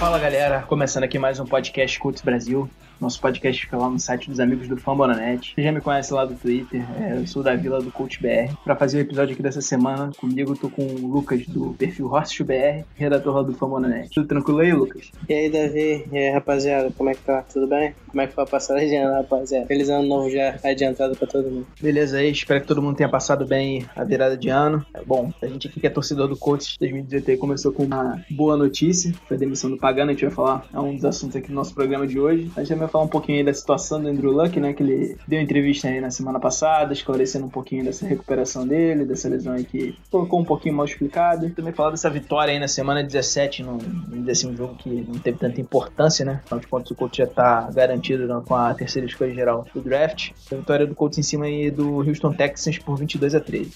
Fala 0.00 0.18
galera, 0.18 0.62
começando 0.62 1.04
aqui 1.04 1.18
mais 1.18 1.38
um 1.40 1.44
podcast 1.44 2.00
Cults 2.00 2.22
Brasil. 2.22 2.70
Nosso 2.98 3.18
podcast 3.18 3.62
fica 3.62 3.78
lá 3.78 3.88
no 3.88 3.98
site 3.98 4.28
dos 4.28 4.38
amigos 4.40 4.68
do 4.68 4.76
Fambonanet. 4.76 5.54
Você 5.54 5.62
já 5.62 5.72
me 5.72 5.80
conhece 5.80 6.12
lá 6.12 6.26
do 6.26 6.34
Twitter, 6.34 6.84
é, 7.00 7.16
eu 7.16 7.26
sou 7.26 7.42
da 7.42 7.54
Vila 7.54 7.80
do 7.80 7.90
Coach 7.90 8.20
BR. 8.20 8.54
Pra 8.62 8.76
fazer 8.76 8.98
o 8.98 9.00
episódio 9.00 9.32
aqui 9.32 9.42
dessa 9.42 9.62
semana, 9.62 10.10
comigo 10.18 10.52
eu 10.52 10.56
tô 10.56 10.68
com 10.68 10.82
o 10.82 11.06
Lucas 11.06 11.46
do 11.46 11.74
perfil 11.78 12.12
Horseshoe 12.12 12.46
BR, 12.46 12.84
redator 12.94 13.36
lá 13.36 13.42
do 13.42 13.54
Fambonanet. 13.54 14.10
Tudo 14.10 14.26
tranquilo 14.26 14.60
aí, 14.60 14.72
Lucas? 14.74 15.10
E 15.26 15.32
aí, 15.32 15.50
Davi? 15.50 16.06
E 16.12 16.18
aí, 16.18 16.30
rapaziada? 16.30 16.90
Como 16.96 17.08
é 17.08 17.14
que 17.14 17.22
tá? 17.22 17.42
Tudo 17.42 17.66
bem? 17.66 17.94
Como 18.06 18.20
é 18.20 18.26
que 18.26 18.34
foi 18.34 18.44
a 18.44 18.46
passagem 18.46 18.88
de 18.88 18.96
ano, 18.96 19.14
rapaziada? 19.14 19.66
Feliz 19.66 19.88
ano 19.88 20.06
novo 20.06 20.30
já 20.30 20.58
adiantado 20.62 21.16
pra 21.16 21.26
todo 21.26 21.50
mundo. 21.50 21.66
Beleza 21.80 22.18
aí, 22.18 22.30
espero 22.30 22.60
que 22.60 22.66
todo 22.66 22.82
mundo 22.82 22.96
tenha 22.96 23.08
passado 23.08 23.46
bem 23.46 23.86
a 23.96 24.04
virada 24.04 24.36
de 24.36 24.50
ano. 24.50 24.84
É, 24.92 25.02
Bom, 25.02 25.32
a 25.40 25.46
gente 25.46 25.68
aqui 25.68 25.80
que 25.80 25.86
é 25.86 25.90
torcedor 25.90 26.28
do 26.28 26.36
Coach 26.36 26.78
2018 26.78 27.30
aí 27.30 27.36
começou 27.38 27.72
com 27.72 27.84
uma 27.84 28.22
boa 28.30 28.58
notícia, 28.58 29.14
foi 29.26 29.38
a 29.38 29.40
demissão 29.40 29.70
do 29.70 29.78
Pagano, 29.90 30.10
a 30.10 30.14
gente 30.14 30.24
vai 30.24 30.30
falar, 30.32 30.64
é 30.72 30.78
um 30.78 30.94
dos 30.94 31.04
assuntos 31.04 31.34
aqui 31.34 31.48
do 31.48 31.54
nosso 31.54 31.74
programa 31.74 32.06
de 32.06 32.20
hoje. 32.20 32.48
A 32.54 32.60
gente 32.60 32.68
também 32.68 32.82
vai 32.82 32.88
falar 32.88 33.04
um 33.04 33.08
pouquinho 33.08 33.38
aí 33.38 33.44
da 33.44 33.52
situação 33.52 34.00
do 34.00 34.06
Andrew 34.06 34.30
Luck, 34.30 34.60
né, 34.60 34.72
que 34.72 34.84
ele 34.84 35.16
deu 35.26 35.40
entrevista 35.40 35.88
aí 35.88 36.00
na 36.00 36.12
semana 36.12 36.38
passada, 36.38 36.92
esclarecendo 36.92 37.46
um 37.46 37.48
pouquinho 37.48 37.84
dessa 37.84 38.06
recuperação 38.06 38.64
dele, 38.64 39.04
dessa 39.04 39.28
lesão 39.28 39.52
aí 39.52 39.64
que 39.64 39.98
colocou 40.08 40.38
um 40.38 40.44
pouquinho 40.44 40.76
mal 40.76 40.86
explicado. 40.86 41.50
Também 41.50 41.72
falar 41.72 41.90
dessa 41.90 42.08
vitória 42.08 42.52
aí 42.52 42.60
na 42.60 42.68
semana 42.68 43.02
17, 43.02 43.64
num, 43.64 43.78
assim, 44.30 44.48
um 44.48 44.56
jogo 44.56 44.76
que 44.76 44.88
não 44.88 45.18
teve 45.18 45.38
tanta 45.38 45.60
importância, 45.60 46.24
né, 46.24 46.40
afinal 46.44 46.60
de 46.60 46.68
contas 46.68 46.90
o 46.92 46.94
Colts 46.94 47.16
já 47.16 47.26
tá 47.26 47.68
garantido 47.74 48.28
né, 48.28 48.40
com 48.46 48.54
a 48.54 48.72
terceira 48.72 49.08
escolha 49.08 49.34
geral 49.34 49.66
do 49.74 49.80
draft. 49.80 50.30
A 50.52 50.54
vitória 50.54 50.86
do 50.86 50.94
Colts 50.94 51.18
em 51.18 51.22
cima 51.22 51.46
aí 51.46 51.68
do 51.68 51.96
Houston 51.96 52.32
Texans 52.32 52.78
por 52.78 52.96
22 52.96 53.34
a 53.34 53.40
13. 53.40 53.72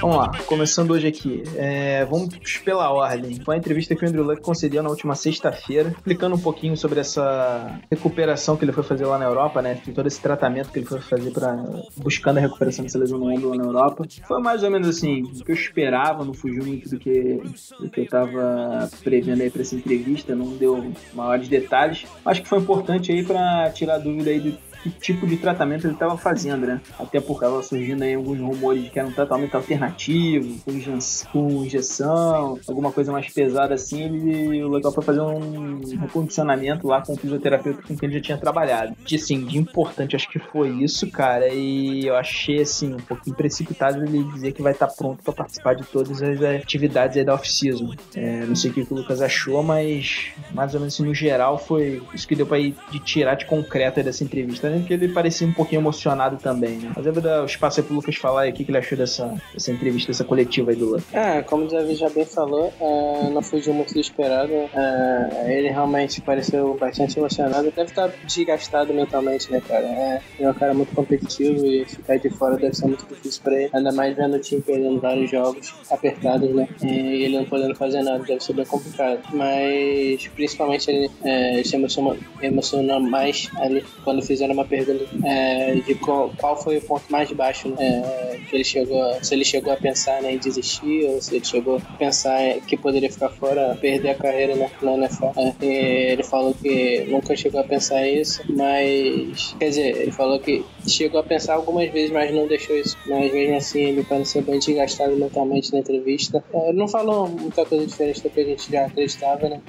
Vamos 0.00 0.16
lá, 0.16 0.30
começando 0.46 0.92
hoje 0.92 1.08
aqui. 1.08 1.42
É, 1.56 2.04
vamos 2.04 2.36
pela 2.64 2.88
ordem. 2.88 3.40
Foi 3.40 3.56
a 3.56 3.58
entrevista 3.58 3.96
que 3.96 4.04
o 4.04 4.08
Andrew 4.08 4.22
Luck 4.22 4.40
concedeu 4.40 4.80
na 4.80 4.88
última 4.88 5.16
sexta-feira, 5.16 5.88
explicando 5.90 6.36
um 6.36 6.38
pouquinho 6.38 6.76
sobre 6.76 7.00
essa 7.00 7.80
recuperação 7.90 8.56
que 8.56 8.64
ele 8.64 8.70
foi 8.70 8.84
fazer 8.84 9.06
lá 9.06 9.18
na 9.18 9.24
Europa, 9.24 9.60
né? 9.60 9.80
Todo 9.92 10.06
esse 10.06 10.20
tratamento 10.20 10.70
que 10.70 10.78
ele 10.78 10.86
foi 10.86 11.00
fazer 11.00 11.32
para 11.32 11.64
buscando 11.96 12.38
a 12.38 12.40
recuperação 12.42 12.84
dessa 12.84 12.96
lesão 12.96 13.18
no 13.18 13.28
ombro 13.28 13.48
lá 13.48 13.56
na 13.56 13.64
Europa. 13.64 14.06
Foi 14.28 14.40
mais 14.40 14.62
ou 14.62 14.70
menos 14.70 14.86
assim, 14.86 15.22
o 15.22 15.44
que 15.44 15.50
eu 15.50 15.56
esperava, 15.56 16.24
não 16.24 16.32
fugiu 16.32 16.64
muito 16.64 16.88
do 16.88 16.96
que, 16.96 17.42
do 17.80 17.90
que 17.90 18.02
eu 18.02 18.06
tava 18.06 18.88
prevendo 19.02 19.42
aí 19.42 19.50
para 19.50 19.62
essa 19.62 19.74
entrevista, 19.74 20.34
não 20.36 20.56
deu 20.56 20.92
maiores 21.12 21.48
detalhes. 21.48 22.06
Acho 22.24 22.42
que 22.42 22.48
foi 22.48 22.60
importante 22.60 23.10
aí 23.10 23.24
para 23.24 23.68
tirar 23.70 23.98
dúvida 23.98 24.30
aí 24.30 24.38
do 24.38 24.56
que 24.84 24.90
tipo 24.90 25.26
de 25.26 25.36
tratamento 25.38 25.86
ele 25.86 25.94
estava 25.94 26.16
fazendo, 26.16 26.66
né? 26.66 26.80
Até 26.98 27.18
porque 27.20 27.44
estava 27.44 27.62
surgindo 27.62 28.02
aí 28.04 28.14
alguns 28.14 28.38
rumores 28.38 28.84
de 28.84 28.90
que 28.90 28.98
era 28.98 29.08
um 29.08 29.12
tratamento 29.12 29.54
alternativo, 29.56 30.58
com, 30.64 30.70
inje- 30.70 31.26
com 31.32 31.64
injeção, 31.64 32.58
alguma 32.68 32.92
coisa 32.92 33.10
mais 33.10 33.28
pesada 33.32 33.74
assim. 33.74 34.02
Ele, 34.02 34.62
o 34.62 34.68
legal 34.68 34.92
foi 34.92 35.02
fazer 35.02 35.20
um 35.22 35.80
recondicionamento 36.00 36.86
lá 36.86 37.00
com 37.02 37.14
o 37.14 37.16
fisioterapeuta 37.16 37.82
com 37.82 37.96
quem 37.96 38.08
ele 38.08 38.18
já 38.18 38.22
tinha 38.24 38.38
trabalhado. 38.38 38.94
De, 39.04 39.16
assim, 39.16 39.44
de 39.44 39.58
importante, 39.58 40.14
acho 40.16 40.28
que 40.30 40.38
foi 40.38 40.68
isso, 40.82 41.10
cara. 41.10 41.48
E 41.48 42.06
eu 42.06 42.14
achei, 42.16 42.60
assim, 42.60 42.92
um 42.94 42.98
pouquinho 42.98 43.36
precipitado 43.36 44.04
ele 44.04 44.22
dizer 44.34 44.52
que 44.52 44.62
vai 44.62 44.72
estar 44.72 44.88
pronto 44.88 45.22
para 45.22 45.32
participar 45.32 45.74
de 45.74 45.84
todas 45.84 46.22
as 46.22 46.40
atividades 46.42 47.16
aí 47.16 47.24
da 47.24 47.34
off-season. 47.34 47.94
É, 48.14 48.44
não 48.46 48.54
sei 48.56 48.70
o 48.70 48.74
que 48.74 48.80
o 48.82 48.86
Lucas 48.94 49.20
achou, 49.22 49.62
mas 49.62 50.26
mais 50.52 50.74
ou 50.74 50.80
menos 50.80 50.94
assim, 50.94 51.04
no 51.04 51.14
geral 51.14 51.58
foi 51.58 52.02
isso 52.12 52.26
que 52.28 52.36
deu 52.36 52.46
pra 52.46 52.58
ir 52.58 52.74
de 52.90 52.98
tirar 52.98 53.34
de 53.34 53.46
concreto 53.46 53.98
aí 53.98 54.04
dessa 54.04 54.22
entrevista, 54.24 54.68
né? 54.68 54.73
Porque 54.80 54.94
ele 54.94 55.08
parecia 55.08 55.46
um 55.46 55.52
pouquinho 55.52 55.80
emocionado 55.80 56.36
também, 56.36 56.76
né? 56.78 56.92
Mas 56.94 57.06
eu 57.06 57.12
vou 57.12 57.22
dar 57.22 57.42
o 57.42 57.46
espaço 57.46 57.80
aí 57.80 57.86
pro 57.86 57.94
Lucas 57.94 58.16
falar 58.16 58.42
aí 58.42 58.50
o 58.50 58.52
que, 58.52 58.64
que 58.64 58.70
ele 58.70 58.78
achou 58.78 58.96
dessa, 58.96 59.34
dessa 59.52 59.70
entrevista, 59.70 60.12
dessa 60.12 60.24
coletiva 60.24 60.70
aí 60.70 60.76
do 60.76 60.86
Lucas. 60.86 61.04
Ah, 61.12 61.42
como 61.42 61.64
o 61.64 61.68
Davi 61.68 61.94
já 61.94 62.08
bem 62.08 62.24
falou, 62.24 62.72
ah, 62.80 63.28
não 63.30 63.42
fugiu 63.42 63.74
muito 63.74 63.94
do 63.94 64.00
esperado. 64.00 64.52
Ah, 64.74 65.44
ele 65.46 65.68
realmente 65.68 66.20
pareceu 66.20 66.74
bastante 66.74 67.18
emocionado. 67.18 67.70
Deve 67.70 67.90
estar 67.90 68.10
desgastado 68.24 68.92
mentalmente, 68.92 69.50
né, 69.50 69.60
cara? 69.66 69.86
É, 69.86 70.22
é 70.40 70.50
um 70.50 70.54
cara 70.54 70.74
muito 70.74 70.94
competitivo 70.94 71.64
e 71.66 71.84
ficar 71.84 72.18
de 72.18 72.30
fora 72.30 72.56
deve 72.56 72.74
ser 72.74 72.86
muito 72.86 73.06
difícil 73.06 73.42
pra 73.42 73.54
ele. 73.54 73.70
Ainda 73.72 73.92
mais 73.92 74.16
vendo 74.16 74.36
o 74.36 74.38
time 74.38 74.60
perdendo 74.60 75.00
vários 75.00 75.30
jogos 75.30 75.74
apertados, 75.90 76.50
né? 76.54 76.68
E 76.82 77.24
ele 77.24 77.36
não 77.36 77.44
podendo 77.44 77.74
fazer 77.74 78.02
nada, 78.02 78.22
deve 78.24 78.42
ser 78.42 78.52
bem 78.54 78.64
complicado. 78.64 79.20
Mas 79.32 80.26
principalmente 80.28 80.90
ele 80.90 81.10
é, 81.24 81.62
se 81.64 81.76
emocionou, 81.76 82.16
emocionou 82.42 83.00
mais 83.00 83.48
ali 83.56 83.84
quando 84.02 84.22
fizeram 84.22 84.54
uma 84.54 84.63
pergunta 84.64 85.06
é, 85.24 85.74
de 85.74 85.94
qual, 85.96 86.30
qual 86.38 86.56
foi 86.56 86.78
o 86.78 86.80
ponto 86.80 87.04
mais 87.10 87.30
baixo 87.32 87.68
né, 87.68 88.02
é, 88.04 88.40
que 88.48 88.56
ele 88.56 88.64
chegou, 88.64 89.02
se 89.22 89.34
ele 89.34 89.44
chegou 89.44 89.72
a 89.72 89.76
pensar 89.76 90.22
né, 90.22 90.32
em 90.32 90.38
desistir 90.38 91.06
ou 91.06 91.20
se 91.20 91.36
ele 91.36 91.44
chegou 91.44 91.76
a 91.78 91.96
pensar 91.96 92.38
que 92.66 92.76
poderia 92.76 93.10
ficar 93.10 93.30
fora, 93.30 93.76
perder 93.80 94.10
a 94.10 94.14
carreira 94.14 94.54
né, 94.54 94.70
na 94.82 94.94
NFL. 94.94 95.26
É, 95.60 96.12
ele 96.12 96.22
falou 96.22 96.54
que 96.54 97.06
nunca 97.08 97.36
chegou 97.36 97.60
a 97.60 97.64
pensar 97.64 98.06
isso, 98.06 98.42
mas 98.50 99.54
quer 99.58 99.68
dizer, 99.68 99.96
ele 99.96 100.12
falou 100.12 100.38
que 100.38 100.64
chegou 100.86 101.20
a 101.20 101.24
pensar 101.24 101.54
algumas 101.54 101.90
vezes, 101.90 102.10
mas 102.10 102.32
não 102.34 102.46
deixou 102.46 102.76
isso. 102.76 102.96
Mas 103.06 103.32
mesmo 103.32 103.56
assim 103.56 103.80
ele 103.80 104.04
pareceu 104.04 104.42
bem 104.42 104.58
desgastado 104.58 105.16
mentalmente 105.16 105.72
na 105.72 105.78
entrevista. 105.78 106.44
É, 106.52 106.68
ele 106.68 106.78
não 106.78 106.88
falou 106.88 107.28
muita 107.28 107.64
coisa 107.64 107.86
diferente 107.86 108.22
do 108.22 108.30
que 108.30 108.40
a 108.40 108.44
gente 108.44 108.70
já 108.70 108.86
acreditava, 108.86 109.48
né? 109.48 109.60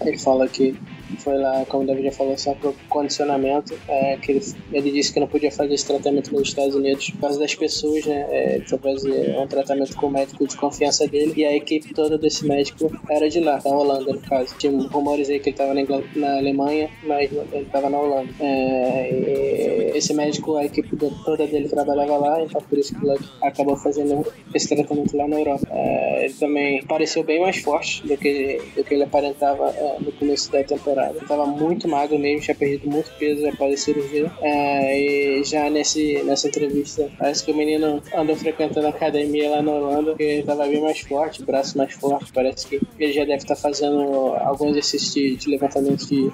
Ele 0.00 0.18
fala 0.18 0.48
que 0.48 0.76
foi 1.18 1.38
lá, 1.38 1.64
como 1.68 1.84
o 1.84 1.86
David 1.86 2.06
já 2.06 2.12
falou, 2.12 2.36
só 2.36 2.54
pro 2.54 2.74
condicionamento, 2.88 3.74
é, 3.88 4.16
que 4.16 4.32
ele, 4.32 4.44
ele 4.72 4.90
disse 4.90 5.12
que 5.12 5.20
não 5.20 5.26
podia 5.26 5.50
fazer 5.50 5.74
esse 5.74 5.86
tratamento 5.86 6.32
nos 6.32 6.48
Estados 6.48 6.74
Unidos 6.74 7.10
por 7.10 7.20
causa 7.20 7.38
das 7.38 7.54
pessoas, 7.54 8.04
né? 8.06 8.26
É, 8.30 8.54
ele 8.56 8.66
foi 8.66 8.78
fazer 8.78 9.36
um 9.38 9.46
tratamento 9.46 9.96
com 9.96 10.06
o 10.06 10.10
médico 10.10 10.46
de 10.46 10.56
confiança 10.56 11.06
dele 11.06 11.32
e 11.36 11.44
a 11.44 11.54
equipe 11.54 11.92
toda 11.94 12.18
desse 12.18 12.46
médico 12.46 12.90
era 13.08 13.28
de 13.28 13.40
lá, 13.40 13.58
da 13.58 13.70
Holanda, 13.70 14.12
no 14.12 14.20
caso. 14.20 14.54
Tinha 14.58 14.72
rumores 14.88 15.28
aí 15.30 15.40
que 15.40 15.50
ele 15.50 15.54
estava 15.54 15.74
na, 15.74 15.82
na 16.16 16.38
Alemanha, 16.38 16.90
mas 17.02 17.30
ele 17.32 17.62
estava 17.62 17.90
na 17.90 17.98
Holanda. 17.98 18.30
É, 18.40 19.92
esse 19.94 20.12
médico, 20.14 20.56
a 20.56 20.64
equipe 20.64 20.96
toda 21.24 21.46
dele 21.46 21.68
trabalhava 21.68 22.16
lá, 22.16 22.42
então 22.42 22.60
por 22.60 22.78
isso 22.78 22.94
que 22.94 23.06
ele 23.06 23.18
acabou 23.42 23.76
fazendo 23.76 24.26
esse 24.54 24.68
tratamento 24.68 25.16
lá 25.16 25.28
na 25.28 25.38
Europa. 25.38 25.66
É, 25.70 26.24
ele 26.24 26.34
também 26.34 26.82
pareceu 26.84 27.22
bem 27.22 27.40
mais 27.40 27.58
forte 27.58 28.06
do 28.06 28.16
que, 28.16 28.60
do 28.76 28.84
que 28.84 28.94
ele 28.94 29.04
aparentava 29.04 29.70
é, 29.70 29.96
no 30.00 30.12
começo 30.12 30.50
da 30.50 30.62
temporada. 30.62 30.93
Ele 31.10 31.18
estava 31.18 31.46
muito 31.46 31.88
magro 31.88 32.18
mesmo, 32.18 32.40
tinha 32.40 32.54
perdido 32.54 32.90
muito 32.90 33.10
peso 33.18 33.46
após 33.48 33.74
a 33.74 33.76
cirurgia. 33.76 34.30
É, 34.40 34.98
e 35.40 35.44
já 35.44 35.68
nesse, 35.70 36.22
nessa 36.24 36.48
entrevista, 36.48 37.08
parece 37.18 37.44
que 37.44 37.52
o 37.52 37.56
menino 37.56 38.02
andou 38.14 38.36
frequentando 38.36 38.86
a 38.86 38.90
academia 38.90 39.50
lá 39.50 39.62
na 39.62 39.72
Holanda, 39.72 40.10
porque 40.10 40.22
ele 40.22 40.40
estava 40.40 40.66
bem 40.66 40.80
mais 40.80 41.00
forte, 41.00 41.42
braço 41.42 41.76
mais 41.78 41.92
forte. 41.94 42.32
Parece 42.32 42.66
que 42.66 42.80
ele 42.98 43.12
já 43.12 43.22
deve 43.24 43.38
estar 43.38 43.56
fazendo 43.56 44.34
alguns 44.40 44.70
exercícios 44.72 45.14
de, 45.14 45.36
de 45.36 45.50
levantamento 45.50 46.06
de, 46.06 46.30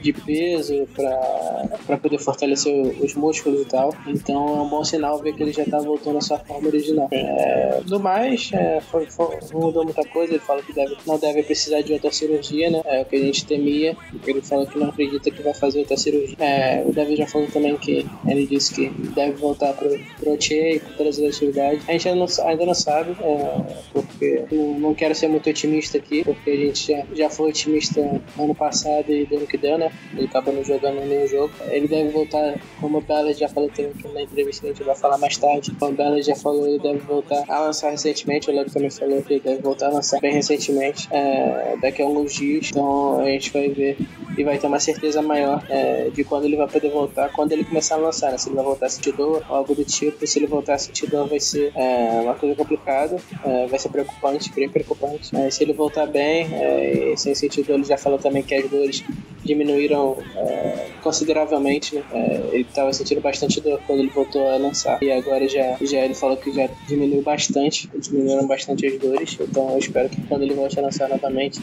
de 0.00 0.12
peso 0.12 0.86
para 0.96 1.96
poder 1.98 2.18
fortalecer 2.18 2.72
os 3.02 3.14
músculos 3.14 3.62
e 3.62 3.64
tal. 3.66 3.94
Então 4.06 4.48
é 4.58 4.62
um 4.62 4.68
bom 4.68 4.84
sinal 4.84 5.18
ver 5.18 5.34
que 5.34 5.42
ele 5.42 5.52
já 5.52 5.64
tá 5.64 5.78
voltando 5.78 6.18
à 6.18 6.20
sua 6.20 6.38
forma 6.38 6.68
original. 6.68 7.08
É, 7.10 7.80
do 7.84 7.98
mais, 8.00 8.50
é, 8.52 8.80
foi- 8.80 9.06
foi- 9.06 9.38
mudou 9.52 9.84
muita 9.84 10.04
coisa. 10.04 10.32
Ele 10.32 10.40
fala 10.40 10.62
que 10.62 10.72
deve, 10.72 10.96
não 11.06 11.18
deve 11.18 11.42
precisar 11.42 11.80
de 11.82 11.92
outra 11.92 12.10
cirurgia, 12.12 12.70
né? 12.70 12.82
É 12.84 13.02
o 13.02 13.04
que 13.04 13.16
a 13.16 13.18
gente 13.20 13.46
temia. 13.46 13.96
Ele 14.26 14.42
falou 14.42 14.66
que 14.66 14.78
não 14.78 14.88
acredita 14.88 15.30
que 15.30 15.42
vai 15.42 15.54
fazer 15.54 15.80
outra 15.80 15.96
cirurgia. 15.96 16.36
É, 16.38 16.82
o 16.86 16.92
David 16.92 17.16
já 17.16 17.26
falou 17.26 17.48
também 17.48 17.76
que 17.76 18.06
ele 18.26 18.46
disse 18.46 18.74
que 18.74 18.88
deve 19.10 19.32
voltar 19.32 19.72
pro, 19.74 19.88
pro 20.18 20.34
OTA 20.34 20.54
e 20.54 20.80
para 20.80 20.94
todas 20.96 21.18
as 21.18 21.24
atividades. 21.34 21.88
A 21.88 21.92
gente 21.92 22.08
ainda 22.08 22.20
não, 22.20 22.46
ainda 22.46 22.66
não 22.66 22.74
sabe, 22.74 23.16
é, 23.20 23.74
porque 23.92 24.44
eu 24.50 24.76
não 24.78 24.94
quero 24.94 25.14
ser 25.14 25.28
muito 25.28 25.48
otimista 25.48 25.98
aqui, 25.98 26.24
porque 26.24 26.50
a 26.50 26.56
gente 26.56 26.92
já, 26.92 27.04
já 27.14 27.30
foi 27.30 27.50
otimista 27.50 28.00
ano 28.38 28.54
passado 28.54 29.10
e 29.12 29.26
deu 29.26 29.40
no 29.40 29.46
que 29.46 29.56
deu, 29.56 29.78
né? 29.78 29.90
Ele 30.14 30.26
acabou 30.26 30.54
não 30.54 30.64
jogando 30.64 31.00
nenhum 31.06 31.26
jogo. 31.26 31.52
Ele 31.70 31.88
deve 31.88 32.10
voltar, 32.10 32.54
como 32.80 32.98
o 32.98 33.00
Bella 33.00 33.32
já 33.32 33.48
falou 33.48 33.70
também 33.70 33.92
na 34.12 34.22
entrevista 34.22 34.62
que 34.62 34.66
a 34.68 34.74
gente 34.74 34.82
vai 34.84 34.94
falar 34.94 35.18
mais 35.18 35.36
tarde, 35.36 35.72
o 35.80 35.92
Bella 35.92 36.22
já 36.22 36.34
falou, 36.36 36.66
ele 36.66 36.78
deve 36.78 36.98
voltar 36.98 37.44
a 37.48 37.60
lançar 37.60 37.90
recentemente, 37.90 38.50
o 38.50 38.54
Lego 38.54 38.70
também 38.70 38.90
falou 38.90 39.22
que 39.22 39.34
ele 39.34 39.40
deve 39.40 39.62
voltar 39.62 39.86
a 39.86 39.90
lançar 39.90 40.20
bem 40.20 40.32
recentemente, 40.32 41.08
é, 41.10 41.76
daqui 41.80 42.02
a 42.02 42.04
alguns 42.04 42.34
dias, 42.34 42.68
então 42.70 43.20
a 43.20 43.26
gente 43.26 43.52
vai 43.52 43.68
ver 43.68 43.91
e 44.36 44.44
vai 44.44 44.58
ter 44.58 44.66
uma 44.66 44.80
certeza 44.80 45.20
maior 45.20 45.64
é, 45.68 46.10
de 46.10 46.24
quando 46.24 46.44
ele 46.44 46.56
vai 46.56 46.66
poder 46.66 46.90
voltar, 46.90 47.30
quando 47.32 47.52
ele 47.52 47.64
começar 47.64 47.96
a 47.96 47.98
lançar, 47.98 48.30
né? 48.30 48.38
Se 48.38 48.48
ele 48.48 48.56
vai 48.56 48.64
voltar 48.64 48.86
a 48.86 48.88
sentir 48.88 49.12
dor 49.12 49.44
ou 49.48 49.56
algo 49.56 49.74
do 49.74 49.84
tipo, 49.84 50.26
se 50.26 50.38
ele 50.38 50.46
voltar 50.46 50.74
a 50.74 50.78
sentir 50.78 51.08
dor 51.08 51.28
vai 51.28 51.40
ser 51.40 51.72
é, 51.76 52.20
uma 52.22 52.34
coisa 52.34 52.54
complicada, 52.54 53.16
é, 53.44 53.66
vai 53.66 53.78
ser 53.78 53.88
preocupante, 53.90 54.52
bem 54.52 54.68
preocupante. 54.68 55.30
Se 55.50 55.62
ele 55.62 55.72
voltar 55.72 56.06
bem, 56.06 56.48
é, 56.52 57.14
sem 57.16 57.34
sentir 57.34 57.62
dor, 57.62 57.74
ele 57.74 57.84
já 57.84 57.98
falou 57.98 58.18
também 58.18 58.42
que 58.42 58.54
as 58.54 58.68
dores 58.68 59.04
diminuíram 59.44 60.16
é, 60.36 60.86
consideravelmente, 61.02 61.94
né? 61.94 62.02
É, 62.12 62.48
ele 62.52 62.62
estava 62.62 62.92
sentindo 62.92 63.20
bastante 63.20 63.60
dor 63.60 63.80
quando 63.86 64.00
ele 64.00 64.10
voltou 64.10 64.48
a 64.48 64.56
lançar. 64.56 65.02
E 65.02 65.10
agora 65.10 65.48
já, 65.48 65.76
já 65.80 65.98
ele 65.98 66.14
falou 66.14 66.36
que 66.36 66.52
já 66.52 66.68
diminuiu 66.86 67.22
bastante, 67.22 67.90
diminuíram 67.98 68.46
bastante 68.46 68.86
as 68.86 68.98
dores. 68.98 69.36
Então 69.40 69.70
eu 69.70 69.78
espero 69.78 70.08
que 70.08 70.20
quando 70.22 70.42
ele 70.42 70.54
volte 70.54 70.78
a 70.78 70.82
lançar 70.82 71.08
novamente, 71.08 71.60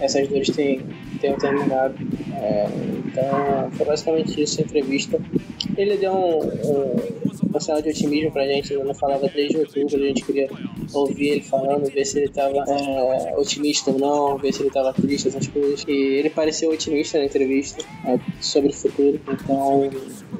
essas 0.00 0.28
dores 0.28 0.50
tenham, 0.50 0.82
tenham 1.18 1.36
terminado. 1.36 1.94
É, 2.34 2.66
então 3.06 3.70
foi 3.72 3.86
basicamente 3.86 4.42
isso 4.42 4.60
a 4.60 4.64
entrevista. 4.64 5.20
Ele 5.76 5.96
deu 5.96 6.12
um, 6.12 7.54
um, 7.54 7.60
sinal 7.60 7.80
de 7.80 7.88
otimismo 7.88 8.30
pra 8.30 8.46
gente, 8.46 8.72
ele 8.72 8.84
não 8.84 8.94
falava 8.94 9.28
desde 9.28 9.56
outubro, 9.56 9.96
a 9.96 10.06
gente 10.06 10.24
queria 10.24 10.48
ouvir 10.92 11.28
ele 11.28 11.42
falando, 11.42 11.90
ver 11.90 12.04
se 12.04 12.18
ele 12.18 12.28
tava 12.28 12.64
é, 12.68 13.34
otimista 13.36 13.90
ou 13.90 13.98
não, 13.98 14.38
ver 14.38 14.52
se 14.52 14.62
ele 14.62 14.70
tava 14.70 14.92
triste, 14.92 15.28
essas 15.28 15.46
coisas. 15.46 15.84
E 15.86 15.92
ele 15.92 16.30
pareceu 16.30 16.70
otimista 16.70 17.18
na 17.18 17.24
entrevista 17.24 17.84
é, 18.04 18.18
sobre 18.40 18.70
o 18.70 18.72
futuro, 18.72 19.20
então 19.28 19.90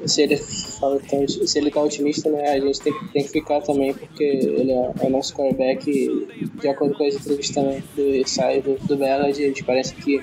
se 0.05 0.21
ele 0.21 0.37
fala 0.37 0.99
tão, 1.09 1.27
se 1.27 1.57
ele 1.57 1.71
tá 1.71 1.81
otimista, 1.81 2.29
né, 2.29 2.51
a 2.51 2.59
gente 2.59 2.81
tem, 2.81 2.93
tem 3.13 3.23
que 3.23 3.29
ficar 3.29 3.61
também, 3.61 3.93
porque 3.93 4.23
ele 4.23 4.71
é, 4.71 4.91
é 5.01 5.05
o 5.05 5.09
nosso 5.09 5.35
quarterback 5.35 5.89
e 5.89 6.45
de 6.59 6.67
acordo 6.67 6.95
com 6.95 7.05
as 7.05 7.15
entrevistas 7.15 7.55
também 7.55 7.83
do 7.95 8.27
sai 8.27 8.61
do, 8.61 8.77
do 8.87 8.97
Ballard, 8.97 9.43
a 9.43 9.47
gente 9.47 9.63
parece 9.63 9.95
que 9.95 10.21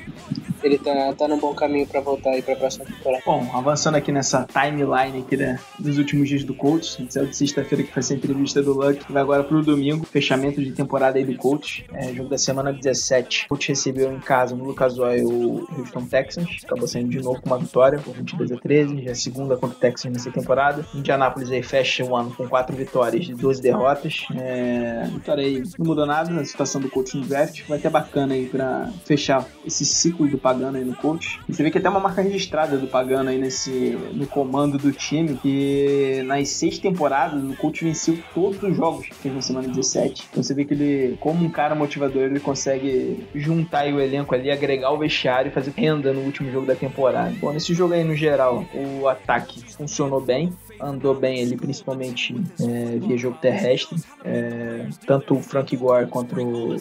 ele 0.67 0.79
tá, 0.79 1.13
tá 1.13 1.29
no 1.29 1.37
bom 1.37 1.55
caminho 1.55 1.87
pra 1.87 2.01
voltar 2.01 2.31
aí 2.31 2.43
pra 2.43 2.57
próxima 2.57 2.85
temporada. 2.85 3.23
Bom, 3.25 3.51
avançando 3.53 3.97
aqui 3.97 4.11
nessa 4.11 4.47
timeline 4.47 5.21
aqui 5.21 5.37
né, 5.37 5.59
dos 5.79 5.99
últimos 5.99 6.29
dias 6.29 6.45
do 6.45 6.55
Colts, 6.55 6.99
saiu 7.09 7.27
de 7.27 7.37
sexta-feira 7.37 7.85
que 7.85 7.93
foi 7.93 8.01
essa 8.01 8.15
entrevista 8.15 8.63
do 8.63 8.73
Luck, 8.73 9.05
vai 9.13 9.23
agora 9.23 9.45
pro 9.45 9.63
domingo, 9.63 10.07
fechamento 10.07 10.63
de 10.63 10.73
temporada 10.73 11.19
aí 11.19 11.25
do 11.25 11.37
Colts, 11.37 11.85
é, 11.93 12.13
jogo 12.15 12.29
da 12.29 12.39
semana 12.39 12.73
17. 12.73 13.45
O 13.45 13.49
Colts 13.51 13.67
recebeu 13.69 14.13
em 14.13 14.21
casa 14.21 14.57
no 14.57 14.65
Lucas 14.65 14.99
Oil 14.99 15.29
o 15.29 15.67
Houston 15.79 16.07
Texans, 16.07 16.63
acabou 16.65 16.89
saindo 16.89 17.11
de 17.11 17.21
novo 17.21 17.41
com 17.41 17.49
uma 17.49 17.59
vitória, 17.59 17.99
por 17.99 18.15
22 18.15 18.53
a 18.53 18.57
13, 18.57 19.03
já 19.03 19.09
é 19.09 19.13
a 19.13 19.15
segunda 19.15 19.57
contra 19.57 19.77
o 19.77 19.81
Texans 19.81 20.13
nessa 20.13 20.31
temporada. 20.31 20.85
Indianapolis 20.95 21.51
aí 21.51 21.63
fecha 21.63 22.05
o 22.05 22.17
ano 22.17 22.31
com 22.35 22.49
quatro 22.49 22.75
vitórias 22.77 23.29
e 23.29 23.35
12 23.35 23.61
derrotas. 23.63 24.27
É, 24.37 25.09
vitória 25.13 25.45
aí 25.45 25.63
não 25.79 25.87
mudou 25.87 26.07
nada 26.07 26.31
na 26.31 26.45
situação 26.45 26.81
do 26.81 26.89
Colts 26.89 27.15
no 27.15 27.23
draft, 27.23 27.63
vai 27.69 27.79
ter 27.79 27.91
bacana 27.91 28.35
aí 28.35 28.47
pra 28.47 28.91
fechar 29.05 29.47
esse 29.65 29.85
ciclo 29.85 30.29
do 30.29 30.39
Pagano 30.55 30.79
aí 30.79 30.85
no 30.85 30.95
coach. 30.95 31.41
Você 31.49 31.63
vê 31.63 31.71
que 31.71 31.79
até 31.79 31.89
uma 31.89 32.01
marca 32.01 32.23
registrada 32.23 32.79
do 32.79 32.87
Pagano 32.87 33.31
aí 33.31 33.39
nesse, 33.39 33.99
no 34.13 34.27
comando 34.27 34.79
do 34.79 34.93
time, 34.93 35.37
que 35.37 36.23
nas 36.27 36.49
seis 36.49 36.79
temporadas 36.79 37.43
o 37.43 37.57
coach 37.57 37.85
venceu 37.85 38.19
todos 38.33 38.63
os 38.63 38.77
jogos 38.77 39.07
que 39.07 39.15
fez 39.15 39.35
na 39.35 39.43
semana 39.43 39.69
17. 39.69 40.29
Então 40.31 40.43
você 40.43 40.55
vê 40.55 40.65
que 40.65 40.75
ele, 40.75 41.17
como 41.19 41.45
um 41.45 41.51
cara 41.51 41.75
motivador, 41.75 42.23
ele 42.23 42.41
consegue 42.41 43.27
juntar 43.35 43.87
o 43.87 44.01
elenco 44.01 44.35
ali, 44.35 44.51
agregar 44.51 44.91
o 44.93 44.99
vestiário 44.99 45.49
e 45.49 45.53
fazer 45.53 45.73
renda 45.77 46.13
no 46.13 46.21
último 46.21 46.51
jogo 46.51 46.67
da 46.67 46.75
temporada. 46.75 47.35
Bom, 47.41 47.53
nesse 47.53 47.75
jogo 47.75 47.95
aí 47.95 48.05
no 48.05 48.15
geral, 48.15 48.65
o 48.75 49.09
ataque 49.09 49.61
funcionou 49.73 50.21
bem 50.21 50.53
andou 50.81 51.15
bem 51.15 51.43
ali, 51.43 51.57
principalmente 51.57 52.35
é, 52.61 52.99
via 52.99 53.17
jogo 53.17 53.39
terrestre. 53.41 53.97
É, 54.25 54.87
tanto 55.07 55.35
o 55.35 55.43
Frank 55.43 55.77
Gore 55.77 56.07
quanto, 56.07 56.37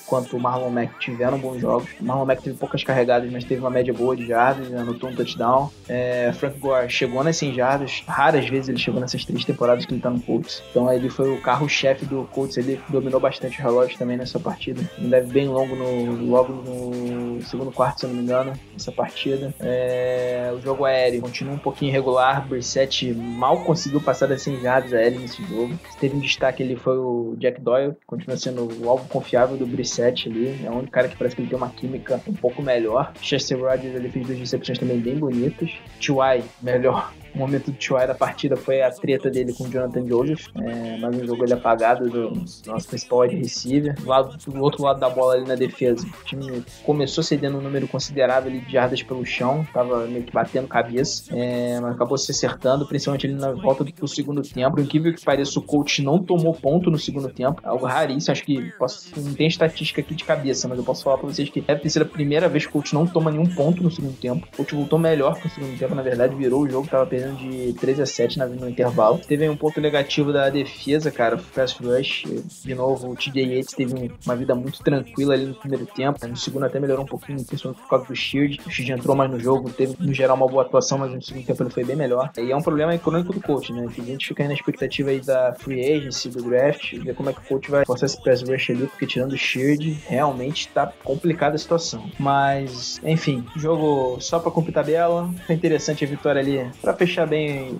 quanto 0.05 0.37
o 0.37 0.39
Marlon 0.39 0.69
Mack 0.69 0.99
tiveram 0.99 1.37
bons 1.37 1.59
jogos. 1.59 1.89
O 1.99 2.05
Marlon 2.05 2.25
Mack 2.25 2.41
teve 2.41 2.57
poucas 2.57 2.83
carregadas, 2.83 3.31
mas 3.31 3.43
teve 3.43 3.61
uma 3.61 3.69
média 3.69 3.93
boa 3.93 4.15
de 4.15 4.25
jardas, 4.25 4.73
anotou 4.73 5.09
um 5.09 5.15
touchdown. 5.15 5.69
É, 5.87 6.31
Frank 6.33 6.59
Gore 6.59 6.89
chegou 6.89 7.23
nas 7.23 7.37
100 7.37 7.53
jardas, 7.53 8.03
raras 8.07 8.47
vezes 8.47 8.69
ele 8.69 8.77
chegou 8.79 8.99
nessas 8.99 9.25
três 9.25 9.43
temporadas 9.45 9.85
que 9.85 9.93
ele 9.93 10.01
tá 10.01 10.09
no 10.09 10.21
Colts. 10.21 10.63
Então 10.69 10.91
ele 10.91 11.09
foi 11.09 11.33
o 11.33 11.41
carro-chefe 11.41 12.05
do 12.05 12.23
Colts, 12.31 12.57
ele 12.57 12.79
dominou 12.89 13.19
bastante 13.19 13.59
o 13.59 13.63
relógio 13.63 13.97
também 13.97 14.17
nessa 14.17 14.39
partida. 14.39 14.81
Um 14.99 15.09
deve 15.09 15.31
bem 15.31 15.47
longo 15.47 15.75
no, 15.75 16.25
logo 16.25 16.53
no 16.53 17.41
segundo 17.43 17.71
quarto, 17.71 17.99
se 17.99 18.05
eu 18.05 18.09
não 18.09 18.17
me 18.17 18.23
engano, 18.23 18.53
nessa 18.71 18.91
partida. 18.91 19.53
É, 19.59 20.51
o 20.55 20.61
jogo 20.61 20.85
aéreo 20.85 21.21
continua 21.21 21.53
um 21.55 21.59
pouquinho 21.59 21.89
irregular, 21.89 22.47
Brissette 22.47 23.13
mal 23.13 23.63
conseguiu 23.63 23.82
passar 24.01 24.27
das 24.27 24.41
100 24.41 24.61
jardas 24.61 24.93
aéreas 24.93 25.21
nesse 25.21 25.43
jogo. 25.43 25.77
Teve 25.99 26.15
um 26.15 26.19
destaque 26.19 26.63
ali 26.63 26.75
foi 26.75 26.97
o 26.97 27.35
Jack 27.37 27.61
Doyle, 27.61 27.93
que 27.93 28.05
continua 28.05 28.37
sendo 28.37 28.67
o 28.83 28.89
alvo 28.89 29.07
confiável 29.07 29.57
do 29.57 29.65
Brissette 29.65 30.29
ali. 30.29 30.65
É 30.65 30.69
único 30.69 30.91
cara 30.91 31.07
que 31.07 31.15
parece 31.15 31.35
que 31.35 31.41
ele 31.41 31.49
tem 31.49 31.57
uma 31.57 31.69
química 31.69 32.21
um 32.27 32.33
pouco 32.33 32.61
melhor. 32.61 33.13
Chester 33.21 33.59
Rogers 33.59 33.95
ele 33.95 34.09
fez 34.09 34.25
duas 34.25 34.39
recepções 34.39 34.77
também 34.77 34.99
bem 34.99 35.17
bonitas. 35.17 35.71
T.Y. 35.99 36.43
melhor 36.61 37.11
o 37.35 37.37
momento 37.37 37.71
do 37.71 37.81
Choi 37.81 38.05
da 38.05 38.13
partida 38.13 38.55
foi 38.55 38.81
a 38.81 38.91
treta 38.91 39.29
dele 39.29 39.53
com 39.53 39.63
o 39.63 39.69
Jonathan 39.69 40.05
Joseph, 40.05 40.47
é, 40.55 40.97
mas 40.99 41.15
um 41.15 41.25
jogo 41.25 41.43
ele 41.43 41.53
apagado 41.53 42.09
do, 42.09 42.31
nosso 42.65 42.87
principal 42.87 43.19
wide 43.19 43.35
receiver. 43.35 43.95
Do, 43.95 44.07
lado, 44.07 44.37
do 44.37 44.61
outro 44.61 44.83
lado 44.83 44.99
da 44.99 45.09
bola 45.09 45.35
ali 45.35 45.47
na 45.47 45.55
defesa, 45.55 46.05
o 46.05 46.25
time 46.25 46.63
começou 46.85 47.23
cedendo 47.23 47.57
um 47.57 47.61
número 47.61 47.87
considerável 47.87 48.51
de 48.51 48.71
jardas 48.71 49.01
pelo 49.01 49.25
chão, 49.25 49.65
tava 49.73 50.05
meio 50.05 50.23
que 50.23 50.31
batendo 50.31 50.67
cabeça, 50.67 51.23
é, 51.35 51.79
mas 51.79 51.95
acabou 51.95 52.17
se 52.17 52.31
acertando, 52.31 52.85
principalmente 52.87 53.27
ali 53.27 53.35
na 53.35 53.51
volta 53.51 53.83
do, 53.83 53.91
do 53.91 54.07
segundo 54.07 54.41
tempo. 54.41 54.79
Incrível 54.79 55.13
que 55.13 55.23
pareça, 55.23 55.57
o 55.59 55.61
coach 55.61 56.01
não 56.01 56.19
tomou 56.19 56.53
ponto 56.53 56.91
no 56.91 56.99
segundo 56.99 57.29
tempo, 57.29 57.61
algo 57.63 57.85
raríssimo, 57.85 58.31
acho 58.31 58.43
que 58.43 58.71
posso, 58.77 59.09
não 59.19 59.33
tem 59.33 59.47
estatística 59.47 60.01
aqui 60.01 60.13
de 60.13 60.23
cabeça, 60.23 60.67
mas 60.67 60.77
eu 60.77 60.83
posso 60.83 61.03
falar 61.03 61.17
pra 61.17 61.27
vocês 61.27 61.49
que 61.49 61.61
deve 61.61 61.89
sido 61.89 62.03
a 62.03 62.05
primeira 62.05 62.47
vez 62.47 62.65
que 62.65 62.69
o 62.69 62.73
coach 62.73 62.93
não 62.93 63.05
toma 63.07 63.31
nenhum 63.31 63.45
ponto 63.45 63.81
no 63.81 63.91
segundo 63.91 64.17
tempo. 64.17 64.47
O 64.53 64.57
coach 64.57 64.75
voltou 64.75 64.99
melhor 64.99 65.39
no 65.43 65.49
segundo 65.49 65.77
tempo, 65.77 65.95
na 65.95 66.01
verdade, 66.01 66.35
virou 66.35 66.61
o 66.61 66.69
jogo, 66.69 66.87
tava 66.87 67.05
perdendo 67.05 67.22
de 67.31 67.73
13 67.73 68.01
a 68.01 68.05
7 68.05 68.39
no 68.39 68.69
intervalo. 68.69 69.19
Teve 69.19 69.47
um 69.49 69.55
ponto 69.55 69.79
negativo 69.79 70.31
da 70.33 70.49
defesa, 70.49 71.11
cara, 71.11 71.35
o 71.35 71.39
Fast 71.39 71.83
Rush. 71.83 72.25
De 72.63 72.75
novo, 72.75 73.11
o 73.11 73.15
TJ 73.15 73.43
Yates 73.43 73.73
teve 73.73 74.11
uma 74.25 74.35
vida 74.35 74.55
muito 74.55 74.83
tranquila 74.83 75.33
ali 75.33 75.45
no 75.45 75.55
primeiro 75.55 75.85
tempo. 75.85 76.25
No 76.27 76.37
segundo 76.37 76.65
até 76.65 76.79
melhorou 76.79 77.03
um 77.03 77.07
pouquinho, 77.07 77.43
principalmente 77.43 77.81
por 77.81 77.89
causa 77.89 78.05
do 78.05 78.15
Shield. 78.15 78.61
O 78.65 78.69
Shield 78.69 78.91
entrou 78.93 79.15
mais 79.15 79.29
no 79.29 79.39
jogo, 79.39 79.69
teve 79.69 79.95
no 79.99 80.13
geral 80.13 80.35
uma 80.35 80.47
boa 80.47 80.63
atuação, 80.63 80.97
mas 80.97 81.11
no 81.11 81.21
segundo 81.21 81.45
tempo 81.45 81.63
ele 81.63 81.69
foi 81.69 81.83
bem 81.83 81.95
melhor. 81.95 82.31
E 82.37 82.51
é 82.51 82.55
um 82.55 82.61
problema 82.61 82.93
econômico 82.95 83.33
do 83.33 83.41
coach, 83.41 83.71
né? 83.71 83.87
Que 83.93 84.01
a 84.01 84.05
gente 84.05 84.27
fica 84.27 84.43
aí 84.43 84.47
na 84.47 84.53
expectativa 84.53 85.09
aí 85.09 85.19
da 85.19 85.53
free 85.53 85.79
agency, 85.79 86.29
do 86.29 86.41
draft, 86.43 86.93
ver 86.97 87.15
como 87.15 87.29
é 87.29 87.33
que 87.33 87.39
o 87.39 87.43
coach 87.43 87.69
vai 87.69 87.85
forçar 87.85 88.07
esse 88.07 88.21
press 88.21 88.41
rush 88.41 88.71
ali, 88.71 88.87
porque 88.87 89.05
tirando 89.05 89.33
o 89.33 89.37
Shield, 89.37 89.99
realmente 90.07 90.67
tá 90.69 90.91
complicada 91.03 91.55
a 91.55 91.59
situação. 91.59 92.09
Mas, 92.19 92.99
enfim, 93.03 93.45
jogo 93.55 94.19
só 94.19 94.39
pra 94.39 94.51
cumprir 94.51 94.73
tabela. 94.73 95.29
Foi 95.45 95.55
interessante 95.55 96.03
a 96.03 96.07
vitória 96.07 96.41
ali 96.41 96.65
pra 96.81 96.93
fechar 96.93 97.12
bem 97.25 97.77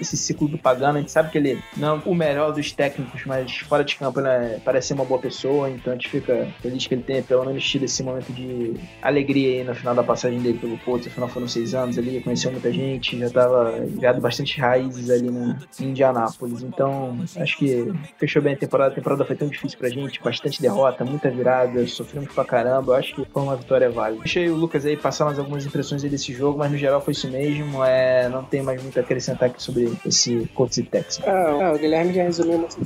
esse 0.00 0.16
ciclo 0.16 0.48
do 0.48 0.58
Pagano. 0.58 0.98
A 0.98 1.00
gente 1.00 1.10
sabe 1.10 1.30
que 1.30 1.38
ele 1.38 1.62
não 1.76 1.96
é 1.96 2.02
o 2.06 2.14
melhor 2.14 2.52
dos 2.52 2.72
técnicos, 2.72 3.24
mas 3.26 3.58
fora 3.58 3.84
de 3.84 3.96
campo 3.96 4.20
ele 4.20 4.60
parece 4.64 4.88
ser 4.88 4.94
uma 4.94 5.04
boa 5.04 5.20
pessoa, 5.20 5.68
então 5.70 5.92
a 5.92 5.96
gente 5.96 6.08
fica 6.08 6.48
feliz 6.60 6.86
que 6.86 6.94
ele 6.94 7.02
tenha 7.02 7.22
pelo 7.22 7.44
menos 7.44 7.64
tido 7.68 7.84
esse 7.84 8.02
momento 8.02 8.32
de 8.32 8.74
alegria 9.00 9.58
aí 9.58 9.64
no 9.64 9.74
final 9.74 9.94
da 9.94 10.02
passagem 10.02 10.40
dele 10.40 10.58
pelo 10.58 10.78
Porto. 10.78 11.08
Afinal 11.08 11.28
foram 11.28 11.48
seis 11.48 11.74
anos 11.74 11.98
ali, 11.98 12.20
conheceu 12.20 12.50
muita 12.52 12.72
gente, 12.72 13.18
já 13.18 13.26
estava 13.26 13.72
criado 13.96 14.20
bastante 14.20 14.60
raízes 14.60 15.10
ali 15.10 15.30
na, 15.30 15.58
em 15.80 15.84
Indianápolis. 15.84 16.62
Então 16.62 17.18
acho 17.36 17.56
que 17.56 17.92
fechou 18.18 18.42
bem 18.42 18.54
a 18.54 18.56
temporada. 18.56 18.92
A 18.92 18.94
temporada 18.94 19.24
foi 19.24 19.36
tão 19.36 19.48
difícil 19.48 19.78
pra 19.78 19.88
gente, 19.88 20.20
bastante 20.22 20.60
derrota, 20.60 21.04
muita 21.04 21.30
virada, 21.30 21.86
sofremos 21.86 22.32
pra 22.32 22.44
caramba. 22.44 22.92
Eu 22.92 22.96
acho 22.96 23.14
que 23.14 23.24
foi 23.24 23.42
uma 23.42 23.56
vitória 23.56 23.90
válida. 23.90 24.22
Deixei 24.22 24.48
o 24.48 24.56
Lucas 24.56 24.84
aí 24.84 24.96
passar 24.96 25.24
mais 25.24 25.38
algumas 25.38 25.64
impressões 25.64 26.02
desse 26.02 26.32
jogo, 26.32 26.58
mas 26.58 26.70
no 26.70 26.78
geral 26.78 27.00
foi 27.00 27.12
isso 27.12 27.28
mesmo. 27.30 27.82
É, 27.84 28.28
não 28.28 28.44
tem 28.52 28.60
mais 28.60 28.82
muito 28.82 28.98
a 28.98 29.02
acrescentar 29.02 29.48
aqui 29.48 29.62
sobre 29.62 29.90
esse 30.04 30.46
Colts 30.54 30.76
e 30.76 30.82
Texans. 30.82 31.26
Ah, 31.26 31.68
ah, 31.68 31.72
o 31.72 31.78
Guilherme 31.78 32.12
já 32.12 32.24
resumiu 32.24 32.58
muito. 32.58 32.76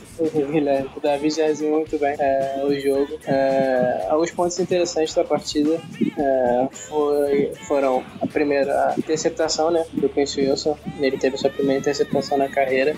Guilherme, 0.53 0.89
o 0.97 1.01
Davi 1.01 1.29
já 1.29 1.47
resumiu 1.47 1.79
muito 1.79 1.99
bem 1.99 2.15
é, 2.21 2.63
o 2.65 2.81
jogo. 2.81 3.19
É, 3.27 4.07
alguns 4.09 4.31
pontos 4.31 4.61
interessantes 4.61 5.13
da 5.13 5.25
partida 5.25 5.81
é, 6.17 6.69
foi, 6.71 7.53
foram 7.67 8.05
a 8.23 8.27
primeira 8.29 8.95
interceptação 8.97 9.73
né, 9.73 9.85
do 9.93 10.09
Quincy 10.09 10.43
Wilson. 10.43 10.79
Ele 11.01 11.19
teve 11.19 11.37
sua 11.37 11.51
primeira 11.51 11.81
interceptação 11.81 12.39
na 12.39 12.49
carreira. 12.49 12.95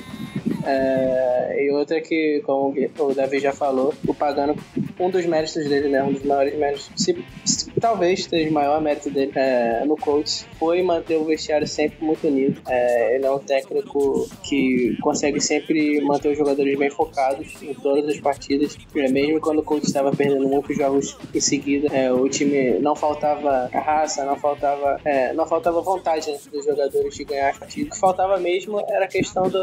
É, 0.69 1.65
e 1.65 1.71
outra 1.71 2.01
que, 2.01 2.43
como 2.45 2.75
o 2.99 3.15
Davi 3.15 3.39
já 3.41 3.53
falou, 3.53 3.95
o 4.07 4.15
Pagano 4.15 4.55
um 5.01 5.11
dos 5.11 5.25
méritos 5.27 5.65
dele, 5.69 5.89
né? 5.89 6.03
Um 6.03 6.13
dos 6.13 6.23
maiores 6.25 6.57
méritos. 6.59 6.91
Se, 6.97 7.17
se- 7.45 7.71
talvez 7.81 8.25
seja 8.25 8.51
o 8.51 8.53
maior 8.53 8.81
mérito 8.81 9.09
dele 9.11 9.33
é, 9.37 9.85
no 9.85 9.97
coach 9.97 10.45
foi 10.59 10.83
manter 10.83 11.17
o 11.17 11.25
vestiário 11.25 11.67
sempre 11.67 12.05
muito 12.05 12.27
unido. 12.27 12.61
É, 12.69 13.15
ele 13.15 13.25
é 13.25 13.31
um 13.31 13.39
técnico 13.39 14.29
que 14.43 14.97
consegue 15.01 15.41
sempre 15.41 16.01
manter 16.01 16.31
os 16.33 16.39
jogadores 16.39 16.77
bem 16.77 16.91
focados 16.91 17.63
em 17.63 17.75
todas 17.75 18.09
as 18.09 18.21
partidas. 18.21 18.77
É, 18.97 19.09
mesmo 19.09 19.41
quando 19.41 19.61
o 19.61 19.63
coach 19.63 19.85
estava 19.85 20.11
perdendo 20.11 20.49
muitos 20.49 20.77
jogos 20.77 21.17
em 21.35 21.41
seguida, 21.41 21.89
é, 21.95 22.13
o 22.13 22.29
time 22.29 22.79
não 22.81 22.97
faltava 22.97 23.71
raça, 23.73 24.25
não 24.25 24.37
faltava, 24.37 25.01
é, 25.05 25.33
não 25.33 25.47
faltava 25.47 25.81
vontade 25.81 26.31
né, 26.31 26.39
dos 26.53 26.65
jogadores 26.65 27.15
de 27.15 27.25
ganhar 27.25 27.51
as 27.51 27.59
partidas. 27.59 27.89
O 27.89 27.91
que 27.93 27.99
faltava 28.01 28.37
mesmo 28.39 28.81
era 28.89 29.05
a 29.05 29.09
questão 29.09 29.49
do 29.49 29.59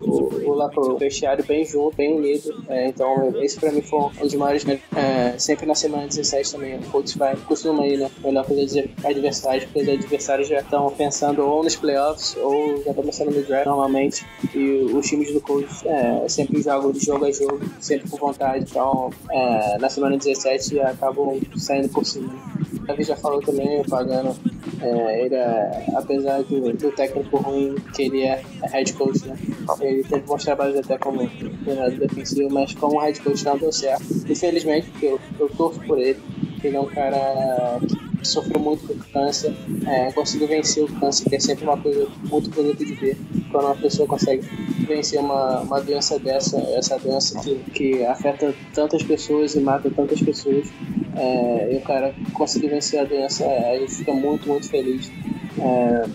o, 0.00 0.35
o, 0.44 0.68
pro 0.70 0.96
vestiário 0.96 1.44
bem 1.44 1.64
junto, 1.64 1.96
bem 1.96 2.14
unido. 2.14 2.64
É, 2.68 2.88
então, 2.88 3.32
esse 3.42 3.58
pra 3.58 3.72
mim 3.72 3.82
foi 3.82 4.00
um 4.00 4.10
dos 4.20 4.34
maiores. 4.34 4.64
É, 4.94 5.38
sempre 5.38 5.66
na 5.66 5.74
semana 5.74 6.06
17 6.06 6.52
também, 6.52 6.78
o 6.78 6.82
coach 6.90 7.16
vai, 7.18 7.36
costuma 7.36 7.86
ir, 7.86 7.98
né? 7.98 8.10
Melhor 8.22 8.44
para 8.44 8.54
os 8.54 8.76
adversários, 9.04 9.64
porque 9.64 9.80
os 9.80 9.88
adversários 9.88 10.48
já 10.48 10.60
estão 10.60 10.90
pensando 10.90 11.46
ou 11.46 11.62
nos 11.62 11.76
playoffs 11.76 12.36
ou 12.36 12.82
já 12.82 12.90
estão 12.90 13.04
pensando 13.04 13.30
no 13.30 13.42
draft 13.42 13.66
normalmente. 13.66 14.24
E 14.54 14.86
os 14.92 15.06
times 15.06 15.32
do 15.32 15.40
coach 15.40 15.86
é, 15.86 16.28
sempre 16.28 16.62
jogam 16.62 16.92
de 16.92 17.00
jogo 17.00 17.24
a 17.24 17.30
jogo, 17.30 17.60
sempre 17.80 18.08
com 18.08 18.16
vontade. 18.16 18.66
Então, 18.68 19.10
é, 19.30 19.78
na 19.78 19.88
semana 19.88 20.16
17 20.16 20.80
acabam 20.80 21.40
saindo 21.56 21.88
por 21.88 22.04
cima. 22.04 22.34
A 22.82 22.86
Davi 22.86 23.02
já 23.02 23.16
falou 23.16 23.40
também, 23.40 23.80
o 23.80 23.84
Pagano, 23.84 24.36
é, 24.80 25.24
ele 25.24 25.34
é, 25.34 25.86
apesar 25.94 26.42
do, 26.42 26.72
do 26.72 26.92
técnico 26.92 27.36
ruim 27.38 27.74
que 27.94 28.02
ele 28.02 28.22
é, 28.22 28.42
é 28.62 28.68
head 28.68 28.92
coach, 28.92 29.26
né? 29.26 29.36
Ele 29.80 30.02
teve 30.04 30.22
bons 30.22 30.44
trabalhos 30.44 30.78
até 30.78 30.98
como 30.98 31.28
treinador 31.64 31.98
defensivo, 31.98 32.52
mas 32.52 32.74
como 32.74 32.98
head 33.00 33.20
coach 33.20 33.44
não 33.44 33.58
deu 33.58 33.72
certo. 33.72 34.04
Infelizmente, 34.28 34.90
porque 34.90 35.06
eu, 35.06 35.20
eu 35.38 35.48
torço 35.50 35.80
por 35.80 35.98
ele. 35.98 36.20
Ele 36.62 36.76
é 36.76 36.80
um 36.80 36.86
cara 36.86 37.78
que 38.18 38.26
sofreu 38.26 38.60
muito 38.60 38.86
com 38.86 38.94
câncer, 39.12 39.54
é, 39.86 40.10
conseguiu 40.12 40.48
vencer 40.48 40.84
o 40.84 40.88
câncer, 41.00 41.28
que 41.28 41.36
é 41.36 41.40
sempre 41.40 41.64
uma 41.64 41.76
coisa 41.76 42.08
muito 42.24 42.50
bonita 42.50 42.84
de 42.84 42.94
ver. 42.94 43.16
Quando 43.56 43.68
uma 43.68 43.76
pessoa 43.76 44.06
consegue 44.06 44.46
vencer 44.86 45.18
uma, 45.18 45.62
uma 45.62 45.80
doença 45.80 46.18
dessa, 46.18 46.58
essa 46.76 46.98
doença 46.98 47.40
que, 47.40 47.54
que 47.72 48.04
afeta 48.04 48.54
tantas 48.74 49.02
pessoas 49.02 49.54
e 49.54 49.60
mata 49.60 49.90
tantas 49.90 50.20
pessoas, 50.20 50.68
é, 51.16 51.72
e 51.72 51.78
o 51.78 51.80
cara 51.80 52.14
conseguir 52.34 52.68
vencer 52.68 53.00
a 53.00 53.04
doença, 53.04 53.46
gente 53.78 53.94
fica 53.94 54.12
muito, 54.12 54.46
muito 54.46 54.68
feliz. 54.68 55.10
É, 55.58 56.06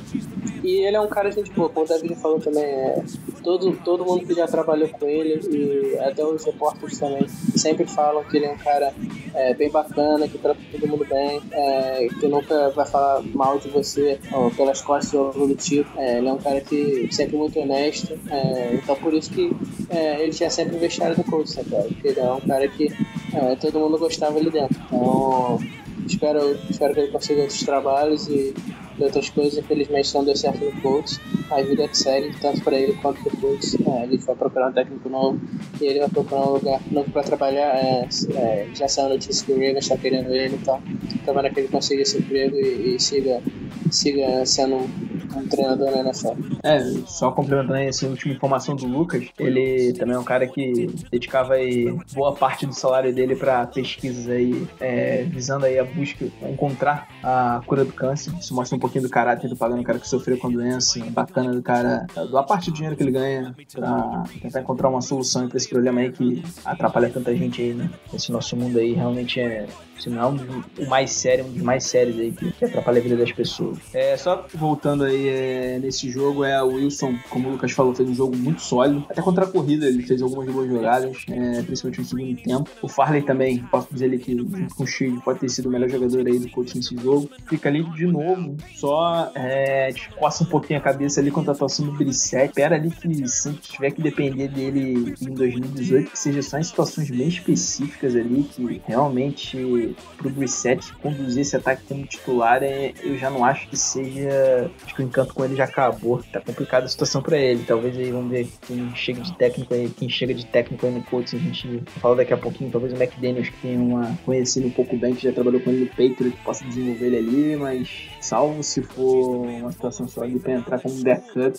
e 0.63 0.85
ele 0.85 0.95
é 0.95 1.01
um 1.01 1.07
cara 1.07 1.31
gente 1.31 1.51
boa, 1.51 1.69
como 1.69 1.85
o 1.85 1.89
David 1.89 2.15
falou 2.15 2.39
também, 2.39 2.63
é, 2.63 3.03
todo, 3.43 3.75
todo 3.83 4.05
mundo 4.05 4.25
que 4.25 4.33
já 4.33 4.47
trabalhou 4.47 4.87
com 4.89 5.07
ele 5.07 5.39
e 5.49 5.97
até 5.99 6.23
os 6.23 6.43
repórteres 6.43 6.99
também 6.99 7.27
sempre 7.55 7.85
falam 7.87 8.23
que 8.23 8.37
ele 8.37 8.45
é 8.45 8.51
um 8.51 8.57
cara 8.57 8.93
é, 9.33 9.53
bem 9.53 9.69
bacana, 9.69 10.27
que 10.27 10.37
trata 10.37 10.59
todo 10.71 10.87
mundo 10.87 11.05
bem, 11.05 11.41
é, 11.51 12.07
que 12.19 12.27
nunca 12.27 12.69
vai 12.69 12.85
falar 12.85 13.23
mal 13.33 13.57
de 13.57 13.69
você 13.69 14.19
ou 14.33 14.51
pelas 14.51 14.81
costas 14.81 15.13
ou 15.13 15.27
algo 15.27 15.47
do 15.47 15.55
tipo. 15.55 15.89
É, 15.99 16.17
ele 16.17 16.27
é 16.27 16.33
um 16.33 16.37
cara 16.37 16.61
que 16.61 17.07
sempre 17.11 17.35
muito 17.35 17.59
honesto, 17.59 18.17
é, 18.29 18.75
então 18.75 18.95
por 18.95 19.13
isso 19.13 19.31
que 19.31 19.51
é, 19.89 20.21
ele 20.21 20.31
tinha 20.31 20.49
sempre 20.49 20.75
o 20.75 20.79
vestiário 20.79 21.15
do 21.15 21.23
coach, 21.23 21.53
cara? 21.63 21.83
Porque 21.83 22.07
ele 22.07 22.19
é 22.19 22.31
um 22.31 22.41
cara 22.41 22.67
que 22.67 22.91
é, 23.33 23.55
todo 23.55 23.79
mundo 23.79 23.97
gostava 23.97 24.37
ali 24.37 24.49
dentro. 24.49 24.79
Então, 24.85 25.59
espero, 26.05 26.57
espero 26.69 26.93
que 26.93 26.99
ele 26.99 27.11
consiga 27.11 27.41
outros 27.41 27.63
trabalhos 27.63 28.27
e 28.27 28.53
e 29.01 29.05
outras 29.05 29.29
coisas, 29.29 29.57
infelizmente 29.57 30.13
não 30.13 30.23
deu 30.23 30.35
certo 30.35 30.63
no 30.63 30.81
Colts. 30.81 31.19
A 31.49 31.61
vida 31.61 31.83
é 31.83 31.87
que 31.87 31.97
segue, 31.97 32.33
tanto 32.39 32.61
para 32.61 32.77
ele 32.77 32.93
quanto 32.93 33.21
para 33.23 33.33
o 33.33 33.37
Colts. 33.37 33.75
É, 33.75 34.03
ele 34.03 34.17
vai 34.17 34.35
procurar 34.35 34.69
um 34.69 34.73
técnico 34.73 35.09
novo 35.09 35.39
e 35.79 35.85
ele 35.85 35.99
vai 35.99 36.09
procurar 36.09 36.47
um 36.47 36.53
lugar 36.53 36.81
novo 36.91 37.11
para 37.11 37.23
trabalhar. 37.23 37.75
É, 37.75 38.07
é, 38.35 38.67
já 38.73 38.87
saiu 38.87 39.07
a 39.07 39.09
notícia 39.09 39.45
que 39.45 39.51
o 39.51 39.55
Ravens 39.55 39.79
está 39.79 39.97
querendo 39.97 40.33
ele, 40.33 40.55
então 40.55 40.81
tomara 41.25 41.49
que 41.49 41.59
ele 41.59 41.67
consiga 41.67 42.01
esse 42.01 42.17
emprego 42.17 42.55
e, 42.55 42.95
e 42.95 42.99
siga, 42.99 43.41
siga 43.89 44.45
sendo 44.45 44.89
um, 45.35 45.47
treinador 45.47 45.91
na 45.91 45.97
NFL. 45.99 46.33
É, 46.63 46.79
só 47.05 47.31
complementando 47.31 47.73
aí 47.73 47.87
essa 47.87 48.07
última 48.07 48.33
informação 48.33 48.75
do 48.75 48.85
Lucas, 48.85 49.27
ele 49.37 49.93
também 49.93 50.15
é 50.15 50.19
um 50.19 50.23
cara 50.23 50.47
que 50.47 50.87
dedicava 51.11 51.53
aí 51.53 51.91
boa 52.13 52.33
parte 52.33 52.65
do 52.65 52.73
salário 52.73 53.13
dele 53.13 53.35
para 53.35 53.65
pesquisas 53.67 54.27
aí, 54.27 54.67
é, 54.79 55.23
visando 55.23 55.65
aí 55.65 55.79
a 55.79 55.83
busca, 55.83 56.25
encontrar 56.43 57.07
a 57.23 57.61
cura 57.65 57.85
do 57.85 57.93
câncer. 57.93 58.33
Isso 58.39 58.53
mostra 58.53 58.75
um 58.75 58.79
pouquinho 58.79 59.03
do 59.03 59.09
caráter 59.09 59.49
do 59.49 59.55
pagano, 59.55 59.81
um 59.81 59.83
cara 59.83 59.99
que 59.99 60.07
sofreu 60.07 60.37
com 60.37 60.47
a 60.47 60.51
doença, 60.51 60.99
bacana 61.09 61.51
do 61.51 61.61
cara, 61.61 62.05
da 62.31 62.43
parte 62.43 62.69
do 62.69 62.75
dinheiro 62.75 62.95
que 62.95 63.03
ele 63.03 63.11
ganha 63.11 63.55
pra 63.73 64.23
tentar 64.41 64.61
encontrar 64.61 64.89
uma 64.89 65.01
solução 65.01 65.47
para 65.47 65.57
esse 65.57 65.69
problema 65.69 66.01
aí 66.01 66.11
que 66.11 66.43
atrapalha 66.65 67.09
tanta 67.09 67.35
gente 67.35 67.61
aí, 67.61 67.73
né? 67.73 67.89
Esse 68.13 68.31
nosso 68.31 68.55
mundo 68.55 68.77
aí 68.79 68.93
realmente 68.93 69.39
é, 69.39 69.67
se 69.99 70.09
não 70.09 70.21
é 70.21 70.25
um 70.25 70.61
o 70.79 70.89
mais 70.89 71.11
sério, 71.11 71.45
um 71.45 71.51
dos 71.51 71.61
mais 71.61 71.83
sérios 71.83 72.19
aí 72.19 72.31
que, 72.31 72.51
que 72.51 72.65
atrapalha 72.65 72.99
a 72.99 73.03
vida 73.03 73.15
das 73.15 73.31
pessoas. 73.31 73.77
É, 73.93 74.17
só 74.17 74.45
voltando 74.53 75.03
aí 75.03 75.20
é, 75.27 75.79
nesse 75.79 76.09
jogo, 76.09 76.43
é 76.43 76.61
o 76.61 76.67
Wilson, 76.67 77.15
como 77.29 77.49
o 77.49 77.51
Lucas 77.53 77.71
falou, 77.71 77.93
fez 77.93 78.09
um 78.09 78.15
jogo 78.15 78.35
muito 78.35 78.61
sólido. 78.61 79.05
Até 79.09 79.21
contra 79.21 79.45
a 79.45 79.47
corrida, 79.47 79.85
ele 79.85 80.03
fez 80.03 80.21
algumas 80.21 80.51
boas 80.51 80.69
jogadas, 80.69 81.25
é, 81.29 81.61
principalmente 81.63 81.99
no 81.99 82.05
segundo 82.05 82.41
tempo. 82.41 82.69
O 82.81 82.87
Farley 82.87 83.21
também, 83.21 83.59
posso 83.71 83.87
dizer 83.91 84.05
ele 84.05 84.17
que 84.17 84.35
junto 84.35 84.75
com 84.75 84.83
o 84.83 84.87
Shield 84.87 85.21
pode 85.23 85.39
ter 85.39 85.49
sido 85.49 85.67
o 85.67 85.71
melhor 85.71 85.89
jogador 85.89 86.27
aí 86.27 86.39
do 86.39 86.49
coach 86.49 86.75
nesse 86.75 86.95
jogo. 86.97 87.29
Fica 87.47 87.69
ali 87.69 87.83
de 87.83 88.05
novo, 88.05 88.55
só 88.75 89.31
é, 89.35 89.93
coça 90.17 90.43
um 90.43 90.47
pouquinho 90.47 90.79
a 90.79 90.81
cabeça 90.81 91.19
ali 91.19 91.31
contra 91.31 91.51
a 91.51 91.55
atuação 91.55 91.85
do 91.85 91.91
Brissett. 91.93 92.47
Espera 92.47 92.75
ali 92.75 92.89
que 92.89 93.27
se 93.27 93.53
tiver 93.53 93.91
que 93.91 94.01
depender 94.01 94.47
dele 94.47 95.15
em 95.21 95.33
2018, 95.33 96.11
que 96.11 96.19
seja 96.19 96.41
só 96.41 96.57
em 96.57 96.63
situações 96.63 97.09
bem 97.09 97.27
específicas 97.27 98.15
ali, 98.15 98.43
que 98.43 98.81
realmente 98.85 99.95
pro 100.17 100.29
Brissett 100.29 100.93
conduzir 100.95 101.41
esse 101.41 101.55
ataque 101.55 101.83
como 101.87 102.05
titular, 102.05 102.63
é, 102.63 102.93
eu 103.01 103.17
já 103.17 103.29
não 103.29 103.43
acho 103.43 103.67
que 103.67 103.77
seja. 103.77 104.71
Acho 104.85 104.95
que 104.95 105.03
encanto 105.11 105.33
com 105.33 105.43
ele 105.43 105.55
já 105.55 105.65
acabou. 105.65 106.23
Tá 106.31 106.39
complicada 106.39 106.85
a 106.85 106.89
situação 106.89 107.21
pra 107.21 107.37
ele. 107.37 107.63
Talvez 107.65 107.97
aí 107.97 108.11
vamos 108.11 108.31
ver 108.31 108.47
quem 108.61 108.95
chega 108.95 109.21
de 109.21 109.33
técnico 109.37 109.73
aí, 109.73 109.89
quem 109.89 110.09
chega 110.09 110.33
de 110.33 110.45
técnico 110.45 110.85
aí 110.85 110.93
no 110.93 111.03
coach. 111.03 111.35
A 111.35 111.39
gente 111.39 111.83
fala 111.99 112.15
daqui 112.15 112.33
a 112.33 112.37
pouquinho, 112.37 112.71
talvez 112.71 112.93
o 112.93 112.95
McDaniels 112.95 113.49
que 113.49 113.57
tem 113.57 113.77
uma 113.77 114.17
conhecido 114.25 114.67
um 114.67 114.71
pouco 114.71 114.95
bem, 114.97 115.13
que 115.13 115.23
já 115.23 115.33
trabalhou 115.33 115.61
com 115.61 115.69
ele 115.69 115.81
no 115.81 115.87
Patriot, 115.87 116.35
possa 116.43 116.63
desenvolver 116.65 117.07
ele 117.07 117.17
ali, 117.17 117.55
mas 117.57 118.09
salvo 118.19 118.63
se 118.63 118.81
for 118.81 119.45
uma 119.45 119.71
situação 119.71 120.07
só 120.07 120.23
ali 120.23 120.39
pra 120.39 120.53
entrar 120.53 120.79
como 120.79 120.95
backup, 121.03 121.57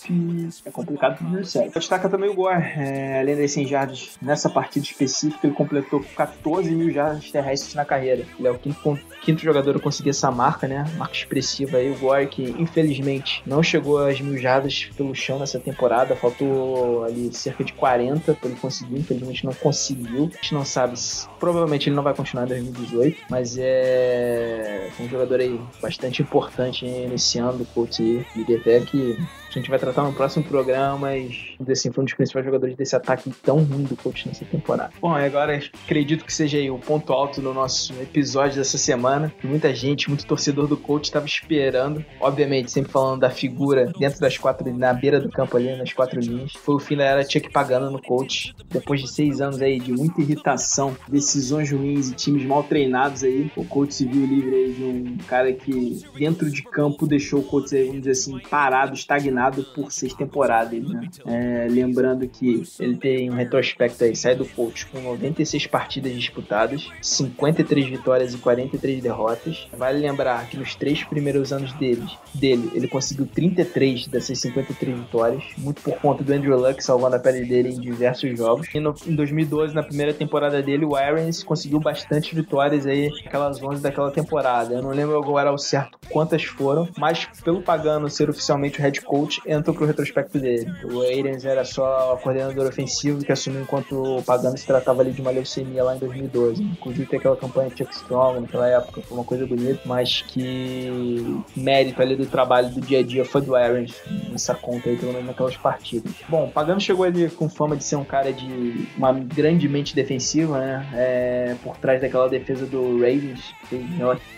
é 0.65 0.71
complicado 0.71 1.17
pro 1.17 1.27
Brissett. 1.27 1.71
Destaca 1.73 2.09
também 2.09 2.29
o 2.29 2.33
Gore, 2.33 2.61
é, 2.61 3.19
além 3.19 3.35
das 3.35 3.51
100 3.51 3.67
jardas 3.67 4.17
nessa 4.21 4.49
partida 4.49 4.85
específica, 4.85 5.45
ele 5.45 5.55
completou 5.55 6.03
14 6.15 6.71
mil 6.71 6.91
jardas 6.91 7.31
terrestres 7.31 7.75
na 7.75 7.85
carreira. 7.85 8.25
Ele 8.37 8.47
é 8.47 8.51
o 8.51 8.57
quinto, 8.57 8.99
quinto 9.23 9.41
jogador 9.41 9.75
a 9.75 9.79
conseguir 9.79 10.09
essa 10.09 10.29
marca, 10.29 10.67
né? 10.67 10.85
Marca 10.97 11.15
expressiva 11.15 11.77
aí. 11.77 11.91
O 11.91 11.97
Gore, 11.97 12.27
que 12.27 12.43
infelizmente 12.57 13.41
não 13.45 13.63
chegou 13.63 13.97
às 13.99 14.19
mil 14.19 14.37
jardas 14.37 14.89
pelo 14.95 15.15
chão 15.15 15.39
nessa 15.39 15.59
temporada, 15.59 16.15
faltou 16.15 17.03
ali 17.03 17.33
cerca 17.33 17.63
de 17.63 17.73
40 17.73 18.33
para 18.33 18.49
ele 18.49 18.59
conseguir, 18.59 18.99
infelizmente 18.99 19.45
não 19.45 19.53
conseguiu. 19.53 20.29
A 20.31 20.35
gente 20.35 20.53
não 20.53 20.65
sabe 20.65 20.99
se. 20.99 21.27
Provavelmente 21.39 21.89
ele 21.89 21.95
não 21.95 22.03
vai 22.03 22.13
continuar 22.13 22.45
em 22.45 22.47
2018, 22.47 23.21
mas 23.29 23.57
é 23.57 24.89
um 24.99 25.07
jogador 25.07 25.39
aí 25.39 25.59
bastante 25.81 26.21
importante 26.21 26.85
nesse 26.85 27.39
ano 27.39 27.59
do 27.59 27.65
Colts 27.65 27.99
aí. 27.99 28.25
Até 28.55 28.79
que 28.81 29.17
a 29.57 29.61
gente 29.61 29.69
vai 29.69 29.79
tratar 29.79 30.03
no 30.03 30.13
próximo 30.13 30.43
programa, 30.43 30.97
mas 30.97 31.55
assim, 31.69 31.91
foi 31.91 32.03
um 32.03 32.05
dos 32.05 32.13
principais 32.13 32.45
jogadores 32.45 32.75
desse 32.75 32.95
ataque 32.95 33.31
tão 33.43 33.63
ruim 33.63 33.83
do 33.83 33.95
coach 33.95 34.27
nessa 34.27 34.45
temporada. 34.45 34.91
Bom, 34.99 35.17
e 35.17 35.25
agora 35.25 35.61
acredito 35.83 36.25
que 36.25 36.33
seja 36.33 36.57
aí 36.57 36.69
o 36.69 36.79
ponto 36.79 37.13
alto 37.13 37.41
do 37.41 37.53
nosso 37.53 37.93
episódio 38.01 38.57
dessa 38.57 38.77
semana, 38.77 39.33
muita 39.43 39.73
gente, 39.73 40.09
muito 40.09 40.25
torcedor 40.25 40.67
do 40.67 40.77
coach 40.77 41.05
estava 41.05 41.25
esperando. 41.25 42.03
Obviamente, 42.19 42.71
sempre 42.71 42.91
falando 42.91 43.21
da 43.21 43.29
figura 43.29 43.91
dentro 43.97 44.19
das 44.19 44.37
quatro, 44.37 44.71
na 44.75 44.93
beira 44.93 45.19
do 45.19 45.29
campo 45.29 45.57
ali, 45.57 45.75
nas 45.75 45.93
quatro 45.93 46.19
linhas. 46.19 46.53
Foi 46.53 46.75
o 46.75 46.79
fim 46.79 46.97
da 46.97 47.03
era 47.03 47.23
Chuck 47.23 47.51
Pagano 47.51 47.91
no 47.91 48.01
coach. 48.01 48.55
Depois 48.69 49.01
de 49.01 49.11
seis 49.11 49.41
anos 49.41 49.61
aí 49.61 49.79
de 49.79 49.91
muita 49.91 50.21
irritação, 50.21 50.95
decisões 51.07 51.71
ruins 51.71 52.09
e 52.09 52.15
times 52.15 52.45
mal 52.45 52.63
treinados 52.63 53.23
aí, 53.23 53.51
o 53.55 53.65
coach 53.65 53.93
se 53.93 54.05
viu 54.05 54.25
livre 54.25 54.55
aí 54.55 54.73
de 54.73 54.83
um 54.83 55.17
cara 55.27 55.53
que 55.53 56.03
dentro 56.17 56.49
de 56.49 56.63
campo 56.63 57.05
deixou 57.05 57.39
o 57.39 57.43
coach 57.43 57.75
aí, 57.75 57.85
vamos 57.85 58.01
dizer 58.01 58.11
assim, 58.11 58.39
parado, 58.49 58.93
estagnado 58.93 59.42
por 59.51 59.91
seis 59.91 60.13
temporadas, 60.13 60.87
né? 60.87 61.09
É, 61.25 61.67
lembrando 61.69 62.27
que 62.27 62.63
ele 62.79 62.95
tem 62.97 63.29
um 63.31 63.35
retrospecto 63.35 64.03
aí, 64.03 64.15
sai 64.15 64.35
do 64.35 64.45
coach 64.45 64.85
com 64.87 64.99
96 64.99 65.67
partidas 65.67 66.13
disputadas, 66.13 66.89
53 67.01 67.87
vitórias 67.87 68.33
e 68.33 68.37
43 68.37 69.01
derrotas. 69.01 69.67
Vale 69.75 69.99
lembrar 69.99 70.47
que 70.49 70.57
nos 70.57 70.75
três 70.75 71.03
primeiros 71.03 71.51
anos 71.51 71.73
dele, 71.73 72.05
dele 72.33 72.71
ele 72.73 72.87
conseguiu 72.87 73.25
33 73.25 74.07
dessas 74.07 74.39
53 74.39 74.97
vitórias, 74.97 75.43
muito 75.57 75.81
por 75.81 75.95
conta 75.99 76.23
do 76.23 76.33
Andrew 76.33 76.57
Luck 76.57 76.83
salvando 76.83 77.15
a 77.15 77.19
pele 77.19 77.45
dele 77.45 77.69
em 77.69 77.79
diversos 77.79 78.37
jogos. 78.37 78.67
E 78.73 78.79
no, 78.79 78.93
em 79.05 79.15
2012, 79.15 79.73
na 79.73 79.83
primeira 79.83 80.13
temporada 80.13 80.61
dele, 80.61 80.85
o 80.85 80.95
Arians 80.95 81.43
conseguiu 81.43 81.79
bastante 81.79 82.35
vitórias 82.35 82.85
aí, 82.85 83.09
aquelas 83.25 83.61
11 83.61 83.81
daquela 83.81 84.11
temporada. 84.11 84.75
Eu 84.75 84.81
não 84.81 84.91
lembro 84.91 85.17
agora 85.17 85.49
ao 85.49 85.57
certo 85.57 85.97
quantas 86.09 86.43
foram, 86.43 86.87
mas 86.97 87.27
pelo 87.43 87.61
Pagano 87.61 88.09
ser 88.09 88.29
oficialmente 88.29 88.79
o 88.79 88.81
head 88.81 89.01
coach, 89.01 89.32
entrou 89.45 89.75
pro 89.75 89.85
retrospecto 89.85 90.39
dele. 90.39 90.71
O 90.83 91.01
Arians 91.01 91.45
era 91.45 91.63
só 91.63 92.17
coordenador 92.21 92.67
ofensivo 92.67 93.23
que 93.23 93.31
assumiu 93.31 93.61
enquanto 93.61 94.17
o 94.19 94.23
Pagano 94.23 94.57
se 94.57 94.65
tratava 94.65 95.01
ali 95.01 95.11
de 95.11 95.21
uma 95.21 95.31
leucemia 95.31 95.83
lá 95.83 95.95
em 95.95 95.99
2012. 95.99 96.63
Inclusive 96.63 97.05
tem 97.05 97.19
aquela 97.19 97.35
campanha 97.35 97.69
Chuck 97.69 97.93
Strong 97.93 98.41
naquela 98.41 98.67
época, 98.67 99.01
foi 99.01 99.17
uma 99.17 99.23
coisa 99.23 99.45
bonita, 99.45 99.81
mas 99.85 100.21
que 100.21 101.43
mérito 101.55 102.01
ali 102.01 102.15
do 102.15 102.25
trabalho 102.25 102.69
do 102.69 102.81
dia 102.81 102.99
a 102.99 103.03
dia 103.03 103.25
foi 103.25 103.41
do 103.41 103.55
Arians 103.55 103.93
nessa 104.29 104.53
conta 104.53 104.89
aí, 104.89 104.97
pelo 104.97 105.13
menos 105.13 105.27
naquelas 105.27 105.57
partidas. 105.57 106.11
Bom, 106.27 106.45
o 106.45 106.51
Pagano 106.51 106.79
chegou 106.79 107.05
ali 107.05 107.29
com 107.29 107.49
fama 107.49 107.75
de 107.75 107.83
ser 107.83 107.95
um 107.95 108.03
cara 108.03 108.31
de 108.31 108.87
uma 108.97 109.13
grande 109.13 109.67
mente 109.67 109.95
defensiva, 109.95 110.59
né? 110.59 110.89
É, 110.93 111.55
por 111.63 111.77
trás 111.77 112.01
daquela 112.01 112.27
defesa 112.27 112.65
do 112.65 112.99
Ravens, 112.99 113.53
fez 113.69 113.83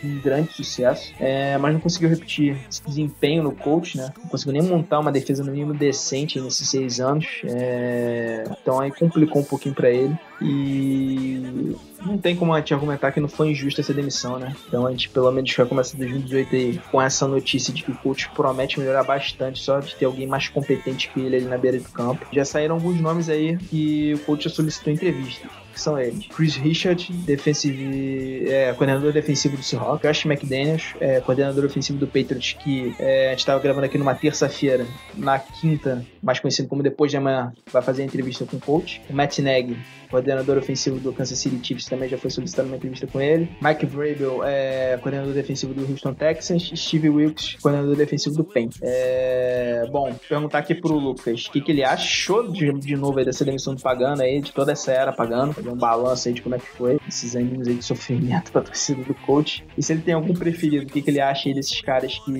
um 0.04 0.22
grande 0.22 0.52
sucesso, 0.54 1.14
é, 1.20 1.58
mas 1.58 1.74
não 1.74 1.80
conseguiu 1.80 2.10
repetir 2.10 2.58
esse 2.70 2.84
desempenho 2.84 3.44
no 3.44 3.52
coach, 3.52 3.98
né? 3.98 4.12
Não 4.18 4.30
conseguiu 4.30 4.54
nem 4.54 4.64
montar 4.64 4.85
uma 5.00 5.12
defesa 5.12 5.44
no 5.44 5.52
mínimo 5.52 5.74
decente 5.74 6.40
nesses 6.40 6.70
seis 6.70 7.00
anos. 7.00 7.42
É, 7.46 8.44
então 8.62 8.80
aí 8.80 8.92
complicou 8.92 9.42
um 9.42 9.46
pouquinho 9.46 9.76
para 9.76 9.90
ele. 9.90 10.18
E 10.42 11.76
não 12.06 12.18
tem 12.18 12.36
como 12.36 12.54
a 12.54 12.60
gente 12.60 12.74
argumentar 12.74 13.12
que 13.12 13.20
não 13.20 13.28
foi 13.28 13.50
injusta 13.50 13.82
essa 13.82 13.94
demissão, 13.94 14.38
né? 14.38 14.56
Então 14.68 14.86
a 14.86 14.92
gente 14.92 15.10
pelo 15.10 15.32
menos 15.32 15.54
vai 15.54 15.66
começar 15.66 15.98
2018 15.98 16.56
aí 16.56 16.82
com 16.92 17.02
essa 17.02 17.28
notícia 17.28 17.74
de 17.74 17.84
que 17.84 17.92
o 17.92 17.96
coach 17.96 18.30
promete 18.30 18.80
melhorar 18.80 19.04
bastante 19.04 19.60
só 19.60 19.80
de 19.80 19.96
ter 19.96 20.06
alguém 20.06 20.28
mais 20.28 20.48
competente 20.48 21.10
que 21.10 21.20
ele 21.20 21.38
ali 21.38 21.46
na 21.46 21.58
beira 21.58 21.80
do 21.80 21.90
campo. 21.90 22.26
Já 22.32 22.46
saíram 22.46 22.76
alguns 22.76 23.00
nomes 23.00 23.30
aí 23.30 23.58
que 23.58 24.14
o 24.14 24.20
coach 24.20 24.50
solicitou 24.50 24.94
entrevista 24.94 25.48
que 25.76 25.82
são 25.82 26.00
eles. 26.00 26.26
Chris 26.28 26.56
Richard, 26.56 27.12
defensive, 27.26 28.50
é, 28.50 28.74
coordenador 28.74 29.12
defensivo 29.12 29.58
do 29.58 29.64
Seahawks. 29.64 30.02
Josh 30.02 30.26
McDaniels, 30.26 30.94
é, 31.02 31.20
coordenador 31.20 31.66
ofensivo 31.66 32.00
do 32.00 32.08
Patriots, 32.08 32.54
que 32.54 32.96
é, 32.98 33.28
a 33.28 33.30
gente 33.32 33.40
estava 33.40 33.62
gravando 33.62 33.86
aqui 33.86 33.98
numa 33.98 34.16
terça-feira. 34.16 34.88
Na 35.16 35.38
quinta, 35.38 36.04
mais 36.24 36.40
conhecido 36.40 36.70
como 36.70 36.82
depois 36.82 37.12
de 37.12 37.18
amanhã, 37.18 37.54
vai 37.72 37.82
fazer 37.82 38.04
a 38.04 38.06
entrevista 38.06 38.46
com 38.46 38.56
o 38.56 38.60
coach. 38.60 39.02
O 39.10 39.14
Matt 39.14 39.40
Nagy, 39.40 39.78
coordenador 40.26 40.58
ofensivo 40.58 41.00
do 41.00 41.14
Kansas 41.14 41.38
City 41.38 41.60
Chiefs, 41.62 41.86
também 41.86 42.10
já 42.10 42.18
foi 42.18 42.32
solicitado 42.32 42.68
uma 42.68 42.78
entrevista 42.78 43.06
com 43.06 43.22
ele. 43.22 43.50
Mike 43.62 43.86
Vrabel, 43.86 44.44
é, 44.44 44.98
coordenador 44.98 45.34
defensivo 45.34 45.74
do 45.74 45.90
Houston 45.90 46.14
Texans. 46.14 46.72
Steve 46.76 47.10
Wilkes, 47.10 47.58
coordenador 47.62 47.96
defensivo 47.96 48.36
do 48.36 48.44
PEN. 48.44 48.70
É, 48.82 49.88
bom, 49.92 50.14
perguntar 50.28 50.60
aqui 50.60 50.74
pro 50.74 50.94
Lucas, 50.94 51.46
o 51.46 51.52
que, 51.52 51.62
que 51.62 51.72
ele 51.72 51.84
achou 51.84 52.52
de, 52.52 52.74
de 52.74 52.96
novo 52.96 53.20
aí 53.20 53.26
dessa 53.26 53.46
demissão 53.46 53.76
do 53.76 53.82
Pagano 53.82 54.22
aí, 54.22 54.42
de 54.42 54.52
toda 54.52 54.72
essa 54.72 54.92
era 54.92 55.14
Pagano, 55.14 55.54
fazer 55.54 55.70
um 55.70 55.78
balanço 55.78 56.28
aí 56.28 56.34
de 56.34 56.42
como 56.42 56.56
é 56.56 56.60
que 56.60 56.68
foi, 56.68 57.00
esses 57.08 57.36
aninhos 57.36 57.68
aí 57.68 57.76
de 57.76 57.84
sofrimento 57.84 58.52
pra 58.52 58.62
torcida 58.62 59.04
do 59.04 59.14
coach. 59.14 59.64
E 59.78 59.84
se 59.84 59.94
ele 59.94 60.02
tem 60.02 60.16
algum 60.16 60.34
preferido, 60.34 60.86
o 60.86 60.88
que, 60.88 61.02
que 61.02 61.10
ele 61.10 61.22
acha 61.22 61.50
aí 61.50 61.54
desses 61.54 61.80
caras 61.82 62.18
que 62.20 62.32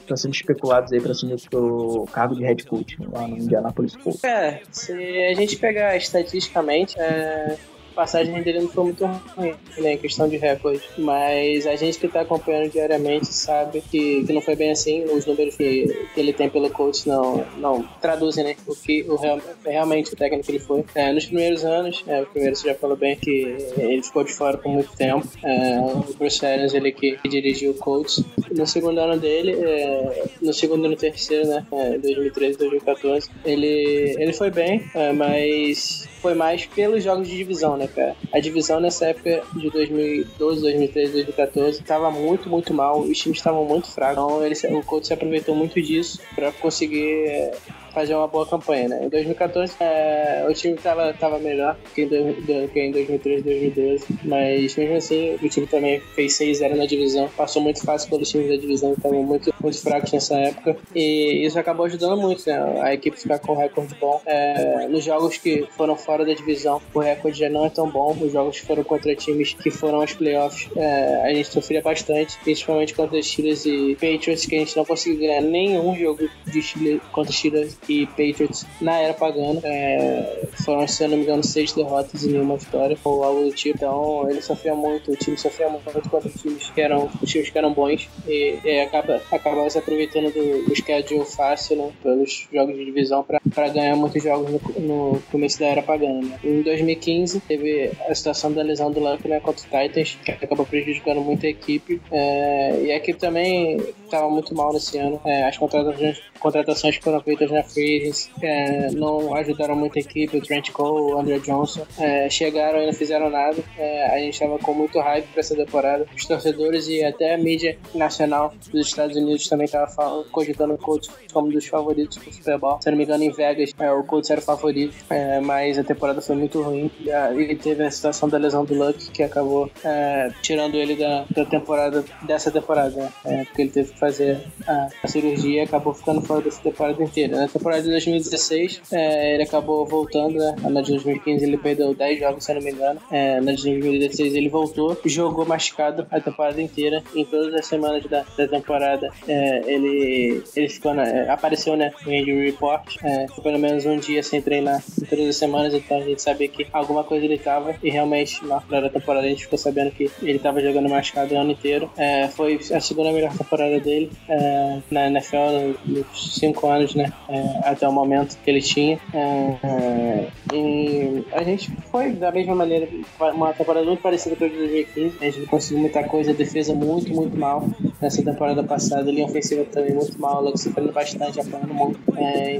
estão 0.00 0.16
sendo 0.16 0.34
especulados 0.34 0.92
aí 0.92 1.00
pra 1.00 1.12
assumir 1.12 1.36
o 1.54 2.06
cargo 2.06 2.34
de 2.34 2.42
head 2.42 2.64
coach 2.66 2.98
lá 3.12 3.26
no 3.26 3.38
Indianapolis 3.38 3.96
Colts. 3.96 4.22
É, 4.24 4.60
se 4.70 4.92
a 4.92 5.34
gente 5.34 5.56
pegar 5.56 5.96
estatisticamente, 5.96 6.97
é, 6.98 7.56
passagem 7.94 8.40
dele 8.44 8.60
não 8.60 8.68
foi 8.68 8.84
muito 8.84 9.04
ruim, 9.36 9.54
né, 9.78 9.94
em 9.94 9.98
questão 9.98 10.28
de 10.28 10.36
recorde. 10.36 10.80
Mas 10.96 11.66
a 11.66 11.74
gente 11.74 11.98
que 11.98 12.06
tá 12.06 12.20
acompanhando 12.20 12.70
diariamente 12.70 13.26
sabe 13.26 13.80
que, 13.80 14.24
que 14.24 14.32
não 14.32 14.40
foi 14.40 14.54
bem 14.54 14.70
assim. 14.70 15.02
Os 15.06 15.26
números 15.26 15.56
que, 15.56 15.88
que 16.14 16.20
ele 16.20 16.32
tem 16.32 16.48
pelo 16.48 16.70
coach 16.70 17.08
não, 17.08 17.44
não 17.56 17.82
traduzem, 18.00 18.44
né, 18.44 18.56
o 18.68 18.76
que 18.76 19.02
o, 19.08 19.16
real- 19.16 19.40
realmente 19.64 20.12
o 20.12 20.16
técnico 20.16 20.46
que 20.46 20.52
ele 20.52 20.58
foi. 20.60 20.84
É, 20.94 21.12
nos 21.12 21.26
primeiros 21.26 21.64
anos, 21.64 22.04
é, 22.06 22.22
o 22.22 22.26
primeiro 22.26 22.54
você 22.54 22.68
já 22.68 22.74
falou 22.76 22.96
bem 22.96 23.16
que 23.16 23.56
ele 23.76 24.02
ficou 24.02 24.22
de 24.22 24.32
fora 24.32 24.56
por 24.56 24.70
muito 24.70 24.94
tempo. 24.96 25.26
É, 25.42 25.80
o 25.80 26.14
Bruce 26.14 26.46
Arians, 26.46 26.74
ele 26.74 26.92
que, 26.92 27.16
que 27.16 27.28
dirigiu 27.28 27.72
o 27.72 27.74
coach. 27.74 28.24
No 28.52 28.64
segundo 28.64 28.98
ano 29.00 29.18
dele, 29.18 29.56
é, 29.60 30.24
no 30.40 30.52
segundo 30.52 30.86
e 30.86 30.88
no 30.88 30.96
terceiro, 30.96 31.48
né, 31.48 31.66
é, 31.72 31.98
2013, 31.98 32.58
2014, 32.58 33.28
ele, 33.44 34.14
ele 34.20 34.32
foi 34.32 34.50
bem, 34.50 34.84
é, 34.94 35.12
mas 35.12 36.08
foi 36.20 36.34
mais 36.34 36.66
pelos 36.66 37.02
jogos 37.02 37.28
de 37.28 37.36
divisão, 37.36 37.76
né, 37.76 37.88
cara? 37.88 38.16
A 38.32 38.40
divisão 38.40 38.80
nessa 38.80 39.06
época 39.06 39.42
de 39.54 39.70
2012, 39.70 40.62
2013, 40.62 41.12
2014 41.12 41.80
estava 41.80 42.10
muito, 42.10 42.48
muito 42.48 42.74
mal. 42.74 43.00
Os 43.00 43.18
times 43.18 43.38
estavam 43.38 43.64
muito 43.64 43.88
fracos. 43.88 44.18
Então, 44.18 44.44
ele, 44.44 44.54
o 44.76 44.82
coach 44.82 45.06
se 45.06 45.12
aproveitou 45.12 45.54
muito 45.54 45.80
disso 45.80 46.20
para 46.34 46.52
conseguir 46.52 47.26
é, 47.26 47.56
fazer 47.92 48.14
uma 48.14 48.26
boa 48.28 48.46
campanha, 48.46 48.88
né? 48.88 49.04
Em 49.04 49.08
2014, 49.08 49.74
é, 49.80 50.46
o 50.48 50.52
time 50.54 50.76
tava, 50.76 51.12
tava 51.14 51.38
melhor 51.38 51.76
que 51.94 52.02
em, 52.02 52.06
do- 52.08 52.68
que 52.72 52.80
em 52.80 52.90
2013, 52.92 53.42
2012, 53.42 54.04
mas 54.24 54.76
mesmo 54.76 54.96
assim, 54.96 55.36
o 55.42 55.48
time 55.48 55.66
também 55.66 56.00
fez 56.14 56.32
6-0 56.38 56.74
na 56.76 56.86
divisão, 56.86 57.28
passou 57.36 57.62
muito 57.62 57.82
fácil 57.84 58.08
pelos 58.10 58.28
times 58.30 58.48
da 58.48 58.56
divisão 58.56 58.92
estavam 58.92 59.22
muito, 59.22 59.52
muito 59.60 59.80
fracos 59.80 60.12
nessa 60.12 60.36
época, 60.38 60.76
e 60.94 61.44
isso 61.44 61.58
acabou 61.58 61.86
ajudando 61.86 62.20
muito, 62.20 62.48
né? 62.48 62.80
A 62.82 62.94
equipe 62.94 63.18
ficar 63.18 63.38
com 63.38 63.52
um 63.52 63.56
recorde 63.56 63.94
bom. 64.00 64.20
É, 64.26 64.86
nos 64.88 65.04
jogos 65.04 65.36
que 65.38 65.66
foram 65.76 65.96
fora 65.96 66.24
da 66.24 66.32
divisão, 66.34 66.80
o 66.94 66.98
recorde 67.00 67.38
já 67.38 67.48
não 67.48 67.64
é 67.66 67.70
tão 67.70 67.88
bom, 67.90 68.16
os 68.20 68.32
jogos 68.32 68.60
que 68.60 68.66
foram 68.66 68.84
contra 68.84 69.14
times 69.14 69.54
que 69.54 69.70
foram 69.70 70.00
aos 70.00 70.12
playoffs, 70.12 70.68
é, 70.76 71.22
a 71.24 71.34
gente 71.34 71.48
sofria 71.48 71.80
bastante, 71.82 72.38
principalmente 72.42 72.94
contra 72.94 73.20
Steelers 73.22 73.64
e 73.66 73.94
Patriots, 73.94 74.46
que 74.46 74.54
a 74.56 74.58
gente 74.58 74.76
não 74.76 74.84
conseguiu 74.84 75.20
ganhar 75.20 75.40
nenhum 75.40 75.94
jogo 75.96 76.28
de 76.46 76.62
Steelers, 76.62 77.00
contra 77.12 77.32
Steelers 77.32 77.77
e 77.88 78.06
Patriots 78.06 78.66
na 78.80 78.98
era 78.98 79.14
pagana. 79.14 79.60
É, 79.64 80.48
foram, 80.64 80.86
se 80.86 81.04
eu 81.04 81.08
não 81.08 81.16
me 81.16 81.24
engano, 81.24 81.44
seis 81.44 81.72
derrotas 81.72 82.22
e 82.22 82.28
nenhuma 82.28 82.56
vitória, 82.56 82.96
ou 83.04 83.24
algo 83.24 83.44
do 83.44 83.52
tipo. 83.52 83.76
Então 83.76 84.28
ele 84.28 84.42
sofria 84.42 84.74
muito, 84.74 85.12
o 85.12 85.16
time 85.16 85.36
sofria 85.36 85.68
muito 85.68 86.08
contra 86.08 86.30
times 86.30 86.70
que 86.70 86.80
eram, 86.80 87.08
times 87.24 87.50
que 87.50 87.58
eram 87.58 87.72
bons 87.72 88.08
e, 88.26 88.58
e 88.64 88.80
acaba, 88.80 89.22
acabava 89.30 89.68
se 89.70 89.78
aproveitando 89.78 90.32
do, 90.32 90.64
do 90.64 90.74
schedule 90.74 91.24
fácil, 91.24 91.76
né, 91.76 91.92
pelos 92.02 92.48
jogos 92.52 92.76
de 92.76 92.84
divisão 92.84 93.22
para 93.22 93.37
ganhar 93.72 93.96
muitos 93.96 94.22
jogos 94.22 94.50
no, 94.50 94.80
no 94.80 95.22
começo 95.30 95.58
da 95.58 95.66
era 95.66 95.82
pagana. 95.82 96.20
Né. 96.20 96.38
Em 96.42 96.62
2015 96.62 97.40
teve 97.40 97.92
a 98.08 98.14
situação 98.14 98.52
da 98.52 98.62
lesão 98.62 98.90
do 98.90 99.00
Luck 99.00 99.26
né, 99.28 99.40
contra 99.40 99.62
o 99.62 99.64
Titans, 99.64 100.18
que 100.24 100.30
acabou 100.32 100.66
prejudicando 100.66 101.20
muito 101.20 101.44
a 101.46 101.48
equipe. 101.48 102.00
É, 102.10 102.82
e 102.84 102.92
a 102.92 102.96
equipe 102.96 103.18
também 103.18 103.78
estava 104.04 104.28
muito 104.30 104.54
mal 104.54 104.72
nesse 104.72 104.98
ano. 104.98 105.20
É, 105.24 105.44
as 105.44 105.56
contratações, 105.56 106.20
contratações 106.38 106.96
foram 106.96 107.20
feitas 107.20 107.50
na 107.50 107.62
Free 107.62 108.00
Agents 108.00 108.30
é, 108.42 108.90
não 108.92 109.34
ajudaram 109.34 109.76
muito 109.76 109.98
a 109.98 110.00
equipe. 110.00 110.36
O 110.36 110.40
Trent 110.40 110.70
Cole, 110.70 111.12
o 111.12 111.18
Andrew 111.18 111.40
Johnson 111.40 111.86
é, 111.98 112.28
chegaram 112.28 112.82
e 112.82 112.86
não 112.86 112.92
fizeram 112.92 113.30
nada. 113.30 113.56
É, 113.76 114.06
a 114.06 114.18
gente 114.18 114.34
estava 114.34 114.58
com 114.58 114.74
muito 114.74 114.98
hype 114.98 115.26
para 115.26 115.40
essa 115.40 115.54
temporada. 115.54 116.06
Os 116.14 116.24
torcedores 116.24 116.88
e 116.88 117.02
até 117.04 117.34
a 117.34 117.38
mídia 117.38 117.78
nacional 117.94 118.54
dos 118.70 118.86
Estados 118.86 119.16
Unidos 119.16 119.48
também 119.48 119.66
estavam 119.66 120.24
cogitando 120.30 120.74
o 120.74 120.78
Colts 120.78 121.10
como 121.32 121.50
dos 121.50 121.66
favoritos 121.66 122.18
pro 122.18 122.32
Super 122.32 122.58
Bowl. 122.58 122.78
Se 122.80 122.90
não 122.90 122.98
me 122.98 123.04
engano, 123.04 123.24
em 123.24 123.30
Vegas, 123.38 123.72
é, 123.78 123.90
o 123.92 124.02
Colts 124.02 124.28
era 124.30 124.40
o 124.40 124.44
favorito, 124.44 124.94
é, 125.08 125.40
mas 125.40 125.78
a 125.78 125.84
temporada 125.84 126.20
foi 126.20 126.34
muito 126.34 126.60
ruim. 126.60 126.90
E 127.00 127.54
teve 127.54 127.84
a 127.84 127.90
situação 127.90 128.28
da 128.28 128.36
lesão 128.36 128.64
do 128.64 128.74
Luck, 128.74 129.10
que 129.12 129.22
acabou 129.22 129.70
é, 129.84 130.30
tirando 130.42 130.74
ele 130.74 130.96
da, 130.96 131.24
da 131.30 131.44
temporada, 131.44 132.04
dessa 132.22 132.50
temporada, 132.50 132.96
né? 132.96 133.12
É, 133.24 133.44
porque 133.44 133.62
ele 133.62 133.70
teve 133.70 133.92
que 133.92 133.98
fazer 133.98 134.40
a, 134.66 134.88
a 135.02 135.08
cirurgia 135.08 135.60
e 135.62 135.64
acabou 135.64 135.94
ficando 135.94 136.20
fora 136.20 136.42
dessa 136.42 136.60
temporada 136.60 137.02
inteira. 137.02 137.40
Na 137.40 137.48
temporada 137.48 137.82
de 137.82 137.90
2016, 137.90 138.82
é, 138.92 139.34
ele 139.34 139.44
acabou 139.44 139.86
voltando, 139.86 140.36
né? 140.36 140.56
Na 140.68 140.80
de 140.80 140.90
2015 140.90 141.44
ele 141.44 141.56
perdeu 141.56 141.94
10 141.94 142.18
jogos, 142.18 142.44
se 142.44 142.50
eu 142.50 142.56
não 142.56 142.62
me 142.62 142.72
engano. 142.72 143.00
É, 143.10 143.40
na 143.40 143.52
de 143.52 143.62
2016 143.62 144.34
ele 144.34 144.48
voltou, 144.48 144.98
jogou 145.04 145.46
machucado 145.46 146.06
a 146.10 146.20
temporada 146.20 146.60
inteira. 146.60 147.02
Em 147.14 147.24
todas 147.24 147.54
as 147.54 147.66
semanas 147.66 148.04
da, 148.06 148.24
da 148.36 148.48
temporada, 148.48 149.10
ele, 149.28 150.42
ele 150.56 150.68
ficou 150.68 150.92
na, 150.94 151.32
apareceu 151.32 151.76
né, 151.76 151.92
no 152.04 152.12
injury 152.12 152.50
report. 152.50 152.96
É, 153.02 153.26
ficou 153.28 153.44
pelo 153.44 153.58
menos 153.58 153.84
um 153.86 153.96
dia 153.96 154.22
sem 154.22 154.40
treinar 154.40 154.82
em 155.00 155.04
todas 155.04 155.28
as 155.28 155.36
semanas, 155.36 155.74
então 155.74 155.98
a 155.98 156.02
gente 156.02 156.22
sabia 156.22 156.48
que 156.48 156.66
alguma 156.72 157.04
coisa 157.04 157.24
ele 157.24 157.38
tava. 157.38 157.76
E 157.82 157.90
realmente, 157.90 158.44
na 158.44 158.60
primeira 158.60 158.90
temporada, 158.90 159.26
a 159.26 159.30
gente 159.30 159.44
ficou 159.44 159.58
sabendo 159.58 159.90
que 159.90 160.10
ele 160.22 160.38
tava 160.38 160.60
jogando 160.60 160.88
machucado 160.88 161.34
o 161.34 161.38
ano 161.38 161.52
inteiro. 161.52 161.90
É, 161.96 162.28
foi 162.28 162.58
a 162.72 162.80
segunda 162.80 163.12
melhor 163.12 163.36
temporada 163.36 163.78
dele 163.80 164.10
é, 164.28 164.78
na 164.90 165.06
NFL, 165.08 165.76
nos 165.86 166.34
5 166.34 166.66
anos, 166.66 166.94
né? 166.94 167.12
é, 167.28 167.68
até 167.68 167.86
o 167.86 167.92
momento 167.92 168.38
que 168.42 168.50
ele 168.50 168.60
tinha. 168.60 168.98
É, 169.12 169.56
é, 169.62 170.28
e 170.52 171.24
a 171.32 171.42
gente 171.42 171.70
foi 171.90 172.12
da 172.12 172.32
mesma 172.32 172.54
maneira, 172.54 172.88
uma 173.34 173.52
temporada 173.52 173.84
muito 173.84 174.02
parecida 174.02 174.34
com 174.34 174.44
a 174.44 174.48
de 174.48 174.56
2015. 174.56 175.16
A 175.20 175.24
gente 175.24 175.40
não 175.40 175.46
conseguiu 175.46 175.80
muita 175.80 176.02
coisa, 176.04 176.30
a 176.30 176.34
defesa 176.34 176.74
muito, 176.74 177.12
muito 177.12 177.36
mal 177.36 177.68
nessa 178.00 178.22
temporada 178.22 178.62
passada. 178.64 179.10
A 179.10 179.12
linha 179.12 179.26
ofensiva 179.26 179.64
também 179.64 179.94
muito 179.94 180.18
mal, 180.20 180.42
logo 180.42 180.56
sofrendo 180.56 180.92
bastante, 180.92 181.40
apanhando 181.40 181.74
muito. 181.74 182.00
É, 182.16 182.54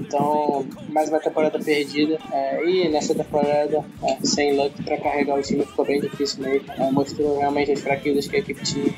mais 0.88 1.08
uma 1.08 1.20
temporada 1.20 1.58
perdida. 1.58 2.18
É, 2.32 2.64
e 2.64 2.88
nessa 2.88 3.14
temporada, 3.14 3.84
é, 4.02 4.18
sem 4.24 4.56
luck 4.56 4.82
para 4.82 4.98
carregar 4.98 5.38
o 5.38 5.42
time, 5.42 5.64
ficou 5.64 5.84
bem 5.84 6.00
difícil 6.00 6.42
mesmo. 6.42 6.70
É, 6.72 6.90
mostrou 6.90 7.38
realmente 7.38 7.72
as 7.72 7.80
fraquezas 7.80 8.26
que 8.26 8.36
a 8.36 8.38
equipe 8.38 8.62
tinha. 8.62 8.92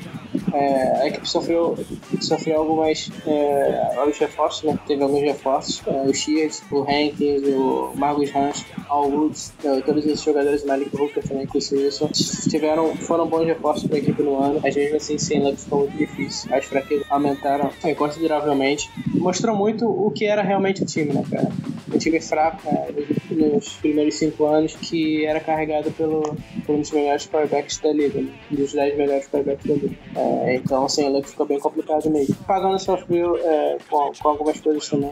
É, 0.53 1.01
a 1.01 1.07
equipe 1.07 1.27
sofreu, 1.27 1.77
sofreu 2.19 2.59
algumas 2.59 3.09
é, 3.25 3.93
alguns 3.97 4.17
reforços, 4.17 4.63
né? 4.63 4.77
Teve 4.87 5.03
alguns 5.03 5.21
reforços. 5.21 5.81
É, 5.87 6.01
o 6.03 6.13
Shears, 6.13 6.63
o 6.71 6.81
Hankins, 6.81 7.43
o 7.47 7.91
Marcus 7.95 8.35
Hans, 8.35 8.65
Al 8.89 9.09
Woods, 9.09 9.53
é, 9.63 9.81
todos 9.81 10.05
esses 10.05 10.21
jogadores, 10.21 10.65
Malik 10.65 10.95
Hooker 10.95 11.23
também, 11.27 11.45
com 11.45 11.57
o 11.57 11.77
Wilson, 11.77 12.09
tiveram, 12.49 12.95
foram 12.95 13.27
bons 13.27 13.45
reforços 13.45 13.87
para 13.87 13.97
a 13.97 13.99
equipe 13.99 14.21
no 14.21 14.41
ano. 14.41 14.59
Às 14.65 14.75
vezes, 14.75 14.93
assim, 14.93 15.17
sem 15.17 15.41
Luck 15.41 15.57
ficou 15.57 15.79
muito 15.79 15.97
difícil. 15.97 16.53
As 16.53 16.65
fraquezas 16.65 17.05
aumentaram 17.09 17.69
é, 17.83 17.93
consideravelmente. 17.93 18.89
Mostrou 19.07 19.55
muito 19.55 19.85
o 19.87 20.11
que 20.11 20.25
era 20.25 20.41
realmente 20.41 20.83
o 20.83 20.85
time, 20.85 21.13
né, 21.13 21.23
cara? 21.29 21.49
Um 21.93 21.97
time 21.97 22.19
fraco 22.21 22.61
né, 22.65 22.87
nos 23.31 23.73
primeiros 23.73 24.15
cinco 24.15 24.45
anos, 24.45 24.75
que 24.75 25.25
era 25.25 25.39
carregado 25.39 25.91
pelo, 25.91 26.21
por 26.65 26.75
um 26.75 26.81
dos 26.81 26.91
melhores 26.91 27.27
quarterbacks 27.27 27.79
da 27.79 27.91
liga, 27.91 28.21
né? 28.21 28.31
um 28.51 28.55
dos 28.55 28.73
dez 28.73 28.97
melhores 28.97 29.27
quarterbacks 29.27 29.65
da 29.65 29.73
liga. 29.73 29.95
É, 30.15 30.40
então, 30.47 30.87
sem 30.87 31.09
Luck 31.09 31.29
ficou 31.29 31.45
bem 31.45 31.59
complicado 31.59 32.09
mesmo. 32.09 32.35
Pagando 32.47 32.79
sofreu 32.79 33.37
é, 33.37 33.77
com, 33.89 34.11
com 34.19 34.29
algumas 34.29 34.59
coisas 34.59 34.87
também. 34.87 35.11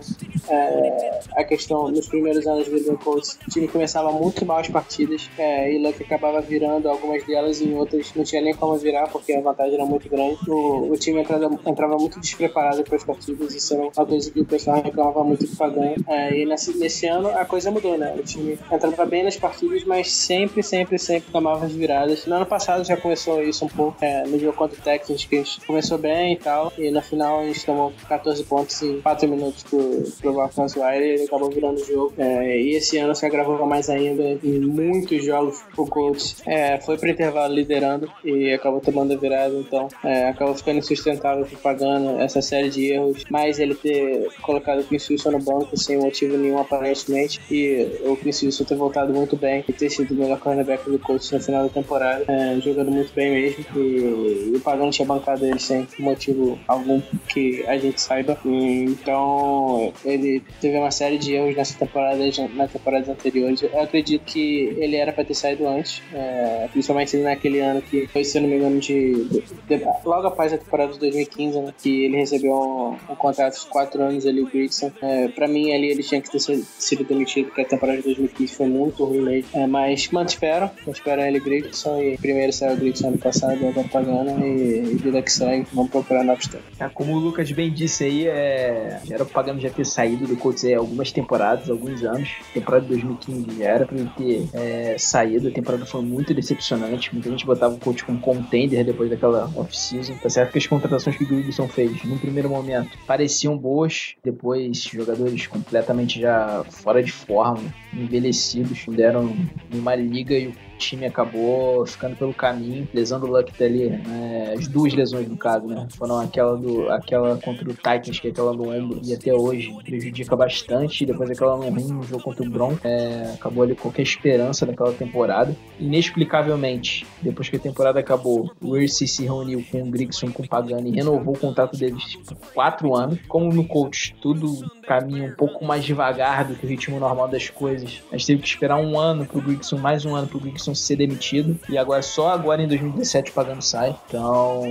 É, 0.49 1.19
a 1.35 1.43
questão, 1.43 1.89
nos 1.89 2.07
primeiros 2.07 2.47
anos 2.47 2.67
do 2.67 2.97
Colts, 2.97 3.37
o 3.47 3.51
time 3.51 3.67
começava 3.67 4.11
muito 4.11 4.45
mal 4.45 4.59
as 4.59 4.67
partidas 4.67 5.29
é, 5.37 5.71
e 5.71 5.77
Luck 5.77 6.01
acabava 6.01 6.41
virando 6.41 6.89
algumas 6.89 7.23
delas 7.25 7.61
e 7.61 7.65
em 7.65 7.75
outras 7.75 8.13
não 8.15 8.23
tinha 8.23 8.41
nem 8.41 8.53
como 8.53 8.75
virar 8.77 9.07
porque 9.09 9.33
a 9.33 9.41
vantagem 9.41 9.75
era 9.75 9.85
muito 9.85 10.09
grande. 10.09 10.37
O, 10.47 10.91
o 10.91 10.97
time 10.97 11.21
entrava, 11.21 11.49
entrava 11.65 11.97
muito 11.97 12.19
despreparado 12.19 12.83
para 12.83 12.95
as 12.95 13.03
partidas, 13.03 13.53
isso 13.53 13.73
era 13.73 13.83
uma 13.83 14.05
coisa 14.05 14.31
que 14.31 14.41
o 14.41 14.45
pessoal 14.45 14.81
reclamava 14.81 15.23
muito 15.23 15.45
do 15.45 15.55
Pagan. 15.55 15.93
É, 16.07 16.35
e 16.35 16.45
nesse, 16.45 16.77
nesse 16.77 17.05
ano 17.07 17.29
a 17.29 17.45
coisa 17.45 17.69
mudou, 17.71 17.97
né? 17.97 18.15
O 18.17 18.23
time 18.23 18.57
entrava 18.71 19.05
bem 19.05 19.23
nas 19.23 19.37
partidas, 19.37 19.83
mas 19.83 20.11
sempre, 20.11 20.63
sempre, 20.63 20.97
sempre 20.97 21.31
tomava 21.31 21.65
as 21.65 21.71
viradas. 21.71 22.25
No 22.25 22.35
ano 22.35 22.45
passado 22.45 22.83
já 22.83 22.97
começou 22.97 23.41
isso 23.43 23.65
um 23.65 23.69
pouco, 23.69 23.97
é, 24.03 24.23
no 24.23 24.39
jogo 24.39 24.57
contra 24.57 24.79
o 24.79 24.81
Que 25.27 25.37
a 25.37 25.43
gente 25.43 25.65
começou 25.65 25.97
bem 25.97 26.33
e 26.33 26.37
tal, 26.37 26.71
e 26.77 26.89
no 26.91 27.01
final 27.01 27.39
a 27.39 27.45
gente 27.45 27.65
tomou 27.65 27.93
14 28.07 28.43
pontos 28.43 28.81
em 28.81 29.01
4 29.01 29.27
minutos 29.27 29.63
pro, 29.63 30.03
pro 30.21 30.33
Valkyries 30.33 30.75
Wire 30.75 31.05
e 31.05 31.09
ele 31.13 31.23
acabou 31.23 31.49
virando 31.49 31.81
o 31.81 31.85
jogo. 31.85 32.13
É, 32.17 32.59
e 32.59 32.75
esse 32.75 32.97
ano 32.97 33.15
se 33.15 33.25
agravou 33.25 33.65
mais 33.65 33.89
ainda 33.89 34.23
em 34.43 34.59
muitos 34.59 35.23
jogos. 35.23 35.63
O 35.77 35.85
Colts 35.85 36.41
é, 36.45 36.79
foi 36.79 36.97
pro 36.97 37.09
intervalo 37.09 37.53
liderando 37.53 38.11
e 38.23 38.51
acabou 38.53 38.79
tomando 38.79 39.13
a 39.13 39.17
virada, 39.17 39.53
então 39.55 39.87
é, 40.03 40.29
acabou 40.29 40.55
ficando 40.55 40.79
insustentável 40.79 41.45
propagando 41.45 42.19
essa 42.19 42.41
série 42.41 42.69
de 42.69 42.91
erros, 42.91 43.23
mais 43.29 43.59
ele 43.59 43.75
ter 43.75 44.29
colocado 44.41 44.79
o 44.79 44.83
Chris 44.83 45.07
no 45.25 45.39
banco 45.39 45.77
sem 45.77 45.97
motivo 45.97 46.37
nenhum 46.37 46.59
aparentemente 46.59 47.39
e 47.51 47.99
o 48.05 48.15
Chris 48.15 48.39
ter 48.39 48.75
voltado 48.75 49.13
muito 49.13 49.35
bem 49.35 49.63
e 49.67 49.73
ter 49.73 49.89
sido 49.89 50.11
o 50.11 50.17
melhor 50.17 50.39
cornerback 50.39 50.89
do 50.89 50.99
Colts 50.99 51.31
no 51.31 51.39
final 51.39 51.63
da 51.63 51.69
temporada, 51.69 52.23
é, 52.27 52.59
jogando 52.59 52.91
muito 52.91 53.13
bem 53.13 53.31
mesmo 53.31 53.65
e, 53.75 54.51
e 54.51 54.53
o 54.55 54.59
Pagano 54.59 54.91
tinha 54.91 55.05
bancado 55.09 55.45
ele 55.45 55.59
sem 55.59 55.87
motivo 55.97 56.59
algum 56.67 57.01
que 57.27 57.65
a 57.67 57.77
gente 57.77 57.99
saiba, 57.99 58.37
então 58.45 59.91
ele 60.05 60.41
teve 60.61 60.77
uma 60.77 60.91
série 60.91 61.17
de 61.17 61.33
erros 61.33 61.55
nessa 61.55 61.77
temporada, 61.77 62.19
na 62.53 62.67
temporada 62.67 63.11
anteriores. 63.11 63.61
Eu 63.61 63.81
acredito 63.81 64.23
que 64.25 64.75
ele 64.77 64.95
era 64.95 65.11
para 65.11 65.25
ter 65.25 65.33
saído 65.33 65.67
antes, 65.67 66.01
é, 66.13 66.67
principalmente 66.71 67.17
naquele 67.17 67.59
ano 67.59 67.81
que 67.81 68.07
foi, 68.07 68.23
se 68.23 68.39
não 68.39 68.47
me 68.47 68.55
engano, 68.57 68.79
de, 68.79 69.25
de, 69.25 69.41
de 69.67 69.85
logo 70.05 70.27
após 70.27 70.53
a 70.53 70.57
temporada 70.57 70.93
de 70.93 70.99
2015, 70.99 71.59
né, 71.59 71.73
que 71.81 72.05
ele 72.05 72.17
recebeu 72.17 72.53
um, 72.53 73.11
um 73.11 73.15
contrato 73.15 73.59
de 73.59 73.65
4 73.67 74.01
anos 74.01 74.25
ali, 74.25 74.41
o 74.41 74.45
Grigson. 74.45 74.91
É, 75.01 75.27
pra 75.29 75.47
mim, 75.47 75.73
ali 75.73 75.89
ele 75.89 76.03
tinha 76.03 76.21
que 76.21 76.29
ter 76.29 76.39
sido 76.39 77.03
demitido, 77.03 77.47
porque 77.47 77.61
a 77.61 77.65
temporada 77.65 77.97
de 77.97 78.05
2015 78.05 78.53
foi 78.53 78.67
muito 78.67 79.03
ruim 79.03 79.21
mesmo. 79.21 79.49
É, 79.53 79.67
mas, 79.67 80.09
espero, 80.27 80.69
espero 80.87 81.21
ele 81.21 81.39
Grigson 81.39 82.01
e 82.01 82.17
primeiro 82.17 82.53
saiu 82.53 82.73
o 82.73 82.77
Grigson 82.77 83.07
ano 83.07 83.17
passado, 83.17 83.67
agora 83.67 83.87
pagando 83.89 84.45
e, 84.45 84.95
e 84.95 84.98
vida 85.01 85.21
que 85.21 85.31
segue, 85.31 85.67
vamos 85.73 85.91
procurar 85.91 86.23
novos 86.23 86.47
tempos. 86.47 86.67
É, 86.79 86.87
como 86.89 87.13
o 87.13 87.19
Lucas 87.19 87.51
bem 87.51 87.71
disse 87.71 88.03
aí, 88.03 88.27
é, 88.27 88.99
já 89.05 89.15
era 89.15 89.23
o 89.23 89.27
Pagano 89.27 89.59
já 89.59 89.69
ter 89.69 89.85
saído 89.85 90.27
do 90.27 90.35
Colts 90.37 90.65
há 90.65 90.77
algumas 90.77 91.11
temporadas, 91.11 91.69
alguns 91.69 92.03
anos. 92.03 92.29
Temporada 92.53 92.83
de 92.83 92.89
2015 92.89 93.57
já 93.57 93.65
era 93.65 93.85
pra 93.85 93.97
ele 93.97 94.09
ter 94.17 94.49
é, 94.53 94.95
saído, 94.97 95.47
a 95.47 95.51
temporada 95.51 95.85
foi 95.85 96.01
muito 96.01 96.33
decepcionante. 96.33 97.13
Muita 97.13 97.29
gente 97.29 97.45
botava 97.45 97.75
o 97.75 97.79
Colts 97.79 98.03
como 98.03 98.19
contender 98.19 98.83
depois 98.83 99.09
daquela 99.09 99.51
off-season. 99.55 100.15
Tá 100.15 100.29
certo 100.29 100.51
que 100.51 100.57
as 100.57 100.67
contratações 100.67 101.17
que 101.17 101.23
o 101.23 101.27
Grigson 101.27 101.67
fez, 101.67 102.03
no 102.03 102.17
primeiro 102.17 102.49
momento, 102.49 102.97
pareciam 103.05 103.57
boas, 103.57 104.15
depois 104.23 104.83
jogadores 104.83 105.47
completamente 105.47 106.19
já 106.19 106.63
fora 106.69 107.03
de 107.03 107.11
forma, 107.11 107.73
envelhecidos, 107.93 108.85
deram 108.89 109.35
uma 109.73 109.95
liga 109.95 110.35
e 110.37 110.47
o 110.47 110.53
time 110.79 111.05
acabou 111.05 111.85
ficando 111.85 112.15
pelo 112.15 112.33
caminho, 112.33 112.87
lesando 112.93 113.27
o 113.27 113.29
Luck 113.29 113.51
ali, 113.63 113.89
né? 113.89 114.53
as 114.57 114.67
duas 114.67 114.93
lesões 114.93 115.27
no 115.27 115.37
caso, 115.37 115.67
né? 115.67 115.87
Foram 115.95 116.19
aquela 116.19 116.55
do 116.57 116.89
aquela 116.89 117.37
contra 117.37 117.69
o 117.69 117.73
Titans, 117.73 118.19
que 118.19 118.27
é 118.27 118.31
aquela 118.31 118.53
no 118.53 118.71
ombro, 118.71 119.01
e 119.03 119.13
até 119.13 119.33
hoje 119.33 119.75
prejudica 119.83 120.35
bastante, 120.35 121.05
depois 121.05 121.29
aquela 121.29 121.57
no 121.57 121.69
rim 121.69 121.93
no 121.93 122.03
jogo 122.03 122.23
contra 122.23 122.45
o 122.45 122.49
Broncos, 122.49 122.79
é, 122.83 123.33
acabou 123.33 123.63
ali 123.63 123.75
qualquer 123.75 124.03
esperança 124.03 124.65
daquela 124.65 124.93
temporada. 124.93 125.55
Inexplicavelmente, 125.79 127.05
depois 127.21 127.49
que 127.49 127.57
a 127.57 127.59
temporada 127.59 127.99
acabou, 127.99 128.51
o 128.61 128.69
Ursi 128.69 129.07
se 129.07 129.23
reuniu 129.23 129.63
com 129.69 129.81
o 129.83 129.91
Grigson 129.91 130.31
com 130.31 130.43
o 130.43 130.47
Pagani 130.47 130.91
e 130.91 130.95
renovou 130.95 131.35
o 131.35 131.39
contrato 131.39 131.77
deles 131.77 132.15
por 132.25 132.35
quatro 132.53 132.95
anos. 132.95 133.19
Como 133.27 133.53
no 133.53 133.67
coach 133.67 134.15
tudo 134.21 134.59
caminha 134.89 135.29
um 135.29 135.35
pouco 135.35 135.63
mais 135.63 135.85
devagar 135.85 136.43
do 136.45 136.55
que 136.55 136.65
o 136.65 136.69
ritmo 136.69 136.99
normal 136.99 137.27
das 137.27 137.47
coisas, 137.47 138.01
a 138.11 138.17
gente 138.17 138.25
teve 138.25 138.41
que 138.41 138.47
esperar 138.47 138.77
um 138.77 138.97
ano 138.97 139.23
pro 139.23 139.39
Grigson, 139.39 139.77
mais 139.77 140.03
um 140.03 140.15
ano 140.15 140.27
pro 140.27 140.39
Grigson 140.39 140.73
ser 140.73 140.95
demitido. 140.95 141.59
E 141.69 141.77
agora, 141.77 142.01
só 142.01 142.29
agora 142.29 142.63
em 142.63 142.67
2017 142.67 143.31
pagando 143.31 143.61
sai. 143.61 143.95
Então, 144.07 144.63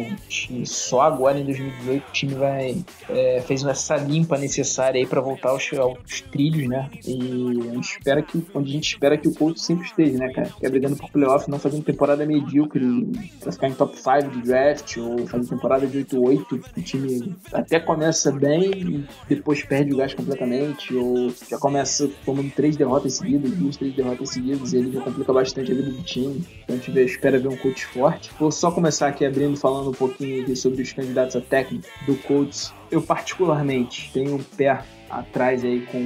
só 0.65 1.03
agora 1.03 1.39
em 1.39 1.45
2018 1.45 2.09
o 2.09 2.13
time 2.13 2.35
vai 2.35 2.85
é, 3.09 3.41
fez 3.47 3.65
essa 3.65 3.97
limpa 3.97 4.37
necessária 4.37 5.01
aí 5.01 5.07
para 5.07 5.21
voltar 5.21 5.51
aos, 5.51 5.73
aos, 5.75 6.21
trilhos, 6.33 6.69
né? 6.69 6.91
E 7.07 7.69
a 7.71 7.75
gente 7.75 7.93
espera 7.93 8.21
que, 8.21 8.45
onde 8.53 8.71
a 8.71 8.73
gente 8.73 8.89
espera 8.89 9.17
que 9.17 9.29
o 9.29 9.35
Colts 9.35 9.65
sempre 9.65 9.87
esteja, 9.87 10.19
né, 10.19 10.33
cara? 10.33 10.51
Que 10.59 10.67
é 10.67 10.69
brigando 10.69 10.97
por 10.97 11.11
playoff, 11.13 11.49
não 11.49 11.61
fazendo 11.61 11.85
temporada 11.85 12.27
medíocre 12.27 13.07
pra 13.39 13.53
ficar 13.53 13.69
em 13.69 13.75
top 13.75 13.97
5 13.97 14.31
de 14.31 14.43
draft 14.43 14.97
ou 14.97 15.29
fazendo 15.29 15.49
temporada 15.49 15.87
de 15.87 16.05
8-8. 16.05 16.61
O 16.77 16.83
time 16.83 17.37
até 17.53 17.79
começa 17.79 18.33
bem 18.33 19.07
e 19.29 19.35
depois 19.37 19.63
perde 19.63 19.95
o 19.95 19.97
gás 19.97 20.08
completamente, 20.15 20.95
ou 20.95 21.33
já 21.49 21.59
começa 21.59 22.11
tomando 22.25 22.51
três 22.51 22.77
derrotas 22.77 23.15
seguidas, 23.15 23.51
duas, 23.53 23.77
três 23.77 23.95
derrotas 23.95 24.31
seguidas, 24.31 24.73
ele 24.73 24.93
já 24.93 25.01
complica 25.01 25.33
bastante 25.33 25.73
a 25.73 25.75
vida 25.75 25.91
do 25.91 26.03
time. 26.03 26.45
Então 26.65 26.77
a 26.77 26.79
gente 26.79 26.99
espera 27.01 27.39
ver 27.39 27.49
um 27.49 27.57
coach 27.57 27.87
forte. 27.87 28.31
Vou 28.39 28.51
só 28.51 28.71
começar 28.71 29.09
aqui 29.09 29.25
abrindo 29.25 29.57
falando 29.57 29.91
um 29.91 29.95
pouquinho 29.95 30.57
sobre 30.57 30.83
os 30.83 30.93
candidatos 30.93 31.37
a 31.37 31.41
técnico 31.41 31.87
do 32.07 32.17
coach. 32.17 32.73
Eu 32.91 33.03
particularmente 33.03 34.11
tenho 34.13 34.37
um 34.37 34.43
pé 34.43 34.83
atrás 35.11 35.65
aí 35.65 35.87
com 35.87 35.99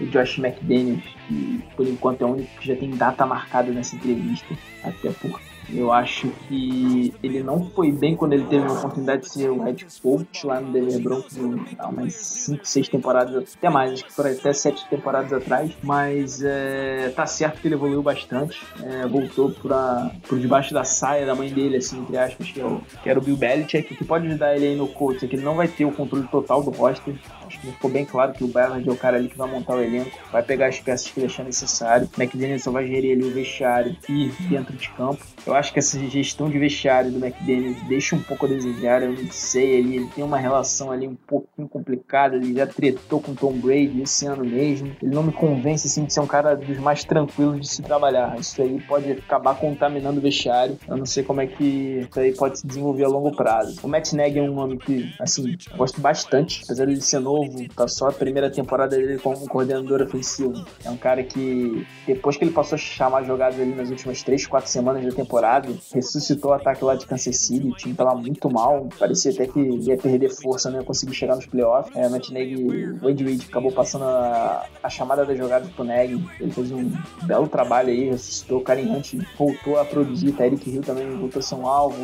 o 0.00 0.06
Josh 0.06 0.38
McDaniels, 0.38 1.02
que 1.28 1.62
por 1.76 1.86
enquanto 1.86 2.22
é 2.22 2.24
o 2.26 2.32
único 2.32 2.60
que 2.60 2.68
já 2.68 2.76
tem 2.76 2.90
data 2.90 3.24
marcada 3.26 3.70
nessa 3.72 3.96
entrevista, 3.96 4.46
até 4.82 5.10
porque 5.10 5.53
eu 5.72 5.92
acho 5.92 6.28
que 6.48 7.14
ele 7.22 7.42
não 7.42 7.70
foi 7.70 7.90
bem 7.90 8.16
quando 8.16 8.32
ele 8.32 8.44
teve 8.44 8.66
a 8.66 8.72
oportunidade 8.72 9.22
de 9.22 9.30
ser 9.30 9.50
o 9.50 9.62
head 9.62 9.86
coach 10.02 10.46
lá 10.46 10.60
no 10.60 10.72
Denver 10.72 11.00
Broncos 11.00 11.36
há 11.78 11.88
umas 11.88 12.14
5, 12.14 12.64
6 12.64 12.88
temporadas, 12.88 13.54
até 13.56 13.70
mais, 13.70 13.92
acho 13.92 14.04
que 14.04 14.12
foram 14.12 14.30
até 14.30 14.52
7 14.52 14.88
temporadas 14.88 15.32
atrás. 15.32 15.72
Mas 15.82 16.42
é, 16.42 17.12
tá 17.14 17.26
certo 17.26 17.60
que 17.60 17.68
ele 17.68 17.74
evoluiu 17.74 18.02
bastante. 18.02 18.60
É, 18.82 19.06
voltou 19.06 19.50
pra, 19.50 20.10
por 20.28 20.38
debaixo 20.38 20.74
da 20.74 20.84
saia 20.84 21.26
da 21.26 21.34
mãe 21.34 21.52
dele, 21.52 21.76
assim, 21.76 22.00
entre 22.00 22.16
aspas, 22.16 22.50
que, 22.50 22.60
é 22.60 22.64
o, 22.64 22.80
que 23.02 23.08
era 23.08 23.18
o 23.18 23.22
Bill 23.22 23.36
Belichick, 23.36 23.94
que 23.94 24.04
pode 24.04 24.26
ajudar 24.26 24.56
ele 24.56 24.66
aí 24.66 24.76
no 24.76 24.88
coach, 24.88 25.24
é 25.24 25.28
que 25.28 25.36
ele 25.36 25.44
não 25.44 25.54
vai 25.54 25.68
ter 25.68 25.84
o 25.84 25.92
controle 25.92 26.26
total 26.28 26.62
do 26.62 26.70
roster. 26.70 27.14
Acho 27.54 27.60
que 27.60 27.72
ficou 27.72 27.90
bem 27.90 28.04
claro 28.04 28.32
que 28.32 28.42
o 28.42 28.48
Bernard 28.48 28.88
é 28.88 28.92
o 28.92 28.96
cara 28.96 29.16
ali 29.16 29.28
que 29.28 29.38
vai 29.38 29.48
montar 29.48 29.76
o 29.76 29.80
elenco, 29.80 30.10
vai 30.32 30.42
pegar 30.42 30.66
as 30.66 30.80
peças 30.80 31.10
que 31.10 31.20
ele 31.20 31.26
achar 31.26 31.44
necessário. 31.44 32.08
McDaniel 32.18 32.58
só 32.58 32.70
vai 32.70 32.86
gerir 32.86 33.16
ali 33.16 33.24
o 33.24 33.32
vestiário 33.32 33.96
e 34.08 34.28
dentro 34.48 34.74
de 34.74 34.88
campo. 34.90 35.24
Eu 35.46 35.54
acho 35.54 35.72
que 35.72 35.78
essa 35.78 35.98
gestão 36.08 36.48
de 36.48 36.58
vestiário 36.58 37.10
do 37.10 37.24
McDaniel 37.24 37.74
deixa 37.86 38.16
um 38.16 38.22
pouco 38.22 38.46
a 38.46 38.48
desejar. 38.48 39.02
Eu 39.02 39.12
não 39.12 39.30
sei, 39.30 39.74
ele, 39.76 39.96
ele 39.96 40.06
tem 40.06 40.24
uma 40.24 40.38
relação 40.38 40.90
ali 40.90 41.06
um 41.06 41.14
pouquinho 41.14 41.68
complicada. 41.68 42.36
Ele 42.36 42.54
já 42.54 42.66
tretou 42.66 43.20
com 43.20 43.34
Tom 43.34 43.52
Brady 43.52 44.02
esse 44.02 44.26
ano 44.26 44.44
mesmo. 44.44 44.96
Ele 45.02 45.14
não 45.14 45.22
me 45.22 45.32
convence 45.32 45.86
assim, 45.86 46.04
de 46.04 46.12
ser 46.12 46.20
um 46.20 46.26
cara 46.26 46.56
dos 46.56 46.78
mais 46.78 47.04
tranquilos 47.04 47.60
de 47.60 47.68
se 47.68 47.82
trabalhar. 47.82 48.38
Isso 48.38 48.60
aí 48.60 48.80
pode 48.88 49.12
acabar 49.12 49.54
contaminando 49.56 50.18
o 50.18 50.22
vestiário. 50.22 50.78
Eu 50.88 50.96
não 50.96 51.06
sei 51.06 51.22
como 51.22 51.40
é 51.40 51.46
que 51.46 52.08
isso 52.08 52.18
aí 52.18 52.34
pode 52.34 52.58
se 52.58 52.66
desenvolver 52.66 53.04
a 53.04 53.08
longo 53.08 53.36
prazo. 53.36 53.78
O 53.82 53.88
Matt 53.88 54.12
Nagy 54.12 54.38
é 54.38 54.42
um 54.42 54.54
nome 54.54 54.78
que, 54.78 55.14
assim, 55.20 55.56
gosto 55.76 56.00
bastante, 56.00 56.62
apesar 56.64 56.86
de 56.86 56.92
ele 56.92 57.00
ser 57.00 57.20
novo 57.20 57.43
novo, 57.48 57.68
tá 57.74 57.88
só 57.88 58.08
a 58.08 58.12
primeira 58.12 58.50
temporada 58.50 58.96
dele 58.96 59.18
como 59.18 59.48
coordenador 59.48 60.02
ofensivo. 60.02 60.64
É 60.84 60.90
um 60.90 60.96
cara 60.96 61.22
que, 61.22 61.86
depois 62.06 62.36
que 62.36 62.44
ele 62.44 62.52
passou 62.52 62.76
a 62.76 62.78
chamar 62.78 63.24
jogadas 63.24 63.60
ali 63.60 63.74
nas 63.74 63.90
últimas 63.90 64.22
3, 64.22 64.46
4 64.46 64.70
semanas 64.70 65.04
da 65.04 65.12
temporada, 65.12 65.68
ressuscitou 65.92 66.50
o 66.50 66.54
ataque 66.54 66.84
lá 66.84 66.94
de 66.94 67.06
Kansas 67.06 67.36
City, 67.38 67.68
o 67.68 67.74
time 67.74 67.94
tava 67.94 68.14
muito 68.14 68.50
mal, 68.50 68.88
parecia 68.98 69.32
até 69.32 69.46
que 69.46 69.60
ia 69.60 69.96
perder 69.96 70.30
força, 70.30 70.70
não 70.70 70.80
ia 70.80 70.84
conseguir 70.84 71.14
chegar 71.14 71.36
nos 71.36 71.46
playoffs. 71.46 71.94
É, 71.96 72.08
Matt 72.08 72.30
Nagy, 72.30 72.92
Wade 73.02 73.24
Reed 73.24 73.42
acabou 73.48 73.72
passando 73.72 74.04
a, 74.04 74.66
a 74.82 74.88
chamada 74.88 75.24
da 75.24 75.34
jogada 75.34 75.68
pro 75.74 75.84
Nagy, 75.84 76.22
ele 76.40 76.50
fez 76.50 76.70
um 76.72 76.90
belo 77.24 77.48
trabalho 77.48 77.88
aí, 77.88 78.10
ressuscitou, 78.10 78.58
o 78.58 78.62
Karen 78.62 78.88
Hunt 78.88 79.14
voltou 79.38 79.78
a 79.78 79.84
produzir, 79.84 80.32
Tyreek 80.32 80.70
Hill 80.70 80.82
também 80.82 81.08
voltou 81.16 81.40
a 81.40 81.42
ser 81.42 81.54
um 81.54 81.66
alvo, 81.66 81.96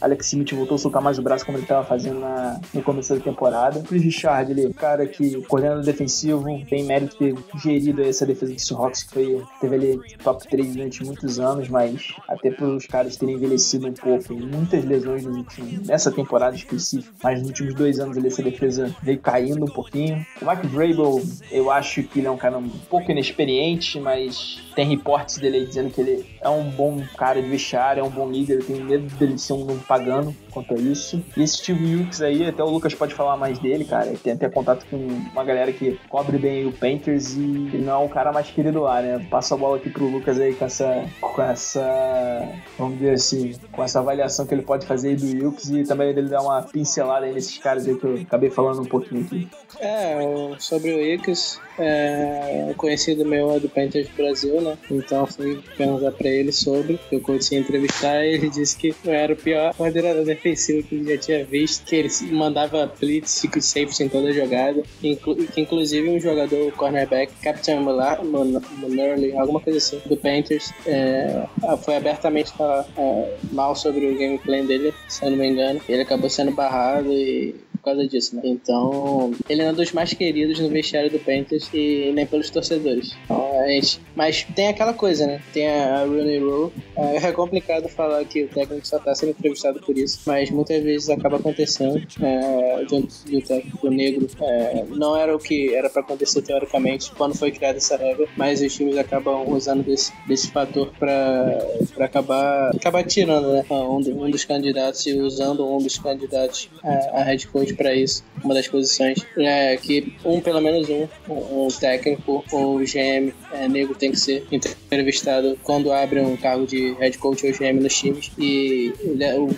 Alex 0.00 0.26
Smith 0.26 0.52
voltou 0.52 0.76
a 0.76 0.78
soltar 0.78 1.02
mais 1.02 1.18
o 1.18 1.22
braço 1.22 1.44
como 1.44 1.58
ele 1.58 1.66
tava 1.66 1.84
fazendo 1.84 2.20
na, 2.20 2.60
no 2.72 2.82
começo 2.82 3.14
da 3.14 3.20
temporada. 3.20 3.80
Chris 3.80 4.02
Richard, 4.02 4.50
ele, 4.50 4.71
cara 4.72 5.06
que 5.06 5.40
coordenador 5.42 5.84
defensivo, 5.84 6.44
tem 6.68 6.84
mérito 6.84 7.16
ter 7.16 7.34
gerido 7.62 8.02
essa 8.02 8.26
defesa 8.26 8.52
do 8.52 8.60
Seahawks, 8.60 9.02
que 9.04 9.14
foi, 9.14 9.42
teve 9.60 9.74
ali 9.74 10.00
top 10.22 10.46
3 10.48 10.74
durante 10.74 11.04
muitos 11.04 11.38
anos, 11.38 11.68
mas 11.68 12.08
até 12.28 12.50
pelos 12.50 12.86
caras 12.86 13.16
terem 13.16 13.34
envelhecido 13.34 13.88
um 13.88 13.92
pouco, 13.92 14.34
muitas 14.34 14.84
lesões 14.84 15.24
nos 15.24 15.36
últimos, 15.36 15.86
nessa 15.86 16.10
temporada 16.10 16.56
específica, 16.56 17.14
mas 17.22 17.40
nos 17.40 17.48
últimos 17.48 17.74
dois 17.74 17.98
anos 17.98 18.16
ali 18.16 18.28
essa 18.28 18.42
defesa 18.42 18.94
veio 19.02 19.18
caindo 19.18 19.64
um 19.64 19.68
pouquinho. 19.72 20.24
O 20.40 20.46
Mike 20.46 20.66
Vrabel, 20.68 21.22
eu 21.50 21.70
acho 21.70 22.02
que 22.02 22.20
ele 22.20 22.26
é 22.26 22.30
um 22.30 22.36
cara 22.36 22.58
um 22.58 22.68
pouco 22.68 23.10
inexperiente, 23.10 24.00
mas 24.00 24.62
tem 24.74 24.86
reportes 24.86 25.38
dele 25.38 25.58
aí 25.58 25.66
dizendo 25.66 25.90
que 25.90 26.00
ele 26.00 26.26
é 26.40 26.48
um 26.48 26.70
bom 26.70 27.02
cara 27.16 27.40
de 27.40 27.48
vestiário, 27.48 28.00
é 28.00 28.04
um 28.04 28.10
bom 28.10 28.30
líder, 28.30 28.60
eu 28.60 28.64
tenho 28.64 28.84
medo 28.84 29.06
dele 29.16 29.38
ser 29.38 29.52
um 29.52 29.64
novo 29.64 29.84
pagano 29.84 30.34
quanto 30.50 30.74
a 30.74 30.76
isso. 30.76 31.22
E 31.36 31.42
esse 31.42 31.58
Steve 31.58 31.96
Wilkes 31.96 32.20
aí, 32.20 32.46
até 32.46 32.62
o 32.62 32.68
Lucas 32.68 32.94
pode 32.94 33.14
falar 33.14 33.36
mais 33.36 33.58
dele, 33.58 33.84
cara. 33.84 34.06
Ele 34.06 34.18
tem 34.18 34.32
até 34.32 34.48
contato 34.48 34.86
com 34.88 34.96
uma 34.96 35.44
galera 35.44 35.72
que 35.72 35.98
cobre 36.08 36.38
bem 36.38 36.66
o 36.66 36.72
Panthers 36.72 37.34
e 37.34 37.40
ele 37.72 37.84
não 37.84 38.02
é 38.02 38.04
o 38.04 38.08
cara 38.08 38.32
mais 38.32 38.50
querido 38.50 38.80
lá, 38.80 39.00
né? 39.00 39.26
Passa 39.30 39.54
a 39.54 39.58
bola 39.58 39.76
aqui 39.76 39.90
pro 39.90 40.06
Lucas 40.06 40.38
aí 40.40 40.54
com 40.54 40.64
essa, 40.64 41.04
com 41.20 41.42
essa, 41.42 42.48
vamos 42.78 42.98
dizer 42.98 43.12
assim, 43.12 43.54
com 43.70 43.82
essa 43.82 44.00
avaliação 44.00 44.46
que 44.46 44.54
ele 44.54 44.62
pode 44.62 44.86
fazer 44.86 45.10
aí 45.10 45.16
do 45.16 45.26
Wilkes 45.26 45.70
e 45.70 45.84
também 45.84 46.10
ele 46.10 46.22
dar 46.22 46.40
uma 46.40 46.62
pincelada 46.62 47.26
aí 47.26 47.32
nesses 47.32 47.58
caras 47.58 47.86
aí 47.86 47.96
que 47.96 48.04
eu 48.04 48.14
acabei 48.14 48.50
falando 48.50 48.82
um 48.82 48.86
pouquinho 48.86 49.24
aqui. 49.24 49.48
É, 49.80 50.16
sobre 50.58 50.92
o 50.92 50.96
Wilkes, 50.98 51.60
é, 51.78 52.72
conhecido 52.76 53.24
meu 53.24 53.58
do 53.58 53.68
Panthers 53.68 54.08
Brasil, 54.08 54.60
né? 54.62 54.78
Então 54.90 55.26
fui 55.26 55.60
perguntar 55.76 56.12
pra 56.12 56.28
ele 56.28 56.52
sobre, 56.52 56.98
eu 57.10 57.20
consegui 57.20 57.60
entrevistar 57.60 58.24
e 58.24 58.34
ele 58.34 58.50
disse 58.50 58.76
que 58.76 58.94
eu 59.04 59.12
era 59.12 59.32
o 59.32 59.36
pior 59.36 59.74
coordenador 59.74 60.24
defensivo 60.24 60.86
que 60.86 60.94
ele 60.94 61.14
já 61.14 61.18
tinha 61.18 61.44
visto, 61.44 61.84
que 61.84 61.96
ele 61.96 62.08
mandava 62.30 62.92
blitz, 63.00 63.30
secret 63.30 63.62
safety 63.62 64.04
em 64.04 64.08
toda 64.08 64.28
a 64.28 64.32
jogada, 64.32 64.82
inclu 65.02 65.36
que 65.36 65.60
inclusive 65.60 66.08
um 66.08 66.20
jogador, 66.20 66.72
cornerback, 66.72 67.32
Captain 67.42 67.80
Mullerly, 67.80 69.36
alguma 69.36 69.60
coisa 69.60 69.78
assim, 69.78 70.00
do 70.06 70.16
Panthers, 70.16 70.72
é, 70.86 71.46
foi 71.84 71.96
abertamente 71.96 72.52
falar 72.52 72.86
é, 72.96 73.36
mal 73.52 73.74
sobre 73.74 74.06
o 74.06 74.18
gameplay 74.18 74.64
dele, 74.66 74.94
se 75.08 75.24
eu 75.24 75.30
não 75.30 75.38
me 75.38 75.48
engano. 75.48 75.80
Ele 75.88 76.02
acabou 76.02 76.30
sendo 76.30 76.52
barrado 76.52 77.12
e 77.12 77.54
por 77.82 77.90
causa 77.90 78.06
disso, 78.06 78.36
né? 78.36 78.42
Então, 78.44 79.32
ele 79.48 79.60
é 79.60 79.70
um 79.70 79.74
dos 79.74 79.90
mais 79.92 80.14
queridos 80.14 80.60
no 80.60 80.68
vestiário 80.68 81.10
do 81.10 81.18
Panthers 81.18 81.68
e 81.74 82.12
nem 82.14 82.24
pelos 82.24 82.48
torcedores. 82.48 83.16
Então, 83.24 83.60
a 83.60 83.66
gente... 83.66 84.00
Mas 84.14 84.44
tem 84.54 84.68
aquela 84.68 84.94
coisa, 84.94 85.26
né? 85.26 85.42
Tem 85.52 85.66
a 85.68 86.04
Rooney 86.04 86.38
Rule. 86.38 86.72
É 86.96 87.32
complicado 87.32 87.88
falar 87.88 88.24
que 88.24 88.44
o 88.44 88.48
técnico 88.48 88.86
só 88.86 88.98
tá 88.98 89.14
sendo 89.14 89.30
entrevistado 89.30 89.80
por 89.80 89.98
isso, 89.98 90.20
mas 90.26 90.50
muitas 90.50 90.82
vezes 90.82 91.10
acaba 91.10 91.36
acontecendo. 91.36 92.00
É, 92.20 92.84
de 92.84 92.94
um, 92.94 93.40
técnico 93.40 93.88
negro 93.90 94.28
é, 94.40 94.84
não 94.88 95.16
era 95.16 95.34
o 95.34 95.38
que 95.38 95.74
era 95.74 95.90
para 95.90 96.02
acontecer 96.02 96.42
teoricamente 96.42 97.10
quando 97.12 97.36
foi 97.36 97.50
criada 97.50 97.78
essa 97.78 97.96
regra, 97.96 98.28
mas 98.36 98.60
os 98.60 98.72
times 98.74 98.96
acabam 98.96 99.48
usando 99.48 99.82
desse, 99.82 100.12
desse 100.26 100.50
fator 100.50 100.92
para 100.98 101.58
acabar, 101.98 102.70
acabar 102.74 103.02
tirando 103.04 103.52
né, 103.52 103.64
um, 103.70 104.24
um 104.24 104.30
dos 104.30 104.44
candidatos 104.44 105.04
e 105.06 105.14
usando 105.14 105.66
um 105.66 105.78
dos 105.78 105.98
candidatos 105.98 106.68
a, 106.82 107.20
a 107.20 107.22
head 107.24 107.46
coach 107.48 107.71
para 107.74 107.94
isso, 107.94 108.24
uma 108.42 108.54
das 108.54 108.68
posições. 108.68 109.18
É, 109.36 109.76
que 109.76 110.14
um, 110.24 110.40
pelo 110.40 110.60
menos 110.60 110.88
um, 110.88 111.06
um, 111.28 111.68
técnico 111.68 112.44
ou 112.52 112.78
GM 112.78 113.32
é, 113.52 113.68
negro 113.68 113.94
tem 113.94 114.10
que 114.10 114.18
ser 114.18 114.44
entrevistado 114.50 115.58
quando 115.62 115.92
abre 115.92 116.20
um 116.20 116.36
cargo 116.36 116.66
de 116.66 116.92
head 116.94 117.16
coach 117.18 117.46
ou 117.46 117.52
GM 117.52 117.80
nos 117.80 117.94
times. 117.94 118.30
E 118.38 118.92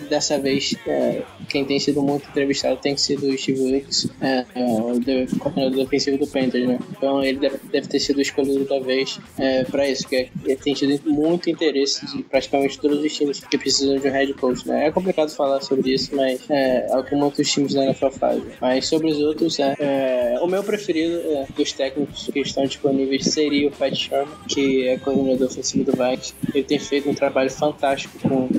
dessa 0.09 0.39
vez, 0.39 0.75
é, 0.87 1.21
quem 1.49 1.65
tem 1.65 1.79
sido 1.79 2.01
muito 2.01 2.27
entrevistado 2.29 2.77
tem 2.77 2.95
sido 2.97 3.27
o 3.27 3.37
Steve 3.37 3.61
Wilkes, 3.61 4.07
é, 4.21 4.45
é, 4.55 4.63
o 4.63 4.99
de- 4.99 5.27
coordenador 5.39 5.83
defensivo 5.83 6.17
do 6.17 6.27
Panthers, 6.27 6.67
né? 6.67 6.79
Então 6.91 7.23
ele 7.23 7.39
deve, 7.39 7.57
deve 7.71 7.87
ter 7.87 7.99
sido 7.99 8.21
escolhido 8.21 8.65
da 8.65 8.79
vez 8.79 9.19
é, 9.37 9.63
para 9.63 9.87
isso, 9.87 10.07
que 10.07 10.29
ele 10.43 10.55
tem 10.55 10.73
tido 10.73 10.99
muito 11.09 11.49
interesse 11.49 12.05
de 12.05 12.23
praticamente 12.23 12.79
todos 12.79 13.03
os 13.03 13.15
times 13.15 13.39
que 13.39 13.57
precisam 13.57 13.97
de 13.97 14.07
um 14.07 14.11
head 14.11 14.33
coach, 14.33 14.67
né? 14.67 14.87
É 14.87 14.91
complicado 14.91 15.29
falar 15.29 15.61
sobre 15.61 15.93
isso, 15.93 16.15
mas 16.15 16.41
é, 16.49 16.87
é 16.89 16.97
o 16.97 17.03
que 17.03 17.15
muitos 17.15 17.49
times 17.51 17.73
da 17.73 17.83
NFL 17.85 18.04
fazem. 18.11 18.45
Mas 18.59 18.87
sobre 18.87 19.11
os 19.11 19.19
outros, 19.19 19.59
é, 19.59 19.75
é, 19.79 20.39
o 20.41 20.47
meu 20.47 20.63
preferido 20.63 21.15
é, 21.15 21.47
dos 21.55 21.71
técnicos 21.71 22.29
que 22.31 22.39
estão 22.39 22.65
disponíveis 22.65 23.25
seria 23.25 23.67
o 23.67 23.71
Pat 23.71 23.93
Sherman, 23.93 24.35
que 24.47 24.87
é 24.87 24.97
coordenador 24.97 25.47
ofensivo 25.47 25.83
do 25.83 25.91
Vikings. 25.91 26.33
Ele 26.53 26.63
tem 26.63 26.79
feito 26.79 27.09
um 27.09 27.13
trabalho 27.13 27.51
fantástico 27.51 28.17
com, 28.19 28.49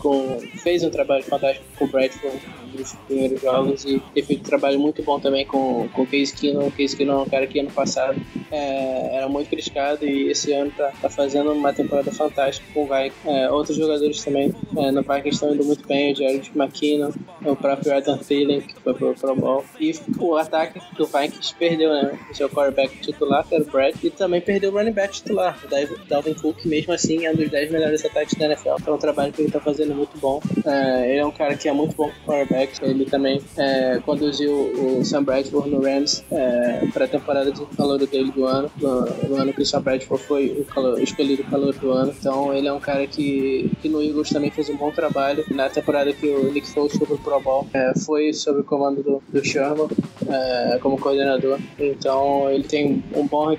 com 0.00 0.40
fez 0.58 0.82
um 0.84 0.90
trabalho 0.90 1.24
fantástico 1.24 1.64
com 1.78 1.84
o 1.84 1.88
Bradford 1.88 2.40
nos 2.74 2.92
primeiros 3.06 3.40
jogos 3.40 3.84
e 3.84 4.00
tem 4.12 4.22
feito 4.22 4.40
um 4.40 4.44
trabalho 4.44 4.78
muito 4.78 5.02
bom 5.02 5.18
também 5.18 5.46
com, 5.46 5.88
com 5.88 6.02
o 6.02 6.06
Case 6.06 6.34
Keenum. 6.34 6.66
O 6.66 6.70
Case 6.70 6.96
Keenum 6.96 7.20
é 7.20 7.22
um 7.22 7.28
cara 7.28 7.46
que 7.46 7.58
ano 7.58 7.70
passado 7.70 8.20
é, 8.50 9.16
era 9.16 9.28
muito 9.28 9.48
criticado 9.48 10.04
e 10.04 10.30
esse 10.30 10.52
ano 10.52 10.70
tá, 10.76 10.92
tá 11.00 11.08
fazendo 11.08 11.52
uma 11.52 11.72
temporada 11.72 12.10
fantástica 12.12 12.66
com 12.72 12.84
o 12.84 12.86
Vikings. 12.86 13.28
É, 13.28 13.50
outros 13.50 13.76
jogadores 13.76 14.22
também 14.22 14.54
é, 14.76 14.90
no 14.90 15.02
Vikings 15.02 15.30
estão 15.30 15.54
indo 15.54 15.64
muito 15.64 15.86
bem, 15.86 16.12
o 16.12 16.16
Jared 16.16 16.50
McKinnon, 16.54 17.10
o 17.44 17.56
próprio 17.56 17.96
Adam 17.96 18.18
Thielen, 18.18 18.60
que 18.60 18.74
foi 18.80 18.94
pro 18.94 19.14
Pro 19.14 19.34
Bowl. 19.34 19.64
E 19.80 19.94
o 20.18 20.36
ataque 20.36 20.80
do 20.96 21.06
Vikings 21.06 21.54
perdeu, 21.58 21.90
né? 21.90 22.18
O 22.30 22.34
seu 22.34 22.48
quarterback 22.48 22.98
titular, 23.00 23.46
que 23.46 23.54
era 23.54 23.64
o 23.64 23.66
Brad, 23.66 23.94
e 24.02 24.10
também 24.10 24.40
perdeu 24.40 24.70
o 24.70 24.74
running 24.74 24.92
back 24.92 25.14
titular, 25.14 25.58
o 25.64 26.08
Dalvin 26.08 26.34
Cook, 26.34 26.64
mesmo 26.66 26.92
assim 26.92 27.24
é 27.24 27.30
um 27.30 27.36
dos 27.36 27.50
10 27.50 27.70
melhores 27.70 28.04
ataques 28.04 28.34
da 28.34 28.46
NFL. 28.46 28.76
Então 28.80 28.94
é 28.94 28.96
um 28.96 29.00
trabalho 29.00 29.32
que 29.32 29.42
ele 29.42 29.50
tá 29.50 29.60
fazendo 29.60 29.94
muito 29.94 30.16
bom. 30.18 30.40
É, 30.64 31.10
ele 31.10 31.18
é 31.18 31.26
um 31.26 31.30
cara 31.30 31.56
que 31.56 31.68
é 31.68 31.72
muito 31.72 31.94
bom 31.96 32.10
com 32.10 32.32
quarterback. 32.32 32.63
Ele 32.82 33.04
também 33.04 33.40
é, 33.56 34.00
conduziu 34.04 34.52
o 34.52 35.04
Sam 35.04 35.24
Bradford 35.24 35.70
no 35.70 35.82
Rams 35.82 36.24
é, 36.30 36.86
para 36.92 37.04
a 37.04 37.08
temporada 37.08 37.50
de 37.50 37.64
calor 37.76 37.98
dele 37.98 38.30
do 38.32 38.44
ano. 38.44 38.70
No, 38.80 39.00
no 39.28 39.36
ano 39.36 39.52
que 39.52 39.62
o 39.62 39.66
Sam 39.66 39.82
Bradford 39.82 40.24
foi 40.24 40.46
o 40.58 40.64
calor, 40.64 41.00
escolhido 41.00 41.44
calor 41.44 41.74
do 41.74 41.90
ano. 41.90 42.14
Então 42.18 42.54
ele 42.54 42.68
é 42.68 42.72
um 42.72 42.80
cara 42.80 43.06
que, 43.06 43.70
que 43.80 43.88
no 43.88 44.02
Eagles 44.02 44.30
também 44.30 44.50
fez 44.50 44.68
um 44.68 44.76
bom 44.76 44.90
trabalho. 44.90 45.44
Na 45.50 45.68
temporada 45.68 46.12
que 46.12 46.26
o 46.26 46.52
Nick 46.52 46.68
Foles 46.68 46.96
foi 46.96 47.06
pro 47.06 47.18
Pro 47.18 47.40
Bowl, 47.40 47.66
é, 47.72 47.92
foi 47.98 48.32
sob 48.32 48.60
o 48.60 48.64
comando 48.64 49.02
do, 49.02 49.22
do 49.28 49.44
Sherman 49.44 49.88
é, 50.28 50.78
como 50.80 50.98
coordenador. 50.98 51.58
Então 51.78 52.50
ele 52.50 52.64
tem 52.64 53.02
um 53.14 53.26
bom 53.26 53.54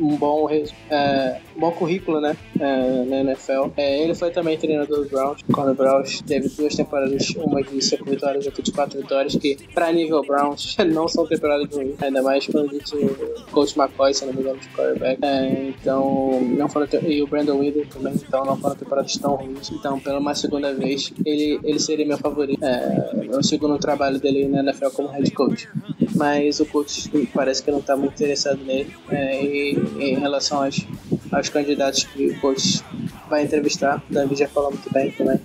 um 0.00 0.16
bom, 0.16 0.48
é, 0.90 1.40
bom 1.56 1.70
currículo, 1.72 2.20
né, 2.20 2.36
é, 2.58 3.04
na 3.04 3.20
NFL. 3.20 3.70
É, 3.76 4.02
ele 4.02 4.14
foi 4.14 4.30
também 4.30 4.56
treinador 4.58 5.04
do 5.04 5.08
Browns, 5.08 5.40
quando 5.52 5.72
o 5.72 5.74
Browns 5.74 6.20
teve 6.22 6.48
duas 6.48 6.74
temporadas, 6.74 7.30
uma 7.36 7.62
de 7.62 7.82
5 7.82 8.04
vitórias 8.08 8.44
e 8.44 8.48
outra 8.48 8.62
de 8.62 8.72
4 8.72 9.00
vitórias, 9.00 9.36
que 9.36 9.56
pra 9.74 9.92
nível 9.92 10.22
Browns 10.22 10.76
não 10.92 11.08
são 11.08 11.26
temporadas 11.26 11.74
ruins, 11.74 11.94
ainda 12.00 12.22
mais 12.22 12.46
quando 12.46 12.72
o 12.72 13.44
Coach 13.50 13.78
McCoy, 13.78 14.14
se 14.14 14.24
não 14.24 14.32
me 14.32 14.40
engano, 14.40 14.58
de 14.58 14.68
quarterback. 14.68 15.18
É, 15.22 15.68
então, 15.68 16.40
não 16.56 16.68
foram 16.68 16.86
e 17.06 17.22
o 17.22 17.26
Brandon 17.26 17.58
Whedon 17.58 17.84
também, 17.86 18.14
então 18.14 18.44
não 18.44 18.56
foram 18.56 18.76
temporadas 18.76 19.16
tão 19.16 19.34
ruins. 19.34 19.70
Então, 19.70 19.98
pela 19.98 20.18
uma 20.18 20.34
segunda 20.34 20.72
vez, 20.72 21.12
ele, 21.24 21.60
ele 21.64 21.78
seria 21.78 22.06
meu 22.06 22.18
favorito. 22.18 22.62
É, 22.64 23.26
é 23.30 23.36
o 23.36 23.42
segundo 23.42 23.78
trabalho 23.78 24.18
dele 24.18 24.46
na 24.48 24.60
NFL 24.60 24.90
como 24.94 25.08
head 25.08 25.30
coach. 25.32 25.68
Mas 26.14 26.60
o 26.60 26.66
coach 26.66 27.10
parece 27.34 27.62
que 27.62 27.70
não 27.70 27.80
está 27.80 27.96
muito 27.96 28.14
interessado 28.14 28.62
nele. 28.64 28.94
É, 29.10 29.44
e 29.44 29.76
em 29.98 30.18
relação 30.18 30.62
aos, 30.62 30.86
aos 31.32 31.48
candidatos 31.48 32.04
que 32.04 32.26
o 32.26 32.40
coach 32.40 32.82
vai 33.28 33.44
entrevistar, 33.44 34.02
o 34.10 34.12
David 34.12 34.38
já 34.38 34.48
falou 34.48 34.70
muito 34.70 34.92
bem 34.92 35.10
também. 35.12 35.40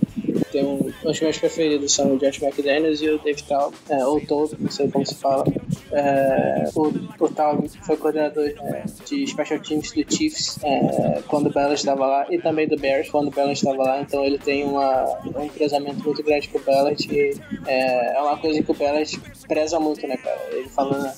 Tem 0.52 0.64
um, 0.64 0.92
os 1.04 1.20
meus 1.20 1.38
preferidos 1.38 1.94
são 1.94 2.16
o 2.16 2.18
Josh 2.18 2.42
McDaniels 2.42 3.02
e 3.02 3.10
o 3.10 3.18
David 3.20 3.44
Tal, 3.44 3.74
é, 3.90 4.06
ou 4.06 4.20
Todd, 4.22 4.56
não 4.60 4.70
sei 4.70 4.90
como 4.90 5.06
se 5.06 5.16
fala. 5.16 5.46
É, 5.92 6.70
o, 6.76 6.88
o 6.88 7.70
foi 7.86 7.98
coordenador 7.98 8.46
é, 8.46 8.84
de 9.06 9.28
special 9.28 9.60
teams 9.60 9.92
do 9.92 10.14
Chiefs 10.14 10.60
é, 10.64 11.22
quando 11.28 11.48
o 11.48 11.54
Bella 11.54 11.74
estava 11.74 12.06
lá 12.06 12.28
e 12.30 12.38
também 12.40 12.68
do 12.68 12.78
Bears 12.78 13.10
quando 13.10 13.28
o 13.28 13.32
Bella 13.32 13.52
estava 13.52 13.84
lá, 13.84 14.02
então 14.02 14.24
ele 14.24 14.38
tem 14.38 14.64
uma, 14.64 15.06
um 15.36 15.44
empresamento 15.44 16.04
muito 16.04 16.24
grande 16.24 16.48
com 16.50 16.58
o 16.58 16.62
Bellet 16.62 17.08
e 17.12 17.40
é, 17.66 18.18
é 18.18 18.22
uma 18.22 18.38
coisa 18.38 18.62
que 18.62 18.72
o 18.72 18.76
Bellet 18.76 19.20
preza 19.48 19.80
muito, 19.80 20.06
né, 20.08 20.18
cara? 20.18 20.40
Ele 20.52 20.70
falou 20.70 20.98
na, 20.98 21.14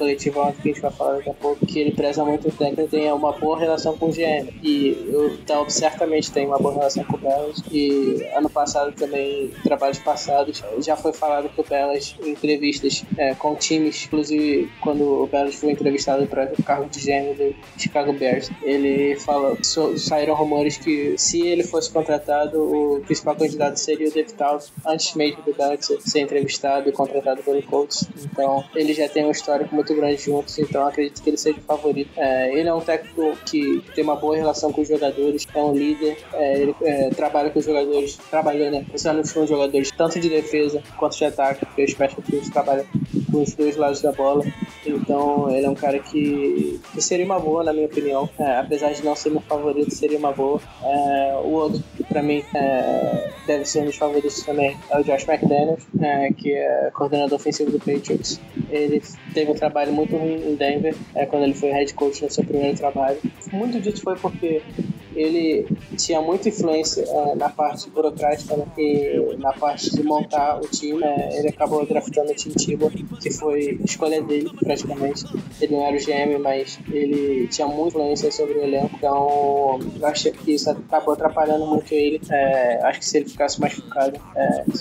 coletiva 0.00 0.40
ontem 0.40 0.62
que 0.62 0.68
a 0.70 0.72
gente 0.72 0.82
vai 0.82 0.90
falar 0.90 1.16
daqui 1.16 1.30
a 1.30 1.34
pouco 1.34 1.66
que 1.66 1.78
ele 1.78 1.92
preza 1.92 2.24
muito 2.24 2.48
o 2.48 2.50
técnico 2.50 2.90
tem 2.90 3.12
uma 3.12 3.32
boa 3.32 3.58
relação 3.58 3.96
com 3.98 4.06
o 4.06 4.12
GM 4.12 4.50
e 4.62 4.92
o 5.12 5.36
Tal 5.46 5.68
certamente 5.68 6.32
tem 6.32 6.46
uma 6.46 6.58
boa 6.58 6.72
relação 6.72 7.04
com 7.04 7.16
o 7.16 7.18
Bellet 7.18 7.62
e 7.70 8.26
ano 8.34 8.48
passado 8.48 8.92
também, 8.92 9.50
trabalhos 9.62 9.98
passados, 9.98 10.62
já 10.78 10.96
foi 10.96 11.12
falado 11.12 11.50
que 11.50 11.60
o 11.60 11.64
Bellet 11.64 12.16
em 12.22 12.30
entrevistas 12.30 13.04
é, 13.18 13.34
com 13.34 13.54
times. 13.54 14.06
Inclusive 14.06 14.70
quando 14.80 15.22
o 15.22 15.26
Bears 15.26 15.54
foi 15.56 15.72
entrevistado 15.72 16.26
para 16.26 16.52
o 16.58 16.62
cargo 16.62 16.88
de 16.88 17.00
GM 17.00 17.34
do 17.34 17.54
Chicago 17.76 18.12
Bears, 18.12 18.50
ele 18.62 19.16
fala, 19.16 19.56
so, 19.62 19.98
saíram 19.98 20.34
rumores 20.34 20.78
que 20.78 21.16
se 21.18 21.46
ele 21.46 21.62
fosse 21.62 21.90
contratado, 21.90 22.58
o 22.58 23.00
principal 23.00 23.36
candidato 23.36 23.76
seria 23.76 24.08
o 24.08 24.12
David 24.12 24.34
antes 24.86 25.14
mesmo 25.14 25.42
do 25.42 25.54
ser, 25.54 26.00
ser 26.00 26.20
entrevistado 26.20 26.88
e 26.88 26.92
contratado 26.92 27.42
pelo 27.42 27.58
Colts. 27.70 28.08
Então, 28.24 28.64
ele 28.74 28.92
já 28.92 29.08
tem 29.08 29.24
um 29.24 29.30
histórico 29.30 29.74
muito 29.74 29.94
grande 29.94 30.20
juntos, 30.22 30.58
então 30.58 30.86
acredito 30.86 31.22
que 31.22 31.30
ele 31.30 31.36
seja 31.36 31.58
o 31.58 31.62
favorito. 31.62 32.10
É, 32.16 32.52
ele 32.52 32.68
é 32.68 32.74
um 32.74 32.80
técnico 32.80 33.36
que 33.46 33.82
tem 33.94 34.04
uma 34.04 34.16
boa 34.16 34.36
relação 34.36 34.72
com 34.72 34.80
os 34.80 34.88
jogadores, 34.88 35.46
é 35.54 35.62
um 35.62 35.72
líder, 35.72 36.18
é, 36.32 36.60
ele 36.60 36.74
é, 36.82 37.10
trabalha 37.10 37.50
com 37.50 37.58
os 37.58 37.64
jogadores, 37.64 38.18
trabalhou, 38.30 38.70
né, 38.70 38.84
pensando 38.90 39.22
com 39.32 39.40
os 39.40 39.48
jogadores 39.48 39.90
tanto 39.96 40.18
de 40.18 40.28
defesa 40.28 40.82
quanto 40.96 41.16
de 41.16 41.24
ataque, 41.24 41.64
porque 41.66 41.84
o 41.84 41.88
Special 41.88 42.22
Teams 42.22 42.50
trabalha 42.50 42.84
com 43.30 43.42
os 43.42 43.54
dois 43.54 43.76
lados 43.76 44.00
da 44.00 44.12
bola. 44.12 44.44
Então, 44.84 45.50
ele 45.50 45.66
é 45.66 45.70
um 45.70 45.74
cara 45.74 45.98
que, 45.98 46.80
que 46.92 47.00
seria 47.00 47.24
uma 47.24 47.38
boa, 47.38 47.62
na 47.62 47.72
minha 47.72 47.86
opinião. 47.86 48.28
É, 48.38 48.58
apesar 48.58 48.92
de 48.92 49.04
não 49.04 49.14
ser 49.14 49.30
meu 49.30 49.40
favorito, 49.42 49.94
seria 49.94 50.18
uma 50.18 50.32
boa. 50.32 50.60
É, 50.82 51.40
o 51.44 51.50
outro, 51.50 51.82
que 51.96 52.04
pra 52.04 52.22
mim, 52.22 52.42
é, 52.54 53.30
deve 53.46 53.64
ser 53.64 53.82
um 53.82 53.86
dos 53.86 53.96
favoritos 53.96 54.42
também, 54.42 54.76
é 54.90 54.98
o 54.98 55.04
Josh 55.04 55.28
McDaniels, 55.28 55.82
é, 56.00 56.32
que 56.32 56.52
é 56.52 56.90
coordenador 56.94 57.36
ofensivo 57.36 57.59
do 57.66 57.78
Patriots. 57.78 58.40
Ele 58.68 59.02
teve 59.34 59.50
um 59.50 59.54
trabalho 59.54 59.92
muito 59.92 60.16
ruim 60.16 60.52
em 60.52 60.54
Denver, 60.54 60.94
é, 61.14 61.26
quando 61.26 61.44
ele 61.44 61.54
foi 61.54 61.70
head 61.70 61.92
coach 61.94 62.22
no 62.22 62.30
seu 62.30 62.44
primeiro 62.44 62.76
trabalho. 62.76 63.18
Muito 63.52 63.80
disso 63.80 64.02
foi 64.02 64.16
porque 64.16 64.62
ele 65.14 65.66
tinha 65.96 66.20
muita 66.20 66.48
influência 66.48 67.04
uh, 67.08 67.36
na 67.36 67.48
parte 67.48 67.88
burocrática 67.90 68.56
né, 68.56 68.66
e 68.78 69.36
na 69.38 69.52
parte 69.52 69.90
de 69.90 70.02
montar 70.02 70.58
o 70.58 70.68
time. 70.68 71.02
Uh, 71.02 71.38
ele 71.38 71.48
acabou 71.48 71.84
draftando 71.84 72.30
o 72.30 72.34
Tim 72.34 72.50
Tebow, 72.50 72.90
que 72.90 73.30
foi 73.30 73.80
escolha 73.84 74.22
dele 74.22 74.50
praticamente. 74.58 75.24
Ele 75.60 75.74
não 75.74 75.86
era 75.86 75.96
o 75.96 76.00
GM, 76.00 76.38
mas 76.42 76.78
ele 76.90 77.48
tinha 77.48 77.66
muita 77.66 77.90
influência 77.90 78.30
sobre 78.30 78.54
o 78.54 78.62
elenco, 78.62 78.90
então 78.96 79.78
eu 80.00 80.06
acho 80.06 80.30
que 80.32 80.52
isso 80.52 80.70
acabou 80.70 81.14
atrapalhando 81.14 81.66
muito 81.66 81.92
ele. 81.92 82.18
Uh, 82.18 82.86
acho 82.86 83.00
que 83.00 83.06
se 83.06 83.18
ele 83.18 83.28
ficasse 83.28 83.60
mais 83.60 83.74
focado, 83.74 84.20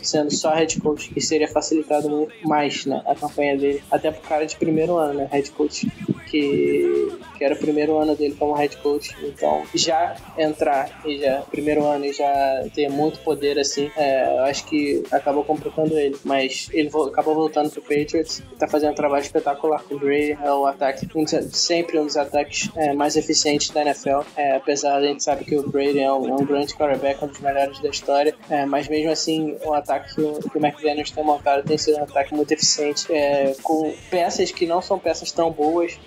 sendo 0.03 0.31
só 0.33 0.53
head 0.53 0.79
coach, 0.81 1.11
isso 1.15 1.29
teria 1.29 1.47
facilitado 1.47 2.09
muito 2.09 2.47
mais 2.47 2.85
né, 2.85 3.01
a 3.05 3.15
campanha 3.15 3.57
dele, 3.57 3.83
até 3.91 4.11
pro 4.11 4.21
cara 4.21 4.45
de 4.45 4.55
primeiro 4.55 4.97
ano, 4.97 5.13
né, 5.15 5.29
head 5.31 5.51
coach, 5.51 5.89
que, 6.29 7.17
que 7.39 7.45
era 7.45 7.55
o 7.55 7.57
primeiro 7.57 7.97
ano 7.97 8.17
dele 8.17 8.35
como 8.37 8.53
head 8.53 8.75
coach, 8.77 9.15
então 9.23 9.63
já 9.73 10.17
entrar 10.37 11.01
e 11.05 11.19
já, 11.19 11.41
primeiro 11.49 11.85
ano 11.85 12.05
e 12.05 12.11
já 12.11 12.65
ter 12.75 12.89
muito 12.89 13.19
poder 13.21 13.57
assim, 13.57 13.89
é, 13.95 14.37
eu 14.37 14.43
acho 14.43 14.65
que 14.65 15.01
acabou 15.09 15.45
complicando 15.45 15.97
ele. 15.97 16.17
Mas 16.25 16.69
ele 16.73 16.89
vo 16.89 17.03
acabou 17.03 17.33
voltando 17.33 17.71
pro 17.71 17.81
Patriots, 17.81 18.43
tá 18.59 18.67
fazendo 18.67 18.91
um 18.91 18.95
trabalho 18.95 19.23
espetacular 19.23 19.81
com 19.83 19.95
o 19.95 19.99
Brady, 19.99 20.37
é 20.43 20.51
o 20.51 20.65
ataque, 20.65 21.07
um 21.15 21.25
sempre 21.25 21.97
um 21.97 22.05
dos 22.05 22.17
ataques 22.17 22.69
é, 22.75 22.93
mais 22.93 23.15
eficientes 23.15 23.69
da 23.69 23.81
NFL, 23.81 24.19
é, 24.35 24.57
apesar 24.57 24.99
de 24.99 25.05
a 25.05 25.09
gente 25.09 25.23
sabe 25.23 25.45
que 25.45 25.55
o 25.55 25.69
Brady 25.69 25.99
é 25.99 26.11
um, 26.11 26.27
é 26.27 26.33
um 26.33 26.45
grande 26.45 26.75
quarterback, 26.75 27.23
um 27.23 27.27
dos 27.27 27.39
melhores 27.39 27.79
da 27.79 27.89
história, 27.89 28.35
é, 28.49 28.65
mas 28.65 28.89
mesmo 28.89 29.11
assim 29.11 29.55
o 29.63 29.73
ataque 29.73 30.13
que 30.15 30.21
o, 30.21 30.39
que 30.39 30.57
McDaniels 30.57 31.11
tem 31.11 31.23
montado 31.23 31.63
tem 31.63 31.77
sido 31.77 31.99
um 31.99 32.03
ataque 32.03 32.33
muito 32.33 32.51
eficiente, 32.51 33.11
é, 33.13 33.55
com 33.63 33.93
peças 34.11 34.51
que 34.51 34.65
não 34.65 34.81
são 34.81 34.99
peças 34.99 35.31
tão 35.31 35.51
boas, 35.51 35.97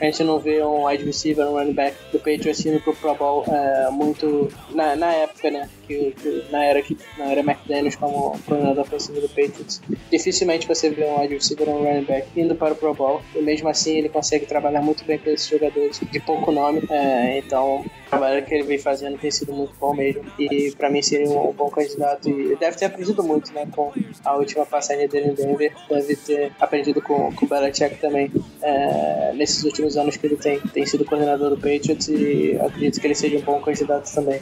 a 0.00 0.04
gente 0.04 0.22
não 0.24 0.38
vê 0.38 0.62
um 0.62 0.86
wide 0.86 1.04
receiver, 1.04 1.46
um 1.46 1.52
running 1.52 1.72
back 1.72 1.96
do 2.12 2.18
Patriots 2.18 2.64
indo 2.64 2.80
pro 2.80 2.94
Pro 2.94 3.14
Bowl 3.14 3.44
é, 3.48 3.90
muito 3.90 4.48
na, 4.70 4.94
na 4.96 5.12
época, 5.12 5.50
né? 5.50 5.68
Que, 5.86 6.12
que, 6.12 6.44
na 6.50 6.64
era 6.64 6.82
que 6.82 6.96
na 7.16 7.30
era 7.30 7.40
McDaniels 7.40 7.96
como 7.96 8.38
coordenador 8.46 8.82
ofensivo 8.84 9.20
do 9.20 9.28
Patriots. 9.28 9.80
Dificilmente 10.10 10.66
você 10.66 10.90
vê 10.90 11.04
um 11.04 11.20
wide 11.20 11.34
receiver 11.34 11.68
um 11.68 11.84
running 11.84 12.04
back 12.04 12.28
indo 12.36 12.54
para 12.54 12.74
o 12.74 12.76
Pro 12.76 12.94
Bowl 12.94 13.22
e 13.34 13.40
mesmo 13.40 13.68
assim 13.68 13.96
ele 13.96 14.08
consegue 14.08 14.46
trabalhar 14.46 14.82
muito 14.82 15.04
bem 15.04 15.18
com 15.18 15.30
esses 15.30 15.48
jogadores 15.48 16.00
de 16.00 16.20
pouco 16.20 16.52
nome. 16.52 16.82
É, 16.90 17.38
então 17.38 17.80
o 17.80 18.10
trabalho 18.10 18.44
que 18.44 18.54
ele 18.54 18.64
vem 18.64 18.78
fazendo 18.78 19.18
tem 19.18 19.30
sido 19.30 19.52
muito 19.52 19.74
bom 19.80 19.94
mesmo 19.94 20.24
e 20.38 20.72
para 20.72 20.90
mim 20.90 21.02
seria 21.02 21.28
um, 21.28 21.52
bom 21.52 21.68
candidato 21.70 22.28
e 22.28 22.56
deve 22.56 22.76
ter 22.76 22.86
aprendido 22.86 23.22
muito, 23.22 23.52
né? 23.52 23.66
Com 23.74 23.92
a 24.24 24.36
última 24.36 24.64
passagem 24.64 25.08
dele 25.08 25.30
em 25.30 25.34
Denver, 25.34 25.72
deve 25.88 26.16
ter 26.16 26.52
aprendido 26.60 27.02
com, 27.02 27.32
com 27.32 27.46
o 27.46 27.48
Belichick 27.48 27.96
também 27.96 28.30
é, 28.62 29.32
nesses 29.34 29.62
últimos 29.64 29.87
anos 29.96 30.16
que 30.16 30.26
ele 30.26 30.36
tem, 30.36 30.60
tem 30.60 30.86
sido 30.86 31.04
coordenador 31.04 31.50
do 31.50 31.56
Patriots 31.56 32.08
e 32.08 32.56
acredito 32.60 33.00
que 33.00 33.06
ele 33.06 33.14
seja 33.14 33.38
um 33.38 33.42
bom 33.42 33.60
candidato 33.60 34.12
também. 34.12 34.40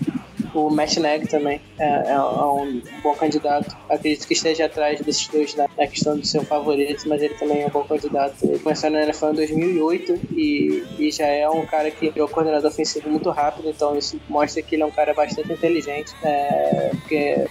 O 0.55 0.71
Matt 0.71 0.97
Nagy 0.97 1.27
também 1.27 1.61
é, 1.79 2.13
é, 2.13 2.21
um 2.21 2.81
bom 3.03 3.15
candidato. 3.15 3.77
Acredito 3.91 4.27
que 4.27 4.33
esteja 4.33 4.65
atrás 4.65 5.01
desses 5.01 5.29
dois 5.29 5.55
na, 5.55 5.69
na, 5.77 5.87
questão 5.87 6.17
do 6.17 6.27
seu 6.27 6.43
favorito, 6.43 7.07
mas 7.07 7.23
ele 7.23 7.35
também 7.35 7.63
é 7.63 7.67
um 7.67 7.71
bom 7.71 7.85
candidato. 7.85 8.37
Ele 8.43 8.59
começou 8.59 8.89
na 8.89 9.03
NFL 9.03 9.27
em 9.27 9.35
2008 9.35 10.21
e, 10.33 10.85
e 10.99 11.11
já 11.11 11.27
é 11.27 11.49
um 11.49 11.67
cara 11.67 11.91
que 11.91 12.09
virou 12.09 12.27
coordenador 12.27 12.71
ofensivo 12.71 13.11
muito 13.11 13.29
rápido, 13.31 13.69
então 13.69 13.99
isso 13.99 14.19
mostra 14.29 14.63
que 14.63 14.77
ele 14.77 14.83
é 14.83 14.87
um 14.87 14.91
cara 14.91 15.13
bastante 15.13 15.53
inteligente, 15.53 16.15
é, 16.23 16.91
porque 17.03 17.47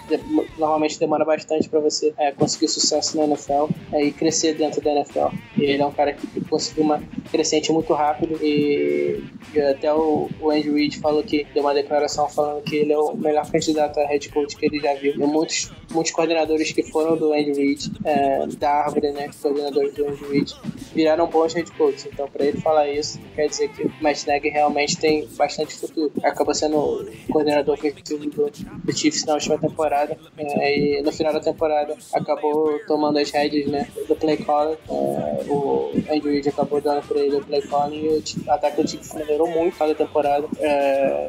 normalmente 0.57 0.99
demora 0.99 1.25
bastante 1.25 1.69
para 1.69 1.79
você 1.79 2.13
é, 2.17 2.31
conseguir 2.31 2.67
sucesso 2.67 3.17
na 3.17 3.25
NFL 3.25 3.67
é, 3.91 4.03
e 4.05 4.11
crescer 4.11 4.55
dentro 4.55 4.81
da 4.81 4.91
NFL. 4.91 5.27
E 5.57 5.63
ele 5.63 5.81
é 5.81 5.85
um 5.85 5.91
cara 5.91 6.13
que 6.13 6.41
conseguiu 6.45 6.83
uma 6.83 7.01
crescente 7.31 7.71
muito 7.71 7.93
rápido 7.93 8.37
e, 8.41 9.23
e 9.53 9.59
até 9.59 9.93
o, 9.93 10.29
o 10.39 10.49
Andy 10.49 10.71
Reid 10.71 10.99
falou 10.99 11.23
que 11.23 11.45
deu 11.53 11.63
uma 11.63 11.73
declaração 11.73 12.29
falando 12.29 12.63
que 12.63 12.75
ele 12.75 12.93
é 12.93 12.97
o 12.97 13.15
melhor 13.15 13.49
candidato 13.49 13.99
a 13.99 14.07
head 14.07 14.29
coach 14.29 14.55
que 14.55 14.65
ele 14.65 14.79
já 14.79 14.93
viu. 14.95 15.13
E 15.13 15.17
muitos, 15.17 15.71
muitos 15.91 16.11
coordenadores 16.11 16.71
que 16.71 16.83
foram 16.83 17.17
do 17.17 17.33
Andy 17.33 17.53
Reid, 17.53 17.91
é, 18.03 18.47
da 18.57 18.71
árvore, 18.71 19.11
né, 19.11 19.29
coordenadores 19.41 19.93
do 19.93 20.07
Andy 20.07 20.25
Reid, 20.25 20.55
viraram 20.95 21.27
bons 21.27 21.53
head 21.53 21.69
coaches. 21.73 22.07
Então, 22.11 22.27
para 22.27 22.45
ele 22.45 22.59
falar 22.59 22.87
isso, 22.87 23.19
quer 23.35 23.47
dizer 23.47 23.69
que 23.69 23.83
o 23.83 23.93
Matt 24.01 24.25
Nagy 24.25 24.49
realmente 24.49 24.97
tem 24.97 25.27
bastante 25.35 25.75
futuro. 25.75 26.11
Acabou 26.23 26.55
sendo 26.55 26.77
o 26.77 27.05
coordenador 27.31 27.75
ofensivo 27.75 28.25
do, 28.29 28.49
do 28.49 28.97
Chiefs 28.97 29.25
na 29.25 29.33
última 29.33 29.57
temporada 29.57 30.17
é, 30.37 30.79
e 30.79 31.01
no 31.01 31.11
final 31.11 31.33
da 31.33 31.39
temporada 31.39 31.95
acabou 32.13 32.79
tomando 32.87 33.19
as 33.19 33.29
rédeas 33.29 33.67
né, 33.67 33.87
do 34.07 34.15
play 34.15 34.37
caller. 34.37 34.77
É, 34.89 35.51
o 35.51 35.91
Andy 36.09 36.29
Reid 36.29 36.49
acabou 36.49 36.79
dando 36.79 37.05
para 37.05 37.19
ele 37.19 37.35
o 37.35 37.45
play 37.45 37.61
calling 37.61 38.05
e 38.05 38.07
o 38.07 38.51
ataque 38.51 38.81
do 38.81 38.89
Chiefs 38.89 39.13
melhorou 39.13 39.49
muito 39.49 39.77
cada 39.77 39.93
temporada. 39.93 40.47
É, 40.59 41.27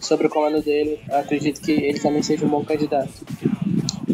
sobre 0.00 0.28
o 0.28 0.30
comando 0.30 0.62
dele, 0.62 1.00
acredito 1.10 1.60
que 1.60 1.72
ele 1.72 1.98
também 1.98 2.22
seja 2.22 2.46
um 2.46 2.48
bom 2.48 2.64
candidato. 2.64 3.10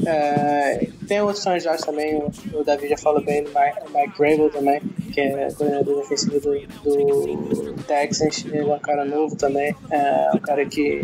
É, 0.06 0.86
tem 1.08 1.20
outros 1.20 1.42
candidatos 1.42 1.84
também, 1.84 2.14
o, 2.14 2.30
o, 2.54 2.64
Davi 2.64 2.88
já 2.88 2.96
falou 2.96 3.20
bem 3.24 3.42
do 3.42 3.50
Mike, 3.50 3.92
Rabel 3.92 4.50
também, 4.50 4.80
que 5.16 5.22
é 5.22 5.50
coordenador 5.50 6.00
ofensivo 6.00 6.38
do, 6.38 6.50
do 6.84 7.26
ele 8.44 8.58
é 8.58 8.74
um 8.74 8.78
cara 8.78 9.04
novo 9.06 9.34
também, 9.34 9.74
é 9.90 10.30
um 10.34 10.38
cara 10.38 10.66
que, 10.66 11.00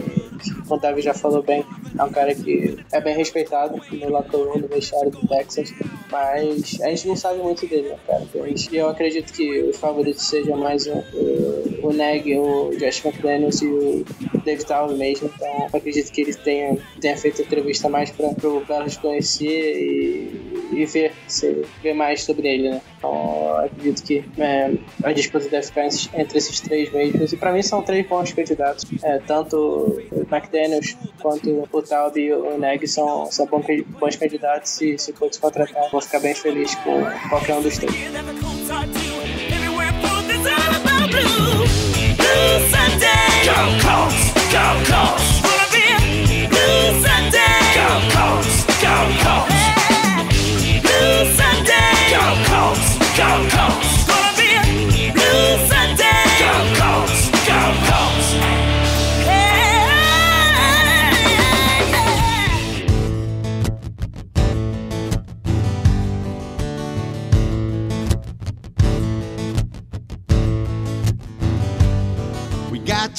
como 0.68 0.75
o 0.75 0.79
Davi 0.79 1.01
já 1.01 1.14
falou 1.14 1.42
bem, 1.42 1.64
é 1.98 2.03
um 2.03 2.11
cara 2.11 2.35
que 2.35 2.79
é 2.92 3.01
bem 3.01 3.16
respeitado 3.16 3.81
no 3.90 4.09
locker 4.11 4.61
no 4.61 4.68
vestiário 4.68 5.11
do 5.11 5.27
Texans, 5.27 5.72
mas 6.11 6.79
a 6.83 6.90
gente 6.90 7.09
não 7.09 7.16
sabe 7.16 7.38
muito 7.38 7.66
dele, 7.66 7.88
né, 7.88 7.96
cara? 8.07 8.22
E 8.35 8.77
eu 8.77 8.90
acredito 8.90 9.33
que 9.33 9.62
os 9.62 9.79
favoritos 9.79 10.29
sejam 10.29 10.59
mais 10.59 10.87
o, 10.87 10.92
o, 10.92 11.88
o 11.88 11.92
Neg, 11.92 12.37
o 12.37 12.70
Josh 12.79 13.05
McDaniels 13.05 13.62
e 13.62 13.66
o 13.66 14.05
David 14.44 14.66
Towns 14.66 14.98
mesmo, 14.98 15.31
então 15.35 15.68
acredito 15.72 16.12
que 16.12 16.20
ele 16.20 16.35
tenha, 16.35 16.77
tenha 17.01 17.16
feito 17.16 17.40
entrevista 17.40 17.88
mais 17.88 18.11
para 18.11 18.27
o 18.27 18.61
Carlos 18.66 18.98
conhecer 18.98 19.46
e, 19.46 20.70
e 20.72 20.85
ver, 20.85 21.12
se, 21.27 21.62
ver 21.83 21.94
mais 21.94 22.22
sobre 22.25 22.48
ele, 22.48 22.70
né? 22.70 22.83
Então 22.98 23.57
acredito 23.59 24.01
que 24.02 24.24
é, 24.38 24.72
a 25.02 25.12
disputa 25.12 25.48
deve 25.48 25.66
ficar 25.66 25.86
entre 25.86 26.38
esses 26.38 26.60
três 26.60 26.92
mesmos, 26.92 27.32
e 27.32 27.36
para 27.36 27.52
mim 27.52 27.62
são 27.62 27.82
três 27.82 28.06
bons 28.06 28.32
candidatos, 28.32 28.84
é, 29.02 29.18
tanto 29.18 30.00
McDaniels 30.30 30.96
quanto 31.20 31.68
o 31.72 31.82
Taub 31.82 32.16
e 32.16 32.32
o 32.32 32.58
Neg 32.58 32.86
são, 32.86 33.30
são 33.30 33.46
bons 33.46 34.16
candidatos 34.16 34.80
e 34.80 34.98
se 34.98 35.12
for 35.12 35.28
descontratar, 35.28 35.90
vou 35.90 36.00
ficar 36.00 36.20
bem 36.20 36.34
feliz 36.34 36.74
com 36.76 37.02
qualquer 37.28 37.54
um 37.54 37.62
dos 37.62 37.78
três. 37.78 37.92
Go 43.42 43.58
Colts, 43.82 44.32
go 44.50 44.92
Colts. 44.92 45.41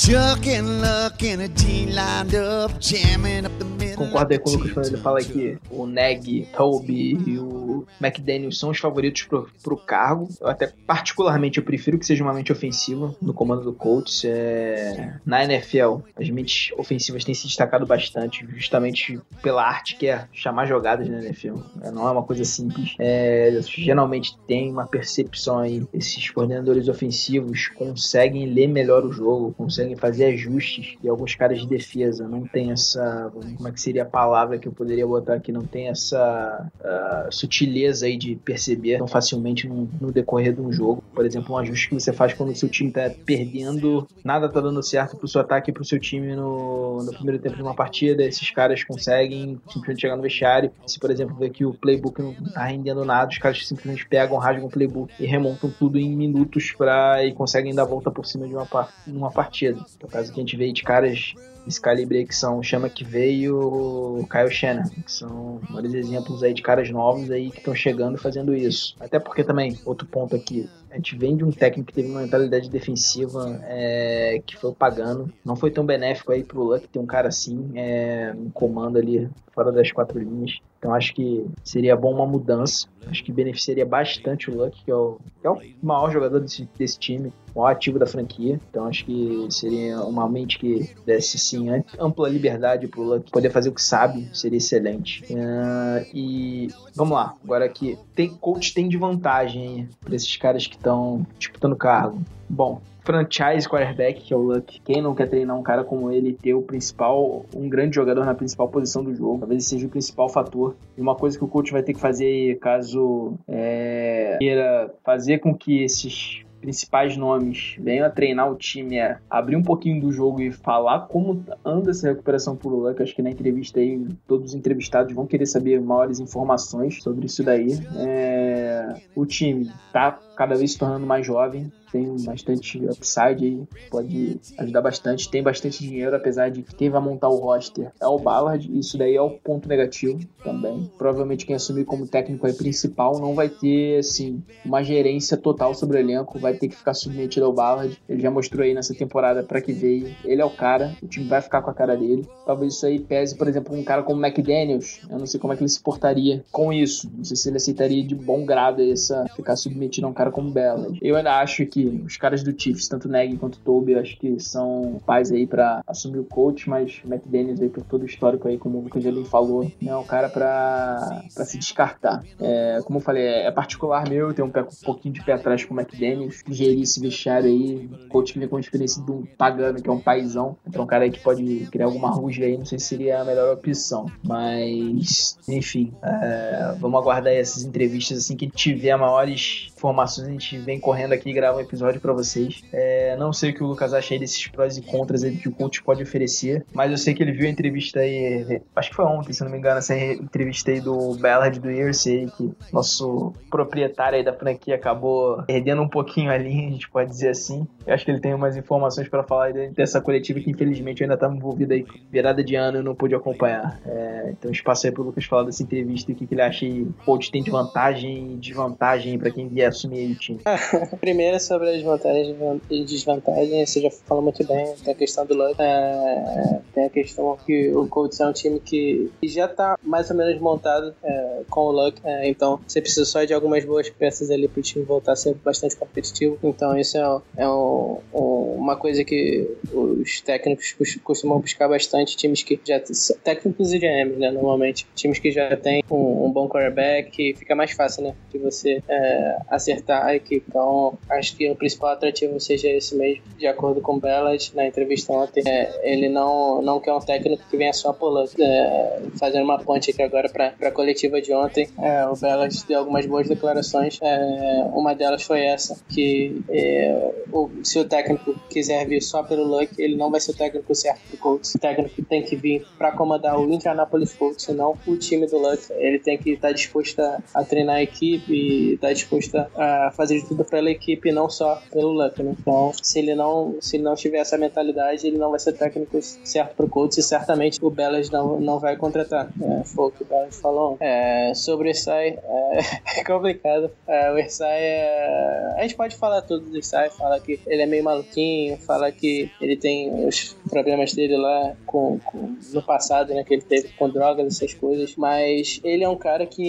Got 0.05 0.45
and 0.45 0.81
luck 0.81 1.23
and 1.23 1.41
a 1.41 1.47
team 1.47 1.91
lined 1.91 2.35
up, 2.35 2.77
jamming 2.81 3.45
up 3.45 3.62
aí 4.01 4.39
com 4.39 4.49
o 4.49 4.53
Lucas 4.53 4.71
quando 4.71 4.87
ele 4.87 4.97
fala 4.97 5.19
que 5.19 5.57
o 5.69 5.85
Neg, 5.85 6.47
Toby 6.55 7.17
e 7.27 7.37
o 7.37 7.85
McDaniel 8.01 8.51
são 8.51 8.69
os 8.69 8.79
favoritos 8.79 9.23
pro, 9.23 9.49
pro 9.61 9.77
cargo. 9.77 10.27
Eu 10.39 10.47
até, 10.47 10.71
particularmente, 10.85 11.57
eu 11.57 11.63
prefiro 11.63 11.97
que 11.97 12.05
seja 12.05 12.23
uma 12.23 12.33
mente 12.33 12.51
ofensiva 12.51 13.15
no 13.21 13.33
comando 13.33 13.63
do 13.63 13.73
coach. 13.73 14.27
É... 14.27 15.15
Na 15.25 15.43
NFL, 15.43 15.97
as 16.15 16.29
mentes 16.29 16.71
ofensivas 16.77 17.23
têm 17.23 17.33
se 17.33 17.47
destacado 17.47 17.85
bastante, 17.85 18.45
justamente 18.55 19.19
pela 19.41 19.63
arte 19.63 19.95
que 19.95 20.07
é 20.07 20.27
chamar 20.31 20.65
jogadas 20.65 21.07
na 21.07 21.19
NFL. 21.23 21.57
É, 21.81 21.91
Não 21.91 22.07
é 22.07 22.11
uma 22.11 22.23
coisa 22.23 22.43
simples. 22.43 22.95
É, 22.99 23.59
Geralmente 23.67 24.37
tem 24.47 24.71
uma 24.71 24.85
percepção 24.85 25.59
aí. 25.59 25.85
Esses 25.93 26.29
coordenadores 26.29 26.87
ofensivos 26.87 27.67
conseguem 27.67 28.45
ler 28.47 28.67
melhor 28.67 29.05
o 29.05 29.11
jogo, 29.11 29.53
conseguem 29.53 29.95
fazer 29.95 30.25
ajustes. 30.25 30.95
E 31.03 31.09
alguns 31.09 31.35
caras 31.35 31.59
de 31.59 31.67
defesa 31.67 32.27
não 32.27 32.45
tem 32.45 32.71
essa. 32.71 33.31
Como 33.33 33.67
é 33.67 33.71
que 33.71 33.81
seria 33.83 34.03
a 34.03 34.05
palavra 34.05 34.57
que 34.57 34.67
eu 34.67 34.71
poderia 34.71 35.05
botar 35.05 35.35
aqui? 35.35 35.51
Não 35.51 35.63
tem 35.63 35.89
essa 35.89 36.69
ah, 36.83 37.27
sutileza 37.29 38.05
aí 38.05 38.17
de 38.17 38.35
perceber 38.35 38.97
tão 38.97 39.07
facilmente 39.07 39.67
no, 39.67 39.89
no 39.99 40.11
decorrer 40.11 40.53
de 40.53 40.61
um 40.61 40.71
jogo. 40.71 41.03
Por 41.13 41.25
exemplo, 41.25 41.53
um 41.53 41.57
ajuste 41.57 41.89
que 41.89 41.95
você 41.95 42.13
faz 42.13 42.33
quando 42.33 42.51
o 42.51 42.55
seu 42.55 42.69
time 42.69 42.91
tá 42.91 43.11
perdendo, 43.25 44.07
nada 44.23 44.49
tá 44.49 44.61
dando 44.61 44.81
certo 44.81 45.17
pro 45.17 45.27
seu 45.27 45.41
ataque 45.41 45.71
e 45.71 45.73
pro 45.73 45.83
seu 45.83 45.99
time 45.99 46.35
no, 46.35 47.03
no 47.03 47.13
primeiro 47.13 47.41
tempo 47.41 47.55
de 47.55 47.61
uma 47.61 47.75
partida. 47.75 48.23
Esses 48.23 48.49
caras 48.51 48.83
conseguem 48.83 49.59
simplesmente 49.67 50.01
chegar 50.01 50.15
no 50.15 50.21
vestiário. 50.21 50.71
Se, 50.87 50.99
por 50.99 51.11
exemplo, 51.11 51.35
ver 51.35 51.49
que 51.49 51.65
o 51.65 51.73
playbook 51.73 52.21
não 52.21 52.33
tá 52.33 52.65
rendendo 52.65 53.03
nada, 53.03 53.29
os 53.29 53.37
caras 53.37 53.67
simplesmente 53.67 54.07
pegam, 54.07 54.37
rasgam 54.37 54.67
o 54.67 54.69
playbook 54.69 55.13
e 55.19 55.25
remontam 55.25 55.69
tudo 55.69 55.99
em 55.99 56.15
minutos 56.15 56.71
pra, 56.71 57.23
e 57.25 57.33
conseguem 57.33 57.75
dar 57.75 57.83
a 57.83 57.85
volta 57.85 58.09
por 58.09 58.25
cima 58.25 58.47
de 58.47 58.53
uma, 58.53 58.67
uma 59.07 59.31
partida. 59.31 59.83
No 60.01 60.07
caso 60.07 60.31
que 60.31 60.39
a 60.39 60.43
gente 60.43 60.55
vê 60.55 60.71
de 60.71 60.83
caras 60.83 61.33
aí 61.65 62.25
que 62.25 62.35
são 62.35 62.61
Chama 62.61 62.89
que 62.89 63.03
veio 63.03 64.27
Kyle 64.29 64.51
Shannon, 64.51 64.83
que 65.05 65.11
são 65.11 65.59
vários 65.69 65.93
exemplos 65.93 66.43
aí 66.43 66.53
de 66.53 66.61
caras 66.61 66.89
novos 66.89 67.31
aí 67.31 67.49
que 67.51 67.59
estão 67.59 67.75
chegando 67.75 68.17
fazendo 68.17 68.53
isso. 68.53 68.95
Até 68.99 69.19
porque 69.19 69.43
também, 69.43 69.79
outro 69.85 70.07
ponto 70.07 70.35
aqui, 70.35 70.69
a 70.93 70.95
gente 70.97 71.17
vem 71.17 71.35
de 71.35 71.43
um 71.43 71.51
técnico 71.51 71.87
que 71.87 71.93
teve 71.93 72.07
uma 72.07 72.21
mentalidade 72.21 72.69
defensiva 72.69 73.59
é, 73.63 74.39
que 74.45 74.55
foi 74.55 74.69
o 74.69 74.75
pagando. 74.75 75.33
Não 75.43 75.55
foi 75.55 75.71
tão 75.71 75.83
benéfico 75.83 76.31
aí 76.31 76.43
pro 76.43 76.63
Luck 76.63 76.87
ter 76.87 76.99
um 76.99 77.05
cara 77.07 77.29
assim, 77.29 77.71
é, 77.73 78.31
um 78.37 78.51
comando 78.51 78.99
ali 78.99 79.27
fora 79.51 79.71
das 79.71 79.91
quatro 79.91 80.19
linhas. 80.19 80.59
Então 80.77 80.93
acho 80.93 81.13
que 81.15 81.45
seria 81.63 81.95
bom 81.95 82.13
uma 82.13 82.27
mudança. 82.27 82.87
Acho 83.07 83.23
que 83.23 83.31
beneficiaria 83.31 83.85
bastante 83.85 84.49
o 84.51 84.55
Luck, 84.55 84.83
que 84.83 84.91
é 84.91 84.95
o, 84.95 85.17
que 85.41 85.47
é 85.47 85.49
o 85.49 85.59
maior 85.81 86.11
jogador 86.11 86.39
desse, 86.39 86.67
desse 86.77 86.97
time, 86.99 87.31
o 87.53 87.59
maior 87.59 87.71
ativo 87.71 87.97
da 87.99 88.05
franquia. 88.05 88.59
Então 88.69 88.85
acho 88.85 89.05
que 89.05 89.47
seria 89.49 90.01
uma 90.01 90.27
mente 90.29 90.57
que 90.59 90.89
desse 91.05 91.37
sim 91.39 91.69
am- 91.69 91.83
ampla 91.99 92.27
liberdade 92.29 92.87
pro 92.87 93.01
Luck 93.03 93.31
poder 93.31 93.49
fazer 93.49 93.69
o 93.69 93.73
que 93.73 93.81
sabe, 93.81 94.29
seria 94.33 94.57
excelente. 94.57 95.23
Ah, 95.37 96.03
e 96.13 96.69
vamos 96.95 97.13
lá, 97.13 97.33
agora 97.43 97.65
aqui. 97.65 97.97
Tem, 98.15 98.29
coach 98.29 98.73
tem 98.73 98.87
de 98.89 98.97
vantagem 98.97 99.87
para 100.03 100.15
esses 100.15 100.35
caras 100.37 100.67
que 100.67 100.77
estão 100.83 101.25
disputando 101.39 101.75
cargo. 101.77 102.21
Bom, 102.49 102.81
franchise 103.03 103.67
quarterback, 103.67 104.21
que 104.21 104.33
é 104.33 104.37
o 104.37 104.41
Luck. 104.41 104.81
Quem 104.81 105.01
não 105.01 105.15
quer 105.15 105.27
treinar 105.27 105.57
um 105.57 105.63
cara 105.63 105.83
como 105.83 106.11
ele, 106.11 106.33
ter 106.33 106.53
o 106.53 106.61
principal, 106.61 107.45
um 107.55 107.69
grande 107.69 107.95
jogador 107.95 108.25
na 108.25 108.35
principal 108.35 108.67
posição 108.67 109.03
do 109.03 109.15
jogo, 109.15 109.39
talvez 109.39 109.65
seja 109.65 109.87
o 109.87 109.89
principal 109.89 110.27
fator. 110.27 110.75
E 110.97 111.01
uma 111.01 111.15
coisa 111.15 111.37
que 111.37 111.43
o 111.43 111.47
coach 111.47 111.71
vai 111.71 111.81
ter 111.81 111.93
que 111.93 111.99
fazer 111.99 112.59
caso 112.59 113.33
é, 113.47 114.37
queira 114.39 114.93
fazer 115.03 115.39
com 115.39 115.55
que 115.55 115.83
esses 115.83 116.43
principais 116.63 117.17
nomes 117.17 117.75
venham 117.77 118.05
a 118.05 118.09
treinar 118.09 118.49
o 118.49 118.55
time 118.55 118.95
é 118.95 119.17
abrir 119.29 119.57
um 119.57 119.61
pouquinho 119.61 119.99
do 119.99 120.13
jogo 120.13 120.41
e 120.41 120.49
falar 120.49 121.01
como 121.07 121.43
anda 121.65 121.91
essa 121.91 122.07
recuperação 122.07 122.55
por 122.55 122.71
Luck. 122.71 123.03
Acho 123.03 123.13
que 123.13 123.21
na 123.21 123.29
entrevista 123.29 123.81
aí 123.81 124.07
todos 124.25 124.51
os 124.51 124.55
entrevistados 124.55 125.13
vão 125.13 125.27
querer 125.27 125.45
saber 125.45 125.81
maiores 125.81 126.21
informações 126.21 127.03
sobre 127.03 127.25
isso 127.25 127.43
daí. 127.43 127.77
É, 127.97 128.93
o 129.13 129.25
time 129.25 129.69
tá 129.91 130.17
cada 130.35 130.55
vez 130.55 130.71
se 130.71 130.77
tornando 130.77 131.05
mais 131.05 131.25
jovem, 131.25 131.71
tem 131.93 132.15
bastante 132.25 132.83
upside 132.87 133.67
pode 133.91 134.39
ajudar 134.57 134.81
bastante, 134.81 135.29
tem 135.29 135.43
bastante 135.43 135.83
dinheiro, 135.83 136.15
apesar 136.15 136.49
de 136.49 136.63
que 136.63 136.75
quem 136.75 136.89
vai 136.89 136.99
montar 136.99 137.29
o 137.29 137.37
roster 137.37 137.91
é 138.01 138.07
o 138.07 138.17
Ballard, 138.17 138.67
isso 138.77 138.97
daí 138.97 139.15
é 139.15 139.21
o 139.21 139.29
ponto 139.29 139.69
negativo 139.69 140.19
também. 140.43 140.89
Provavelmente 140.97 141.45
quem 141.45 141.55
assumir 141.55 141.85
como 141.85 142.07
técnico 142.07 142.47
aí 142.47 142.53
principal 142.53 143.19
não 143.19 143.35
vai 143.35 143.47
ter, 143.47 143.99
assim, 143.99 144.41
uma 144.65 144.83
gerência 144.83 145.37
total 145.37 145.75
sobre 145.75 145.97
o 145.97 145.99
elenco, 145.99 146.39
vai 146.39 146.55
ter 146.55 146.67
que 146.67 146.75
ficar 146.75 146.95
submetido 146.95 147.45
ao 147.45 147.53
Ballard. 147.53 147.95
Ele 148.09 148.21
já 148.21 148.31
mostrou 148.31 148.63
aí 148.63 148.73
nessa 148.73 148.95
temporada 148.95 149.43
para 149.43 149.61
que 149.61 149.71
veio, 149.71 150.15
ele 150.25 150.41
é 150.41 150.45
o 150.45 150.49
cara, 150.49 150.95
o 151.01 151.07
time 151.07 151.27
vai 151.27 151.41
ficar 151.41 151.61
com 151.61 151.69
a 151.69 151.73
cara 151.73 151.95
dele. 151.95 152.27
Talvez 152.43 152.73
isso 152.73 152.85
aí 152.87 152.99
pese, 152.99 153.35
por 153.35 153.47
exemplo, 153.47 153.75
um 153.75 153.83
cara 153.83 154.01
como 154.01 154.25
McDaniels, 154.25 155.01
eu 155.09 155.19
não 155.19 155.27
sei 155.27 155.39
como 155.39 155.53
é 155.53 155.55
que 155.55 155.61
ele 155.61 155.69
se 155.69 155.81
portaria 155.81 156.43
com 156.51 156.73
isso, 156.73 157.11
não 157.15 157.23
sei 157.23 157.37
se 157.37 157.49
ele 157.49 157.57
aceitaria 157.57 158.03
de 158.03 158.15
bom 158.15 158.43
grado 158.45 158.81
essa 158.81 159.25
ficar 159.35 159.55
submetido 159.55 160.07
a 160.07 160.09
um 160.09 160.13
cara 160.13 160.22
como 160.31 160.51
Ballard. 160.51 160.99
Eu 161.01 161.15
ainda 161.15 161.39
acho 161.39 161.65
que 161.65 161.85
os 162.05 162.17
caras 162.17 162.43
do 162.43 162.53
Chiefs, 162.57 162.87
tanto 162.87 163.07
Neg 163.07 163.37
quanto 163.37 163.59
Toby, 163.59 163.95
acho 163.95 164.17
que 164.17 164.39
são 164.39 165.01
pais 165.05 165.31
aí 165.31 165.45
para 165.45 165.81
assumir 165.87 166.19
o 166.19 166.23
coach, 166.23 166.69
mas 166.69 167.01
o 167.03 167.07
McDaniels 167.13 167.61
aí 167.61 167.69
por 167.69 167.83
todo 167.83 168.03
o 168.03 168.05
histórico 168.05 168.47
aí, 168.47 168.57
como 168.57 168.77
o 168.77 168.81
Lucas 168.81 169.03
bem 169.03 169.25
falou, 169.25 169.71
é 169.85 169.95
um 169.95 170.03
cara 170.03 170.29
para 170.29 171.23
se 171.29 171.57
descartar. 171.57 172.23
É, 172.39 172.79
como 172.83 172.97
eu 172.99 173.01
falei, 173.01 173.23
é 173.23 173.51
particular 173.51 174.07
meu, 174.09 174.29
eu 174.29 174.33
tenho 174.33 174.47
um, 174.47 174.51
um 174.51 174.85
pouquinho 174.85 175.13
de 175.13 175.23
pé 175.23 175.33
atrás 175.33 175.63
com 175.63 175.73
o 175.73 175.79
McDaniels, 175.79 176.43
gerir 176.49 176.81
esse 176.81 176.99
vestiário 176.99 177.49
aí, 177.49 177.89
coach 178.09 178.33
que 178.33 178.39
vem 178.39 178.47
com 178.47 178.57
a 178.57 178.59
experiência 178.59 179.03
um 179.03 179.25
pagano, 179.37 179.81
que 179.81 179.89
é 179.89 179.91
um 179.91 179.99
paizão, 179.99 180.55
então 180.67 180.83
um 180.83 180.87
cara 180.87 181.03
aí 181.03 181.11
que 181.11 181.19
pode 181.19 181.67
criar 181.71 181.85
alguma 181.85 182.09
ruja 182.09 182.45
aí, 182.45 182.57
não 182.57 182.65
sei 182.65 182.79
se 182.79 182.85
seria 182.85 183.21
a 183.21 183.25
melhor 183.25 183.53
opção, 183.53 184.05
mas 184.23 185.37
enfim, 185.47 185.93
é, 186.01 186.75
vamos 186.79 186.99
aguardar 186.99 187.33
essas 187.33 187.63
entrevistas 187.63 188.17
assim 188.19 188.35
que 188.35 188.49
tiver 188.49 188.95
maiores 188.97 189.71
informações, 189.75 190.12
a 190.19 190.25
gente 190.25 190.57
vem 190.57 190.79
correndo 190.79 191.13
aqui 191.13 191.29
e 191.29 191.33
grava 191.33 191.57
um 191.57 191.61
episódio 191.61 191.99
pra 191.99 192.13
vocês. 192.13 192.61
É, 192.71 193.15
não 193.17 193.33
sei 193.33 193.51
o 193.51 193.53
que 193.53 193.63
o 193.63 193.67
Lucas 193.67 193.93
acha 193.93 194.13
aí 194.13 194.19
desses 194.19 194.47
prós 194.47 194.77
e 194.77 194.81
contras 194.81 195.23
aí 195.23 195.35
que 195.37 195.49
o 195.49 195.51
coach 195.51 195.83
pode 195.83 196.03
oferecer, 196.03 196.65
mas 196.73 196.91
eu 196.91 196.97
sei 196.97 197.13
que 197.13 197.23
ele 197.23 197.31
viu 197.31 197.47
a 197.47 197.51
entrevista 197.51 197.99
aí, 197.99 198.61
acho 198.75 198.89
que 198.89 198.95
foi 198.95 199.05
ontem, 199.05 199.33
se 199.33 199.43
não 199.43 199.51
me 199.51 199.57
engano, 199.57 199.77
essa 199.77 199.95
entrevista 199.95 200.71
aí 200.71 200.79
do 200.79 201.15
Ballard 201.15 201.59
do 201.59 201.69
Yersey, 201.69 202.27
que 202.37 202.51
nosso 202.71 203.33
proprietário 203.49 204.17
aí 204.17 204.23
da 204.23 204.33
franquia 204.33 204.75
acabou 204.75 205.43
perdendo 205.43 205.81
um 205.81 205.89
pouquinho 205.89 206.31
a 206.31 206.37
linha, 206.37 206.67
a 206.67 206.71
gente 206.71 206.89
pode 206.89 207.09
dizer 207.09 207.29
assim. 207.29 207.67
Eu 207.85 207.93
acho 207.93 208.05
que 208.05 208.11
ele 208.11 208.19
tem 208.19 208.33
umas 208.33 208.55
informações 208.55 209.07
pra 209.07 209.23
falar 209.23 209.51
dessa 209.71 210.01
coletiva 210.01 210.39
que 210.39 210.51
infelizmente 210.51 211.01
eu 211.01 211.05
ainda 211.05 211.15
estava 211.15 211.35
envolvido 211.35 211.73
aí 211.73 211.85
virada 212.11 212.43
de 212.43 212.55
ano 212.55 212.79
e 212.79 212.83
não 212.83 212.95
pude 212.95 213.15
acompanhar. 213.15 213.79
É, 213.85 214.29
então 214.31 214.51
espaço 214.51 214.85
aí 214.85 214.91
pro 214.91 215.03
Lucas 215.03 215.25
falar 215.25 215.43
dessa 215.43 215.63
entrevista 215.63 216.11
e 216.11 216.13
o 216.13 216.17
que, 216.17 216.27
que 216.27 216.33
ele 216.33 216.41
acha 216.41 216.59
que 216.59 216.81
o 216.81 216.93
coach 217.05 217.31
tem 217.31 217.43
de 217.43 217.51
vantagem 217.51 218.33
e 218.33 218.35
desvantagem 218.37 219.17
pra 219.17 219.31
quem 219.31 219.47
vier 219.47 219.67
assumir 219.67 220.02
o 220.11 220.15
time. 220.15 220.39
Primeiro, 220.99 221.39
sobre 221.39 221.69
as 221.69 221.81
vantagens 221.81 222.35
e 222.69 222.83
desvantagens, 222.83 223.69
você 223.69 223.81
já 223.81 223.89
falou 223.91 224.23
muito 224.23 224.45
bem, 224.45 224.73
tem 224.83 224.93
a 224.93 224.97
questão 224.97 225.25
do 225.25 225.33
Luck, 225.33 225.55
é, 225.59 226.59
tem 226.73 226.85
a 226.85 226.89
questão 226.89 227.37
que 227.45 227.69
o 227.73 227.87
Colts 227.87 228.19
é 228.19 228.27
um 228.27 228.33
time 228.33 228.59
que 228.59 229.11
já 229.23 229.47
tá 229.47 229.77
mais 229.83 230.09
ou 230.09 230.15
menos 230.17 230.39
montado 230.41 230.93
é, 231.03 231.41
com 231.49 231.61
o 231.61 231.71
Luck, 231.71 231.99
é, 232.03 232.27
então 232.27 232.59
você 232.67 232.81
precisa 232.81 233.05
só 233.05 233.23
de 233.23 233.33
algumas 233.33 233.63
boas 233.65 233.89
peças 233.89 234.29
ali 234.31 234.47
pro 234.47 234.61
time 234.61 234.83
voltar 234.85 235.13
a 235.13 235.15
ser 235.15 235.33
bastante 235.35 235.75
competitivo, 235.75 236.37
então 236.43 236.77
isso 236.77 236.97
é, 236.97 237.21
é 237.37 237.47
um- 237.49 237.99
um- 238.13 238.53
uma 238.57 238.75
coisa 238.75 239.03
que 239.03 239.49
os 239.73 240.21
técnicos 240.21 240.73
cos- 240.73 240.95
costumam 241.03 241.39
buscar 241.39 241.67
bastante, 241.67 242.15
times 242.17 242.43
que 242.43 242.59
já 242.65 242.81
técnicos 243.23 243.73
e 243.73 243.79
GMs, 243.79 244.17
né, 244.17 244.31
normalmente, 244.31 244.87
times 244.95 245.19
que 245.19 245.31
já 245.31 245.55
tem 245.57 245.83
um, 245.89 246.25
um 246.25 246.31
bom 246.31 246.47
quarterback, 246.47 247.33
fica 247.35 247.55
mais 247.55 247.71
fácil, 247.71 248.03
né, 248.03 248.15
de 248.31 248.37
você 248.37 248.81
é, 248.87 249.37
acertar 249.49 249.92
a 249.93 250.15
equipe. 250.15 250.45
Então, 250.47 250.97
acho 251.09 251.35
que 251.35 251.49
o 251.49 251.55
principal 251.55 251.91
atrativo 251.91 252.39
seja 252.39 252.69
esse 252.69 252.95
mesmo. 252.95 253.23
De 253.37 253.47
acordo 253.47 253.81
com 253.81 253.95
o 253.95 253.99
Ballard, 253.99 254.51
na 254.55 254.65
entrevista 254.65 255.11
ontem, 255.13 255.43
é, 255.45 255.79
ele 255.83 256.09
não, 256.09 256.61
não 256.61 256.79
quer 256.79 256.93
um 256.93 256.99
técnico 256.99 257.43
que 257.49 257.57
venha 257.57 257.73
só 257.73 257.91
pulando. 257.93 258.31
É, 258.39 259.01
fazendo 259.19 259.43
uma 259.43 259.59
ponte 259.59 259.91
aqui 259.91 260.01
agora 260.01 260.29
para 260.29 260.53
a 260.61 260.71
coletiva 260.71 261.21
de 261.21 261.33
ontem, 261.33 261.67
é, 261.79 262.05
o 262.07 262.15
Ballard 262.15 262.55
deu 262.67 262.79
algumas 262.79 263.05
boas 263.05 263.27
declarações. 263.27 263.99
É, 264.01 264.65
uma 264.73 264.93
delas 264.95 265.23
foi 265.23 265.41
essa, 265.41 265.77
que 265.89 266.41
é, 266.49 267.11
o- 267.31 267.49
se 267.63 267.79
o 267.79 267.85
técnico 267.85 268.35
quiser 268.49 268.87
vir 268.87 269.01
só 269.01 269.23
pelo 269.23 269.43
Luck, 269.43 269.69
ele 269.77 269.95
não 269.95 270.09
vai 270.09 270.19
ser 270.19 270.31
o 270.31 270.35
técnico 270.35 270.73
certo 270.73 271.01
do 271.11 271.17
Colts. 271.17 271.55
O 271.55 271.59
técnico 271.59 272.01
tem 272.03 272.23
que 272.23 272.35
vir 272.35 272.65
para 272.77 272.89
acomodar 272.89 273.39
o 273.39 273.51
Indianapolis 273.51 274.13
Colts, 274.13 274.47
e 274.47 274.53
não 274.53 274.77
o 274.87 274.95
time 274.97 275.27
do 275.27 275.37
Luck. 275.37 275.61
Ele 275.71 275.99
tem 275.99 276.17
que 276.17 276.31
estar 276.31 276.51
disposto 276.51 276.99
a, 276.99 277.19
a 277.33 277.43
treinar 277.43 277.75
a 277.77 277.83
equipe 277.83 278.31
e 278.33 278.73
estar 278.75 278.93
disposto 278.93 279.35
a 279.37 279.82
fazer 279.91 280.19
de 280.21 280.27
tudo 280.27 280.43
pela 280.43 280.69
equipe, 280.69 281.11
não 281.11 281.29
só 281.29 281.61
pelo 281.71 281.91
Luck, 281.91 282.21
né? 282.21 282.35
Então, 282.39 282.71
se 282.81 282.99
ele 282.99 283.15
não, 283.15 283.57
se 283.59 283.77
ele 283.77 283.83
não 283.83 283.95
tiver 283.95 284.19
essa 284.19 284.37
mentalidade, 284.37 285.05
ele 285.07 285.17
não 285.17 285.31
vai 285.31 285.39
ser 285.39 285.53
técnico 285.53 285.99
certo 286.01 286.55
pro 286.55 286.67
Colts 286.67 286.97
e 286.97 287.03
certamente 287.03 287.59
o 287.63 287.69
Bellas 287.69 288.09
não, 288.09 288.39
não 288.39 288.59
vai 288.59 288.75
contratar. 288.75 289.29
É, 289.41 289.63
foi 289.63 289.85
o 289.85 289.91
que 289.91 290.03
o 290.03 290.05
Bellas 290.05 290.39
falou. 290.39 290.77
É, 290.79 291.33
sobre 291.33 291.69
o 291.69 291.71
Isai, 291.71 292.19
é, 292.23 292.59
é 292.99 293.03
complicado. 293.03 293.71
É, 293.87 294.11
o 294.11 294.19
Isai 294.19 294.61
é... 294.61 295.55
A 295.57 295.61
gente 295.61 295.75
pode 295.75 295.95
falar 295.95 296.21
tudo 296.21 296.49
do 296.49 296.57
Isai, 296.57 296.89
fala 296.89 297.19
que 297.19 297.39
ele 297.47 297.61
é 297.61 297.65
meio 297.65 297.83
maluquinho, 297.83 298.57
fala 298.57 298.91
que 298.91 299.31
ele 299.39 299.57
tem 299.57 300.07
os 300.07 300.33
problemas 300.49 300.93
dele 300.93 301.17
lá 301.17 301.55
com, 301.65 301.99
com 301.99 302.35
no 302.53 302.61
passado, 302.61 303.13
né, 303.13 303.23
que 303.23 303.33
ele 303.33 303.41
teve 303.41 303.69
com 303.69 303.89
drogas, 303.89 304.27
essas 304.27 304.53
coisas, 304.53 304.95
mas 304.95 305.59
ele 305.63 305.83
é 305.83 305.89
um 305.89 305.97
cara 305.97 306.25
que 306.25 306.43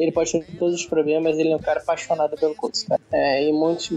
ele 0.00 0.12
pode 0.12 0.32
ter 0.32 0.44
todos 0.58 0.74
os 0.74 0.86
problemas, 0.86 1.38
ele 1.38 1.50
é 1.50 1.56
um 1.56 1.60
cara 1.60 1.80
apaixonado 1.80 2.36
pelo 2.36 2.51
É, 3.10 3.48
e 3.48 3.52
muitos, 3.52 3.90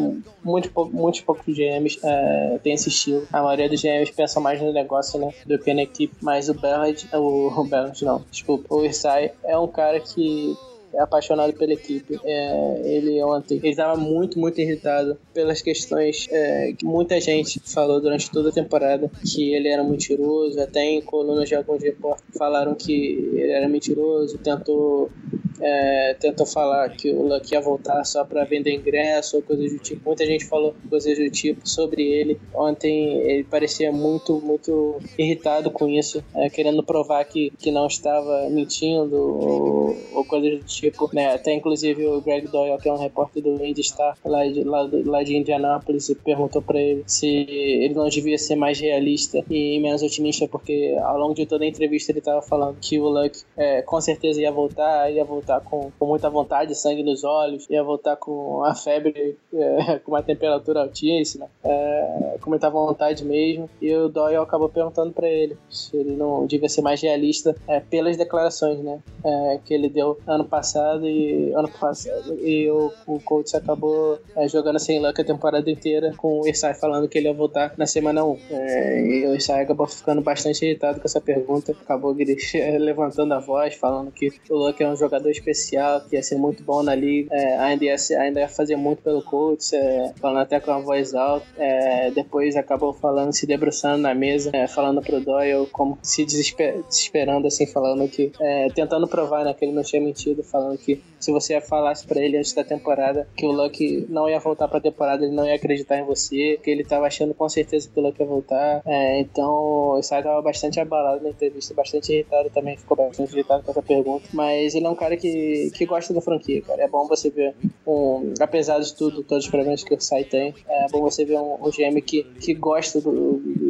muito, 0.43 0.71
muitos 0.91 1.21
poucos 1.21 1.55
GMs 1.55 1.99
é, 2.03 2.59
têm 2.63 2.73
esse 2.73 2.89
estilo. 2.89 3.27
A 3.31 3.41
maioria 3.41 3.69
dos 3.69 3.81
GMs 3.81 4.11
pensa 4.11 4.39
mais 4.39 4.61
no 4.61 4.71
negócio, 4.71 5.19
né, 5.19 5.33
do 5.45 5.57
que 5.59 5.73
na 5.73 5.83
equipe, 5.83 6.15
mas 6.21 6.49
o 6.49 6.53
Ballard, 6.53 7.07
o, 7.13 7.61
o 7.61 7.63
Ballard 7.65 8.03
não, 8.03 8.23
desculpa, 8.29 8.73
o 8.73 8.85
Isai 8.85 9.31
é 9.43 9.57
um 9.57 9.67
cara 9.67 9.99
que 9.99 10.55
é 10.95 11.01
apaixonado 11.01 11.53
pela 11.53 11.73
equipe. 11.73 12.19
É, 12.23 12.81
ele 12.85 13.21
ontem 13.23 13.55
ele 13.57 13.69
estava 13.69 13.95
muito, 13.99 14.39
muito 14.39 14.59
irritado 14.59 15.17
pelas 15.33 15.61
questões 15.61 16.27
é, 16.31 16.73
que 16.73 16.85
muita 16.85 17.19
gente 17.19 17.59
falou 17.65 17.99
durante 17.99 18.31
toda 18.31 18.49
a 18.49 18.51
temporada 18.51 19.11
que 19.23 19.53
ele 19.53 19.67
era 19.67 19.83
mentiroso. 19.83 20.59
Até 20.59 20.83
em 20.83 21.01
colunas 21.01 21.49
de 21.49 21.55
alguns 21.55 21.83
repórteres 21.83 22.37
falaram 22.37 22.73
que 22.73 22.93
ele 23.33 23.51
era 23.51 23.67
mentiroso, 23.67 24.37
tentou 24.37 25.11
é, 25.59 26.15
tentou 26.19 26.45
falar 26.45 26.89
que 26.89 27.09
o 27.09 27.27
Luck 27.27 27.51
ia 27.51 27.61
voltar 27.61 28.03
só 28.03 28.23
para 28.23 28.43
vender 28.43 28.73
ingresso 28.73 29.37
ou 29.37 29.41
coisas 29.41 29.71
do 29.71 29.79
tipo. 29.79 30.01
Muita 30.05 30.25
gente 30.25 30.45
falou 30.45 30.75
coisas 30.89 31.17
do 31.17 31.29
tipo 31.29 31.67
sobre 31.67 32.03
ele. 32.03 32.39
Ontem 32.53 33.19
ele 33.21 33.43
parecia 33.43 33.91
muito, 33.91 34.39
muito 34.41 34.99
irritado 35.17 35.71
com 35.71 35.87
isso, 35.87 36.23
é, 36.35 36.49
querendo 36.49 36.83
provar 36.83 37.23
que, 37.25 37.51
que 37.57 37.71
não 37.71 37.87
estava 37.87 38.49
mentindo 38.49 39.15
ou, 39.15 39.97
ou 40.13 40.25
coisas 40.25 40.59
do 40.59 40.65
tipo. 40.65 41.09
Né? 41.13 41.33
Até 41.33 41.53
inclusive 41.53 42.05
o 42.05 42.21
Greg 42.21 42.47
Doyle, 42.47 42.77
que 42.81 42.89
é 42.89 42.93
um 42.93 42.97
repórter 42.97 43.43
do 43.43 43.63
Indy 43.63 43.83
Star 43.83 44.17
lá 44.25 44.45
de, 44.45 44.63
lá, 44.63 44.89
lá 45.05 45.23
de 45.23 45.35
Indianápolis, 45.35 46.13
perguntou 46.23 46.61
para 46.61 46.79
ele 46.79 47.03
se 47.05 47.27
ele 47.27 47.93
não 47.93 48.07
devia 48.09 48.37
ser 48.37 48.55
mais 48.55 48.79
realista 48.79 49.43
e 49.49 49.79
menos 49.79 50.01
otimista, 50.01 50.47
porque 50.47 50.97
ao 51.01 51.17
longo 51.17 51.33
de 51.33 51.45
toda 51.45 51.63
a 51.63 51.67
entrevista 51.67 52.11
ele 52.11 52.19
estava 52.19 52.41
falando 52.41 52.77
que 52.79 52.99
o 52.99 53.07
Luck 53.07 53.41
é, 53.57 53.81
com 53.81 53.99
certeza 54.01 54.41
ia 54.41 54.51
voltar, 54.51 55.11
ia 55.11 55.23
voltar 55.23 55.44
voltar 55.45 55.61
com, 55.61 55.91
com 55.97 56.05
muita 56.07 56.29
vontade, 56.29 56.73
sangue 56.75 57.03
nos 57.03 57.23
olhos, 57.23 57.69
ia 57.69 57.83
voltar 57.83 58.15
com 58.15 58.63
a 58.63 58.73
febre, 58.73 59.37
é, 59.53 59.99
com 60.03 60.11
uma 60.11 60.23
temperatura 60.23 60.81
altíssima, 60.81 61.47
é, 61.63 62.37
com 62.41 62.49
muita 62.49 62.69
vontade 62.69 63.23
mesmo. 63.23 63.69
E 63.81 63.93
o 63.95 64.09
Doyle 64.09 64.37
acabou 64.37 64.67
perguntando 64.67 65.13
para 65.13 65.29
ele 65.29 65.55
se 65.69 65.95
ele 65.95 66.15
não 66.15 66.47
devia 66.47 66.67
ser 66.67 66.81
mais 66.81 67.01
realista 67.01 67.55
é, 67.67 67.79
pelas 67.79 68.17
declarações, 68.17 68.79
né, 68.79 68.99
é, 69.23 69.59
que 69.63 69.73
ele 69.73 69.87
deu 69.87 70.17
ano 70.25 70.45
passado 70.45 71.07
e 71.07 71.53
ano 71.53 71.69
passado 71.69 72.33
e 72.41 72.69
o, 72.69 72.91
o 73.05 73.19
Colts 73.19 73.53
acabou 73.53 74.17
é, 74.35 74.47
jogando 74.47 74.79
sem 74.79 74.99
luck 74.99 75.19
a 75.19 75.23
temporada 75.23 75.69
inteira 75.69 76.13
com 76.17 76.39
o 76.39 76.47
Irsay 76.47 76.73
falando 76.73 77.07
que 77.07 77.17
ele 77.17 77.27
ia 77.27 77.33
voltar 77.33 77.73
na 77.77 77.85
semana 77.85 78.23
1. 78.23 78.37
É, 78.49 79.01
e 79.01 79.27
o 79.27 79.35
Irsay 79.35 79.61
acabou 79.61 79.87
ficando 79.87 80.21
bastante 80.21 80.65
irritado 80.65 80.99
com 80.99 81.05
essa 81.05 81.21
pergunta, 81.21 81.71
acabou 81.71 82.15
levantando 82.79 83.33
a 83.33 83.39
voz, 83.39 83.75
falando 83.75 84.11
que 84.11 84.31
o 84.49 84.55
Luck 84.55 84.81
é 84.81 84.87
um 84.87 84.95
jogador 84.95 85.34
especial, 85.35 86.01
que 86.01 86.15
ia 86.15 86.23
ser 86.23 86.37
muito 86.37 86.63
bom 86.63 86.83
na 86.83 86.95
liga, 86.95 87.33
é, 87.33 87.57
ainda, 87.57 87.85
ia 87.85 87.97
ser, 87.97 88.15
ainda 88.15 88.39
ia 88.39 88.47
fazer 88.47 88.75
muito 88.75 89.01
pelo 89.01 89.21
Colts, 89.21 89.73
é, 89.73 90.13
falando 90.19 90.39
até 90.39 90.59
com 90.59 90.71
a 90.71 90.79
voz 90.79 91.13
alta. 91.13 91.45
É, 91.57 92.11
depois 92.11 92.55
acabou 92.55 92.93
falando, 92.93 93.33
se 93.33 93.45
debruçando 93.45 93.99
na 93.99 94.13
mesa, 94.13 94.51
é, 94.53 94.67
falando 94.67 95.01
pro 95.01 95.19
Doyle, 95.19 95.67
como 95.71 95.97
se 96.01 96.25
desesper, 96.25 96.83
desesperando, 96.87 97.47
assim, 97.47 97.65
falando 97.65 98.07
que. 98.07 98.31
É, 98.39 98.69
tentando 98.69 99.07
provar 99.07 99.43
né, 99.43 99.53
que 99.53 99.65
ele 99.65 99.71
não 99.71 99.83
tinha 99.83 100.01
mentido, 100.01 100.43
falando 100.43 100.77
que 100.77 101.01
se 101.19 101.31
você 101.31 101.59
falasse 101.59 102.05
para 102.05 102.21
ele 102.21 102.37
antes 102.37 102.53
da 102.53 102.63
temporada 102.63 103.27
que 103.35 103.45
o 103.45 103.51
Luck 103.51 104.05
não 104.09 104.29
ia 104.29 104.39
voltar 104.39 104.67
pra 104.67 104.79
temporada, 104.79 105.25
ele 105.25 105.33
não 105.33 105.45
ia 105.45 105.55
acreditar 105.55 105.97
em 105.97 106.03
você, 106.03 106.59
que 106.63 106.69
ele 106.69 106.83
tava 106.83 107.07
achando 107.07 107.33
com 107.33 107.47
certeza 107.49 107.89
que 107.91 107.99
o 107.99 108.03
Luck 108.03 108.19
ia 108.19 108.27
voltar. 108.27 108.81
É, 108.85 109.19
então 109.19 109.51
o 109.97 110.01
Sai 110.03 110.21
tava 110.21 110.41
bastante 110.41 110.79
abalado 110.79 111.23
na 111.23 111.29
entrevista, 111.29 111.73
bastante 111.73 112.13
irritado 112.13 112.49
também, 112.51 112.77
ficou 112.77 112.95
bastante 112.95 113.33
irritado 113.33 113.63
com 113.63 113.71
essa 113.71 113.81
pergunta. 113.81 114.27
Mas 114.33 114.75
ele 114.75 114.85
é 114.85 114.89
um 114.89 114.95
cara 114.95 115.17
que 115.17 115.24
que, 115.71 115.85
gosta 115.85 116.13
da 116.13 116.21
franquia, 116.21 116.61
cara. 116.61 116.83
É 116.83 116.87
bom 116.87 117.07
você 117.07 117.29
ver, 117.29 117.55
um, 117.85 118.33
apesar 118.39 118.79
de 118.79 118.93
tudo, 118.95 119.23
todos 119.23 119.45
os 119.45 119.49
problemas 119.49 119.83
que 119.83 119.93
o 119.93 119.99
Sai 119.99 120.23
tem, 120.23 120.53
é 120.67 120.87
bom 120.91 121.01
você 121.01 121.25
ver 121.25 121.37
um, 121.37 121.55
um 121.55 121.69
GM 121.69 122.01
que, 122.01 122.23
que 122.23 122.53
gosta 122.53 123.01
do, 123.01 123.11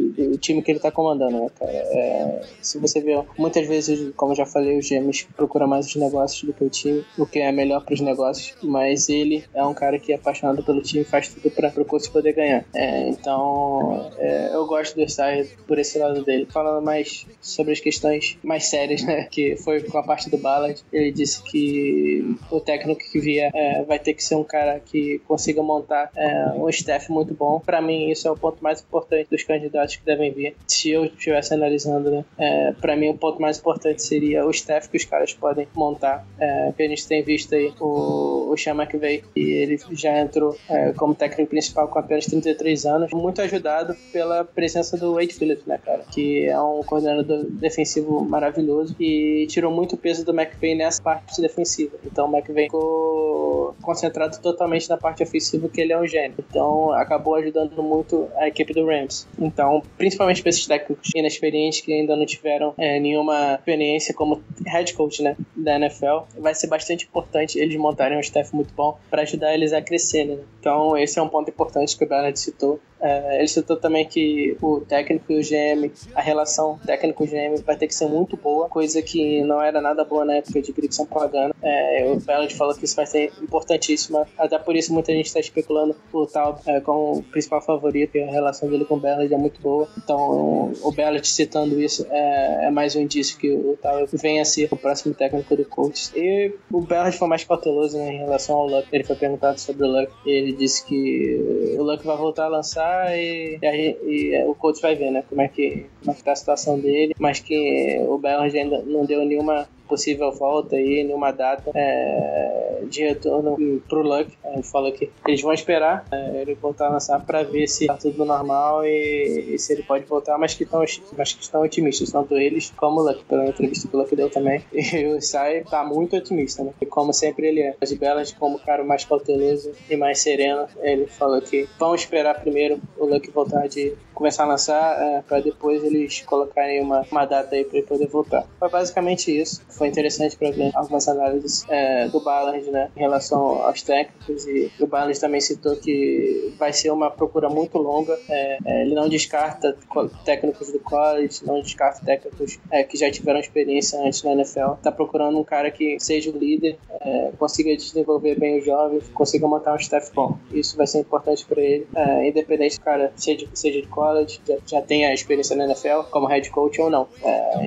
do 0.08 0.38
time 0.38 0.62
que 0.62 0.70
ele 0.70 0.80
tá 0.80 0.90
comandando, 0.90 1.38
né, 1.40 1.50
cara? 1.58 1.72
É, 1.72 2.42
se 2.62 2.78
você 2.78 3.00
vê, 3.00 3.22
muitas 3.38 3.66
vezes, 3.66 4.12
como 4.16 4.32
eu 4.32 4.36
já 4.36 4.46
falei, 4.46 4.78
os 4.78 4.88
GMs 4.88 5.26
procuram 5.36 5.66
mais 5.66 5.86
os 5.86 5.96
negócios 5.96 6.42
do 6.42 6.52
que 6.52 6.64
o 6.64 6.70
time, 6.70 7.04
o 7.18 7.26
que 7.26 7.38
é 7.40 7.50
melhor 7.52 7.84
para 7.84 7.94
os 7.94 8.00
negócios, 8.00 8.54
mas 8.62 9.08
ele 9.08 9.44
é 9.54 9.64
um 9.64 9.74
cara 9.74 9.98
que 9.98 10.12
é 10.12 10.16
apaixonado 10.16 10.62
pelo 10.62 10.80
time 10.80 11.04
faz 11.04 11.28
tudo 11.28 11.50
para 11.50 11.72
o 11.80 11.84
Colts 11.84 12.08
poder 12.08 12.32
ganhar. 12.32 12.64
É, 12.74 13.08
então, 13.08 14.10
é, 14.18 14.50
eu 14.54 14.66
gosto 14.66 14.96
do 14.96 15.08
Sai 15.08 15.48
por 15.66 15.78
esse 15.78 15.98
lado 15.98 16.24
dele. 16.24 16.46
Falando 16.50 16.84
mais 16.84 17.26
sobre 17.40 17.72
as 17.72 17.80
questões 17.80 18.38
mais 18.42 18.66
sérias, 18.66 19.02
né, 19.02 19.26
que 19.30 19.56
foi 19.56 19.82
com 19.82 19.98
a 19.98 20.02
parte 20.02 20.30
do 20.30 20.38
Ballard, 20.38 20.80
ele 20.92 21.12
disse 21.12 21.42
que 21.42 21.56
que 21.56 22.36
o 22.50 22.60
técnico 22.60 23.00
que 23.10 23.18
vier 23.18 23.50
é, 23.54 23.82
vai 23.82 23.98
ter 23.98 24.12
que 24.12 24.22
ser 24.22 24.34
um 24.34 24.44
cara 24.44 24.78
que 24.78 25.20
consiga 25.26 25.62
montar 25.62 26.10
é, 26.14 26.50
um 26.54 26.68
staff 26.68 27.10
muito 27.10 27.34
bom. 27.34 27.60
Para 27.60 27.80
mim, 27.80 28.10
isso 28.10 28.28
é 28.28 28.30
o 28.30 28.36
ponto 28.36 28.62
mais 28.62 28.80
importante 28.80 29.28
dos 29.30 29.42
candidatos 29.42 29.95
que 29.98 30.04
devem 30.04 30.32
vir. 30.32 30.56
Se 30.66 30.90
eu 30.90 31.04
estivesse 31.04 31.54
analisando, 31.54 32.10
né, 32.10 32.24
é, 32.38 32.72
para 32.72 32.96
mim, 32.96 33.08
o 33.08 33.14
ponto 33.14 33.40
mais 33.40 33.58
importante 33.58 34.02
seria 34.02 34.46
o 34.46 34.50
staff 34.50 34.88
que 34.88 34.96
os 34.96 35.04
caras 35.04 35.32
podem 35.32 35.66
montar. 35.74 36.26
É, 36.38 36.72
que 36.76 36.82
a 36.82 36.88
gente 36.88 37.06
tem 37.06 37.22
visto 37.22 37.54
aí 37.54 37.72
o, 37.80 38.50
o 38.50 38.56
Sean 38.56 38.74
McVay, 38.74 39.22
e 39.34 39.40
ele 39.40 39.78
já 39.92 40.18
entrou 40.18 40.56
é, 40.68 40.92
como 40.92 41.14
técnico 41.14 41.50
principal 41.50 41.88
com 41.88 41.98
apenas 41.98 42.26
33 42.26 42.86
anos, 42.86 43.10
muito 43.12 43.40
ajudado 43.40 43.94
pela 44.12 44.44
presença 44.44 44.96
do 44.96 45.14
Wade 45.14 45.34
Phillips, 45.34 45.64
né, 45.66 45.78
cara, 45.84 46.04
que 46.10 46.46
é 46.46 46.60
um 46.60 46.82
coordenador 46.82 47.44
defensivo 47.50 48.24
maravilhoso 48.24 48.94
e 49.00 49.46
tirou 49.48 49.72
muito 49.72 49.96
peso 49.96 50.24
do 50.24 50.32
McVay 50.32 50.74
nessa 50.74 51.02
parte 51.02 51.40
defensiva. 51.40 51.96
Então 52.04 52.28
o 52.28 52.36
McVay 52.36 52.64
ficou 52.64 53.74
concentrado 53.82 54.38
totalmente 54.40 54.88
na 54.88 54.96
parte 54.96 55.22
ofensiva, 55.22 55.68
que 55.68 55.80
ele 55.80 55.92
é 55.92 55.98
um 55.98 56.06
gênio. 56.06 56.36
Então 56.38 56.92
acabou 56.92 57.34
ajudando 57.36 57.82
muito 57.82 58.28
a 58.36 58.48
equipe 58.48 58.72
do 58.72 58.86
Rams. 58.86 59.26
Então, 59.38 59.82
principalmente 59.96 60.42
para 60.42 60.50
esses 60.50 60.66
técnicos 60.66 61.10
inexperientes 61.14 61.80
que 61.80 61.92
ainda 61.92 62.16
não 62.16 62.26
tiveram 62.26 62.74
é, 62.76 62.98
nenhuma 63.00 63.54
experiência 63.54 64.14
como 64.14 64.42
head 64.66 64.92
coach 64.94 65.22
né, 65.22 65.36
da 65.54 65.76
NFL, 65.76 66.24
vai 66.38 66.54
ser 66.54 66.66
bastante 66.66 67.04
importante 67.04 67.58
eles 67.58 67.76
montarem 67.76 68.16
um 68.16 68.20
staff 68.20 68.54
muito 68.54 68.72
bom 68.74 68.98
para 69.10 69.22
ajudar 69.22 69.54
eles 69.54 69.72
a 69.72 69.82
crescer. 69.82 70.24
Né? 70.24 70.38
Então, 70.60 70.96
esse 70.96 71.18
é 71.18 71.22
um 71.22 71.28
ponto 71.28 71.50
importante 71.50 71.96
que 71.96 72.04
o 72.04 72.08
Bernard 72.08 72.38
citou. 72.38 72.80
É, 73.00 73.38
ele 73.38 73.48
citou 73.48 73.76
também 73.76 74.06
que 74.06 74.56
o 74.60 74.80
técnico 74.80 75.32
e 75.32 75.38
o 75.38 75.42
GM, 75.42 75.92
a 76.14 76.20
relação 76.20 76.78
técnico-GM 76.84 77.62
vai 77.64 77.76
ter 77.76 77.86
que 77.86 77.94
ser 77.94 78.06
muito 78.06 78.36
boa, 78.36 78.68
coisa 78.68 79.02
que 79.02 79.42
não 79.42 79.60
era 79.60 79.80
nada 79.80 80.04
boa 80.04 80.24
na 80.24 80.34
época 80.34 80.62
de 80.62 80.72
Grixon 80.72 81.06
Pagano. 81.06 81.54
É, 81.62 82.06
o 82.10 82.20
Ballard 82.20 82.54
falou 82.54 82.74
que 82.74 82.84
isso 82.84 82.96
vai 82.96 83.06
ser 83.06 83.32
importantíssima, 83.42 84.26
até 84.38 84.58
por 84.58 84.76
isso 84.76 84.92
muita 84.92 85.12
gente 85.12 85.26
está 85.26 85.40
especulando 85.40 85.96
o 86.12 86.26
Tal 86.26 86.60
é, 86.66 86.80
como 86.80 87.18
o 87.18 87.22
principal 87.22 87.60
favorito 87.60 88.16
e 88.16 88.22
a 88.22 88.30
relação 88.30 88.68
dele 88.68 88.84
com 88.84 88.94
o 88.94 89.00
Ballard 89.00 89.32
é 89.32 89.38
muito 89.38 89.60
boa. 89.60 89.88
Então, 89.98 90.72
o 90.82 90.92
Ballard 90.92 91.26
citando 91.26 91.80
isso 91.80 92.06
é, 92.10 92.66
é 92.66 92.70
mais 92.70 92.96
um 92.96 93.00
indício 93.00 93.38
que 93.38 93.50
o 93.50 93.78
Tal 93.80 94.06
venha 94.12 94.42
a 94.42 94.44
ser 94.44 94.68
o 94.70 94.76
próximo 94.76 95.14
técnico 95.14 95.54
do 95.56 95.64
Colts. 95.64 96.12
E 96.14 96.52
o 96.70 96.80
Ballard 96.80 97.16
foi 97.16 97.28
mais 97.28 97.44
cauteloso 97.44 97.98
né, 97.98 98.14
em 98.14 98.18
relação 98.18 98.56
ao 98.56 98.66
Luck. 98.66 98.88
Ele 98.92 99.04
foi 99.04 99.16
perguntado 99.16 99.60
sobre 99.60 99.84
o 99.84 99.90
Luck 99.90 100.12
e 100.24 100.30
ele 100.30 100.52
disse 100.52 100.84
que 100.84 101.76
o 101.78 101.82
Luck 101.82 102.04
vai 102.04 102.16
voltar 102.16 102.44
a 102.44 102.48
lançar 102.48 102.85
e, 103.14 103.58
e, 103.62 103.96
e, 104.04 104.44
o 104.44 104.54
coach 104.54 104.80
vai 104.80 104.94
ver, 104.94 105.10
né, 105.10 105.22
como 105.28 105.40
é 105.40 105.48
que, 105.48 105.86
como 106.00 106.12
é 106.12 106.14
que 106.14 106.24
tá 106.24 106.32
a 106.32 106.36
situação 106.36 106.78
dele, 106.78 107.14
mas 107.18 107.40
que 107.40 107.98
o 108.08 108.18
Bellard 108.18 108.56
ainda 108.56 108.82
não 108.82 109.04
deu 109.04 109.24
nenhuma 109.24 109.68
possível 109.86 110.32
volta 110.32 110.76
aí, 110.76 111.04
nenhuma 111.04 111.32
data 111.32 111.70
é, 111.74 112.82
de 112.88 113.02
retorno 113.04 113.56
pro 113.88 114.02
Luck. 114.02 114.30
A 114.44 114.56
gente 114.56 114.68
falou 114.68 114.92
que 114.92 115.10
eles 115.26 115.40
vão 115.40 115.52
esperar 115.52 116.04
é, 116.10 116.42
ele 116.42 116.54
voltar 116.54 116.86
a 116.86 116.90
lançar 116.90 117.24
para 117.24 117.42
ver 117.42 117.66
se 117.66 117.86
tá 117.86 117.94
tudo 117.94 118.24
normal 118.24 118.84
e, 118.84 119.54
e, 119.54 119.58
se 119.58 119.72
ele 119.72 119.82
pode 119.82 120.04
voltar, 120.04 120.38
mas 120.38 120.54
que 120.54 120.64
estão 120.64 120.84
mas 121.16 121.32
que 121.32 121.42
estão 121.42 121.62
otimistas, 121.62 122.10
tanto 122.10 122.36
eles 122.36 122.72
como 122.76 123.00
o 123.00 123.04
Luck, 123.04 123.24
pela 123.24 123.46
entrevista 123.46 123.88
que 123.88 123.96
o 123.96 123.98
Luck 123.98 124.14
deu 124.14 124.30
também. 124.30 124.62
E 124.96 125.04
o 125.06 125.20
Sai 125.20 125.62
tá 125.64 125.84
muito 125.84 126.16
otimista, 126.16 126.62
né? 126.62 126.72
E 126.80 126.86
como 126.86 127.12
sempre 127.12 127.48
ele 127.48 127.60
é. 127.60 127.74
As 127.80 127.92
belas, 127.92 128.32
como 128.32 128.56
o 128.56 128.60
cara 128.60 128.84
mais 128.84 129.04
cauteloso 129.04 129.72
e 129.90 129.96
mais 129.96 130.20
sereno, 130.20 130.66
ele 130.80 131.06
falou 131.06 131.40
que 131.42 131.68
vão 131.78 131.94
esperar 131.94 132.40
primeiro 132.40 132.80
o 132.96 133.04
Luck 133.04 133.30
voltar 133.30 133.66
de 133.66 133.94
começar 134.14 134.44
a 134.44 134.46
lançar 134.46 135.02
é, 135.02 135.22
para 135.22 135.40
depois 135.40 135.84
eles 135.84 136.22
colocarem 136.22 136.80
uma, 136.80 137.04
uma 137.10 137.26
data 137.26 137.54
aí 137.54 137.64
para 137.64 137.78
ele 137.78 137.86
poder 137.86 138.06
voltar. 138.06 138.46
Foi 138.58 138.68
basicamente 138.70 139.36
isso 139.36 139.62
foi 139.76 139.88
interessante 139.88 140.36
para 140.36 140.50
ver 140.50 140.70
algumas 140.74 141.06
análises 141.08 141.64
é, 141.68 142.08
do 142.08 142.20
Ballard, 142.20 142.70
né, 142.70 142.90
em 142.96 143.00
relação 143.00 143.62
aos 143.62 143.82
técnicos 143.82 144.46
e 144.46 144.70
o 144.80 144.86
Ballard 144.86 145.18
também 145.20 145.40
citou 145.40 145.76
que 145.76 146.52
vai 146.58 146.72
ser 146.72 146.90
uma 146.90 147.10
procura 147.10 147.48
muito 147.48 147.78
longa. 147.78 148.18
É, 148.28 148.58
é, 148.64 148.82
ele 148.82 148.94
não 148.94 149.08
descarta 149.08 149.76
co- 149.88 150.08
técnicos 150.24 150.70
do 150.72 150.78
college, 150.80 151.40
não 151.44 151.60
descarta 151.60 152.04
técnicos 152.04 152.58
é, 152.70 152.82
que 152.82 152.96
já 152.96 153.10
tiveram 153.10 153.40
experiência 153.40 154.00
antes 154.00 154.22
na 154.22 154.32
NFL. 154.32 154.72
Tá 154.82 154.90
procurando 154.92 155.38
um 155.38 155.44
cara 155.44 155.70
que 155.70 155.98
seja 156.00 156.30
o 156.30 156.38
líder, 156.38 156.78
é, 157.00 157.30
consiga 157.38 157.76
desenvolver 157.76 158.38
bem 158.38 158.58
os 158.58 158.64
jovens, 158.64 159.08
consiga 159.14 159.46
montar 159.46 159.72
um 159.74 159.76
staff 159.76 160.10
bom. 160.14 160.36
Isso 160.52 160.76
vai 160.76 160.86
ser 160.86 161.00
importante 161.00 161.44
para 161.46 161.60
ele, 161.60 161.86
é, 161.94 162.28
independente 162.28 162.78
do 162.78 162.84
cara 162.84 163.12
seja, 163.16 163.46
seja 163.54 163.80
de 163.80 163.86
college, 163.88 164.40
já, 164.46 164.56
já 164.66 164.82
tenha 164.82 165.12
experiência 165.12 165.54
na 165.56 165.64
NFL 165.64 166.02
como 166.10 166.26
head 166.26 166.48
coach 166.50 166.80
ou 166.80 166.90
não. 166.90 167.06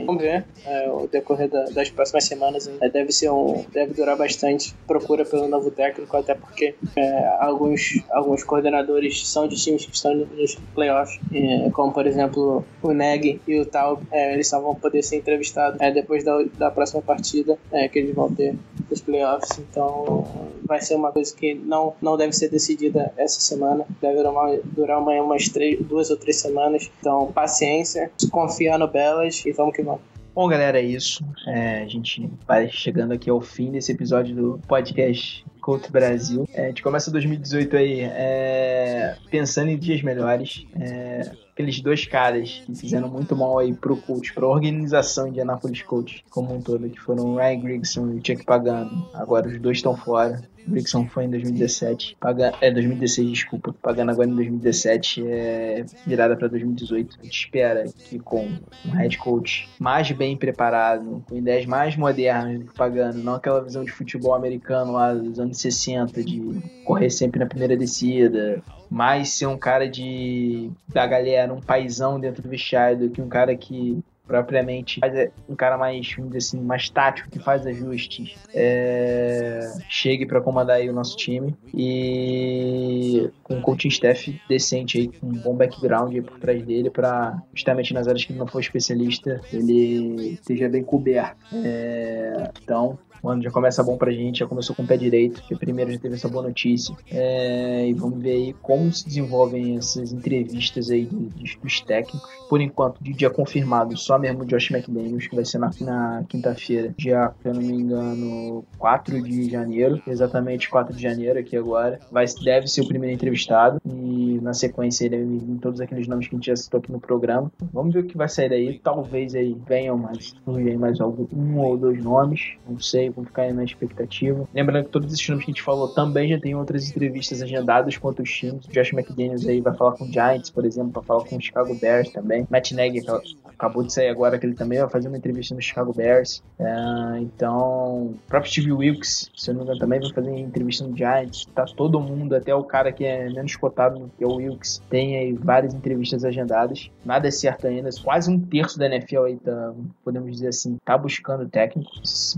Vamos 0.06 0.22
ver 0.22 0.46
o 0.94 1.08
decorrer 1.08 1.48
da- 1.50 1.66
das 1.66 1.90
próximas 2.00 2.24
semanas. 2.24 2.70
é, 2.80 2.90
deve 2.90 3.12
ser 3.12 3.30
um, 3.30 3.66
deve 3.74 3.94
durar 3.94 4.16
bastante 4.16 4.74
procura 4.88 5.26
pelo 5.26 5.50
novo 5.50 5.70
técnico, 5.70 6.16
até 6.16 6.34
porque 6.34 6.74
é, 6.96 7.28
alguns 7.40 8.02
alguns 8.10 8.44
coordenadores 8.44 9.28
são 9.28 9.48
de 9.48 9.58
times 9.58 9.86
que 9.86 9.94
estão 9.94 10.16
nos 10.16 10.56
playoffs, 10.74 11.20
é, 11.34 11.70
como 11.72 11.92
por 11.92 12.08
exemplo 12.08 12.64
o 12.82 12.92
Neg 12.94 13.42
e 13.46 13.60
o 13.60 13.66
Taub, 13.66 14.02
é, 14.12 14.34
eles 14.34 14.48
só 14.48 14.62
vão 14.62 14.76
poder 14.76 15.04
ser 15.04 15.18
entrevistados 15.18 15.80
é, 15.82 15.92
depois 15.92 16.24
da, 16.24 16.42
da 16.58 16.72
próxima 16.72 17.02
partida 17.02 17.58
é, 17.72 17.90
que 17.90 18.00
eles 18.00 18.16
vão 18.16 18.34
ter 18.34 18.56
os 18.90 19.02
playoffs. 19.02 19.60
Então 19.60 20.26
vai 20.64 20.80
ser 20.80 20.96
uma 20.96 21.12
coisa 21.12 21.36
que 21.36 21.54
não, 21.54 21.94
não 22.02 22.16
deve 22.16 22.32
ser 22.32 22.50
decidida 22.50 23.12
essa 23.18 23.42
semana, 23.42 23.86
deve 24.02 24.24
durar 24.64 25.00
uma, 25.02 25.14
umas 25.22 25.50
três, 25.50 25.80
duas 25.86 26.10
ou 26.10 26.16
três 26.16 26.38
semanas. 26.38 26.90
Então 27.00 27.32
paciência, 27.34 28.10
confiar 28.32 28.78
no 28.80 28.88
Belas 28.88 29.44
e 29.46 29.52
vamos 29.52 29.76
que 29.76 29.84
vamos. 29.84 30.09
Bom, 30.40 30.48
galera, 30.48 30.80
é 30.80 30.84
isso. 30.84 31.22
É, 31.46 31.84
a 31.84 31.86
gente 31.86 32.32
vai 32.48 32.70
chegando 32.70 33.12
aqui 33.12 33.30
ao 33.30 33.42
fim 33.42 33.72
desse 33.72 33.92
episódio 33.92 34.34
do 34.34 34.62
podcast 34.70 35.46
Coach 35.60 35.92
Brasil. 35.92 36.48
É, 36.54 36.64
a 36.64 36.68
gente 36.68 36.82
começa 36.82 37.12
2018 37.12 37.76
aí 37.76 38.00
é, 38.00 39.18
pensando 39.30 39.70
em 39.70 39.78
dias 39.78 40.02
melhores. 40.02 40.66
É, 40.80 41.30
aqueles 41.60 41.82
dois 41.82 42.06
caras 42.06 42.64
que 42.66 42.74
fizeram 42.74 43.10
muito 43.10 43.36
mal 43.36 43.60
aí 43.60 43.74
pro 43.74 43.98
coach, 43.98 44.34
pra 44.34 44.48
organização 44.48 45.28
Indianapolis 45.28 45.82
Coach 45.82 46.24
como 46.30 46.56
um 46.56 46.62
todo, 46.62 46.90
que 46.90 47.00
foram 47.00 47.36
Ryan 47.36 47.60
Grigson 47.60 48.14
e 48.14 48.26
Chuck 48.26 48.46
Pagano. 48.46 49.06
Agora 49.14 49.46
os 49.46 49.60
dois 49.60 49.80
estão 49.80 49.94
fora. 49.94 50.42
Grigson 50.70 51.08
foi 51.08 51.26
em 51.26 51.30
2017, 51.30 52.18
Paga, 52.20 52.54
é 52.62 52.72
2016, 52.72 53.32
desculpa. 53.32 53.74
Pagando 53.82 54.12
agora 54.12 54.30
em 54.30 54.36
2017, 54.36 55.28
é 55.28 55.86
virada 56.06 56.36
para 56.38 56.48
2018. 56.48 57.18
A 57.20 57.24
gente 57.24 57.34
espera 57.34 57.86
que 57.86 58.20
com 58.20 58.48
um 58.86 58.92
head 58.92 59.18
coach 59.18 59.68
mais 59.80 60.12
bem 60.12 60.38
preparado, 60.38 61.24
com 61.28 61.36
ideias 61.36 61.66
mais 61.66 61.96
modernas 61.96 62.60
do 62.60 62.66
que 62.66 62.74
Pagano, 62.74 63.22
não 63.24 63.34
aquela 63.34 63.64
visão 63.64 63.84
de 63.84 63.92
futebol 63.92 64.34
americano 64.34 64.94
lá 64.94 65.14
dos 65.14 65.40
anos 65.40 65.60
60, 65.60 66.24
de 66.24 66.62
correr 66.86 67.10
sempre 67.10 67.40
na 67.40 67.46
primeira 67.46 67.76
descida, 67.76 68.62
mais 68.90 69.30
ser 69.30 69.46
um 69.46 69.58
cara 69.58 69.88
de 69.88 70.72
da 70.88 71.06
galera, 71.06 71.49
um 71.54 71.62
paizão 71.62 72.20
dentro 72.20 72.42
do 72.42 72.50
vestiário 72.50 73.08
do 73.08 73.10
que 73.10 73.22
um 73.22 73.30
cara 73.30 73.56
que 73.56 74.04
propriamente 74.30 75.00
é, 75.04 75.32
um 75.50 75.56
cara 75.56 75.76
mais, 75.76 76.16
assim, 76.38 76.62
mais 76.62 76.88
tático, 76.88 77.32
que 77.32 77.40
faz 77.40 77.66
ajustes, 77.66 78.36
é, 78.54 79.60
chegue 79.90 80.24
para 80.28 80.40
comandar 80.40 80.76
aí 80.76 80.88
o 80.88 80.94
nosso 80.94 81.18
time 81.18 81.58
e 81.74 83.28
com 83.42 83.56
um 83.56 83.62
coaching 83.62 83.88
staff 83.88 84.40
decente 84.48 85.00
aí, 85.00 85.08
com 85.08 85.26
um 85.26 85.32
bom 85.32 85.56
background 85.56 86.14
aí 86.14 86.22
por 86.22 86.38
trás 86.38 86.62
dele 86.64 86.92
para 86.92 87.42
justamente 87.56 87.92
nas 87.92 88.08
áreas 88.08 88.24
que 88.24 88.32
ele 88.32 88.40
não 88.40 88.46
for 88.46 88.60
especialista, 88.60 89.42
ele 89.52 90.34
esteja 90.34 90.70
bem 90.70 90.84
coberto. 90.84 91.36
É, 91.52 92.52
então, 92.62 93.00
o 93.22 93.30
ano 93.30 93.42
já 93.42 93.52
começa 93.52 93.84
bom 93.84 93.98
pra 93.98 94.12
gente, 94.12 94.40
já 94.40 94.48
começou 94.48 94.76
com 94.76 94.84
o 94.84 94.88
pé 94.88 94.98
direito, 94.98 95.42
que 95.44 95.56
primeiro 95.56 95.92
já 95.92 96.00
teve 96.00 96.16
essa 96.16 96.28
boa 96.30 96.44
notícia. 96.44 96.96
É, 97.12 97.88
e 97.88 97.94
vamos 97.94 98.22
ver 98.22 98.32
aí 98.32 98.54
como 98.62 98.92
se 98.92 99.06
desenvolvem 99.06 99.78
essas 99.78 100.12
entrevistas 100.14 100.90
aí 100.90 101.06
do- 101.06 101.30
dos, 101.30 101.56
dos 101.62 101.82
técnicos. 101.82 102.30
Por 102.50 102.62
enquanto, 102.62 103.02
de 103.04 103.14
dia 103.14 103.30
confirmado, 103.30 103.96
só 103.98 104.18
mesmo 104.18 104.42
o 104.42 104.46
Josh 104.46 104.72
McDaniels, 104.72 105.28
que 105.28 105.36
vai 105.36 105.46
ser 105.46 105.60
na, 105.60 105.70
na 105.82 106.24
quinta-feira, 106.28 106.94
dia, 106.98 107.32
se 107.42 107.48
eu 107.48 107.54
não 107.54 107.62
me 107.62 107.74
engano, 107.74 108.64
4 108.78 109.22
de 109.22 109.50
janeiro, 109.50 110.02
exatamente 110.08 110.70
4 110.70 110.96
de 110.96 111.02
janeiro 111.02 111.40
aqui 111.40 111.56
agora. 111.56 112.00
Vai, 112.12 112.26
deve 112.44 112.68
ser 112.68 112.82
o 112.82 112.88
primeiro 112.88 113.14
entrevistado 113.16 113.80
e 113.86 114.40
na 114.42 114.54
sequência 114.54 115.06
ele 115.06 115.18
vir 115.24 115.60
todos 115.60 115.80
aqueles 115.82 116.08
nomes 116.08 116.28
que 116.28 116.36
a 116.36 116.38
gente 116.38 116.48
já 116.48 116.56
citou 116.56 116.80
aqui 116.80 116.92
no 116.92 117.00
programa. 117.00 117.52
Vamos 117.72 117.94
ver 117.94 118.00
o 118.02 118.04
que 118.08 118.18
vai 118.18 118.28
sair 118.30 118.50
daí. 118.50 118.80
Talvez 118.80 119.36
aí 119.36 119.56
venham 119.68 119.98
mais, 119.98 120.34
mais 120.80 121.00
algum, 121.00 121.28
um 121.34 121.60
ou 121.60 121.78
dois 121.78 122.02
nomes, 122.04 122.54
não 122.68 122.80
sei, 122.80 123.09
vamos 123.12 123.30
ficar 123.30 123.52
na 123.54 123.64
expectativa. 123.64 124.48
Lembrando 124.54 124.86
que 124.86 124.92
todos 124.92 125.14
esses 125.14 125.28
nomes 125.30 125.46
que 125.46 125.52
a 125.52 125.54
gente 125.54 125.62
falou 125.64 125.88
também 125.90 126.30
já 126.30 126.40
tem 126.40 126.56
outras 126.56 126.90
entrevistas 126.90 127.42
agendadas 127.42 127.98
com 127.98 128.08
outros 128.08 128.30
times. 128.32 128.66
O 128.66 128.72
Josh 128.72 128.94
McDaniels 128.94 129.46
aí 129.48 129.62
vai 129.62 129.76
falar 129.76 129.94
com 129.94 130.06
o 130.06 130.12
Giants, 130.12 130.50
por 130.50 130.66
exemplo, 130.66 130.92
vai 130.94 131.04
falar 131.04 131.24
com 131.26 131.36
o 131.38 131.42
Chicago 131.42 131.76
Bears 131.76 132.12
também. 132.12 132.48
Matt 132.50 132.72
Nagy 132.72 133.00
ac- 133.10 133.38
acabou 133.46 133.84
de 133.84 133.94
sair 133.94 134.10
agora 134.10 134.38
que 134.40 134.46
ele 134.46 134.56
também 134.56 134.80
vai 134.80 134.90
fazer 134.90 135.08
uma 135.08 135.18
entrevista 135.18 135.54
no 135.56 135.62
Chicago 135.62 135.94
Bears. 135.94 136.42
É, 136.60 137.20
então, 137.20 138.04
o 138.08 138.16
próprio 138.28 138.52
Steve 138.52 138.72
Wilkes, 138.72 139.30
se 139.36 139.50
eu 139.50 139.54
não 139.54 139.62
me 139.62 139.66
engano, 139.66 139.80
também 139.80 140.00
vai 140.00 140.12
fazer 140.14 140.38
entrevista 140.38 140.86
no 140.88 140.96
Giants. 140.96 141.46
Tá 141.54 141.66
todo 141.66 142.00
mundo, 142.00 142.36
até 142.36 142.54
o 142.54 142.64
cara 142.64 142.92
que 142.92 143.04
é 143.06 143.30
menos 143.30 143.56
cotado, 143.56 144.10
que 144.18 144.24
é 144.24 144.28
o 144.28 144.36
Wilkes, 144.36 144.82
tem 144.90 145.18
aí 145.18 145.34
várias 145.34 145.74
entrevistas 145.74 146.24
agendadas. 146.24 146.90
Nada 147.06 147.28
é 147.28 147.32
certo 147.32 147.68
ainda. 147.68 147.90
Quase 148.04 148.30
um 148.32 148.40
terço 148.40 148.78
da 148.78 148.86
NFL 148.86 149.24
aí 149.24 149.38
tá, 149.38 149.74
podemos 150.04 150.32
dizer 150.32 150.48
assim, 150.50 150.78
tá 150.86 150.98
buscando 150.98 151.48
técnico. 151.48 151.90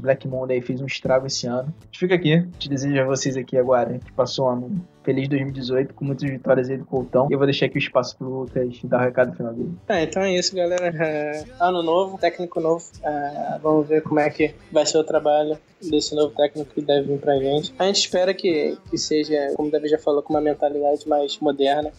Black 0.01 0.27
Monday 0.27 0.60
fez 0.61 0.81
um 0.81 0.85
estrago 0.85 1.27
esse 1.27 1.47
ano. 1.47 1.73
A 1.81 1.85
gente 1.85 1.99
fica 1.99 2.15
aqui, 2.15 2.47
te 2.57 2.69
desejo 2.69 2.99
a 3.01 3.05
vocês 3.05 3.37
aqui 3.37 3.57
agora, 3.57 3.99
que 3.99 4.11
passou 4.11 4.47
um 4.47 4.51
ano 4.51 4.87
feliz 5.03 5.27
2018, 5.27 5.93
com 5.93 6.05
muitas 6.05 6.29
vitórias 6.29 6.69
aí 6.69 6.77
do 6.77 6.85
Coltão. 6.85 7.27
E 7.29 7.33
eu 7.33 7.37
vou 7.37 7.47
deixar 7.47 7.65
aqui 7.65 7.77
o 7.77 7.79
espaço 7.79 8.17
pro 8.17 8.27
Lucas 8.27 8.79
dar 8.83 8.99
o 8.99 9.03
recado 9.03 9.35
final 9.35 9.53
dele. 9.53 9.73
É, 9.87 10.03
então 10.03 10.21
é 10.21 10.35
isso, 10.35 10.55
galera. 10.55 10.87
É, 10.87 11.43
ano 11.59 11.83
novo, 11.83 12.17
técnico 12.17 12.59
novo. 12.59 12.83
É, 13.03 13.59
vamos 13.61 13.87
ver 13.87 14.01
como 14.01 14.19
é 14.19 14.29
que 14.29 14.53
vai 14.71 14.85
ser 14.85 14.97
o 14.97 15.03
trabalho 15.03 15.57
desse 15.89 16.13
novo 16.13 16.33
técnico 16.35 16.73
que 16.73 16.81
deve 16.81 17.07
vir 17.07 17.19
pra 17.19 17.37
gente. 17.37 17.73
A 17.79 17.85
gente 17.85 17.99
espera 17.99 18.33
que, 18.33 18.77
que 18.89 18.97
seja, 18.97 19.53
como 19.55 19.69
o 19.69 19.71
Davi 19.71 19.87
já 19.87 19.97
falou, 19.97 20.21
com 20.21 20.33
uma 20.33 20.41
mentalidade 20.41 21.07
mais 21.07 21.37
moderna, 21.39 21.91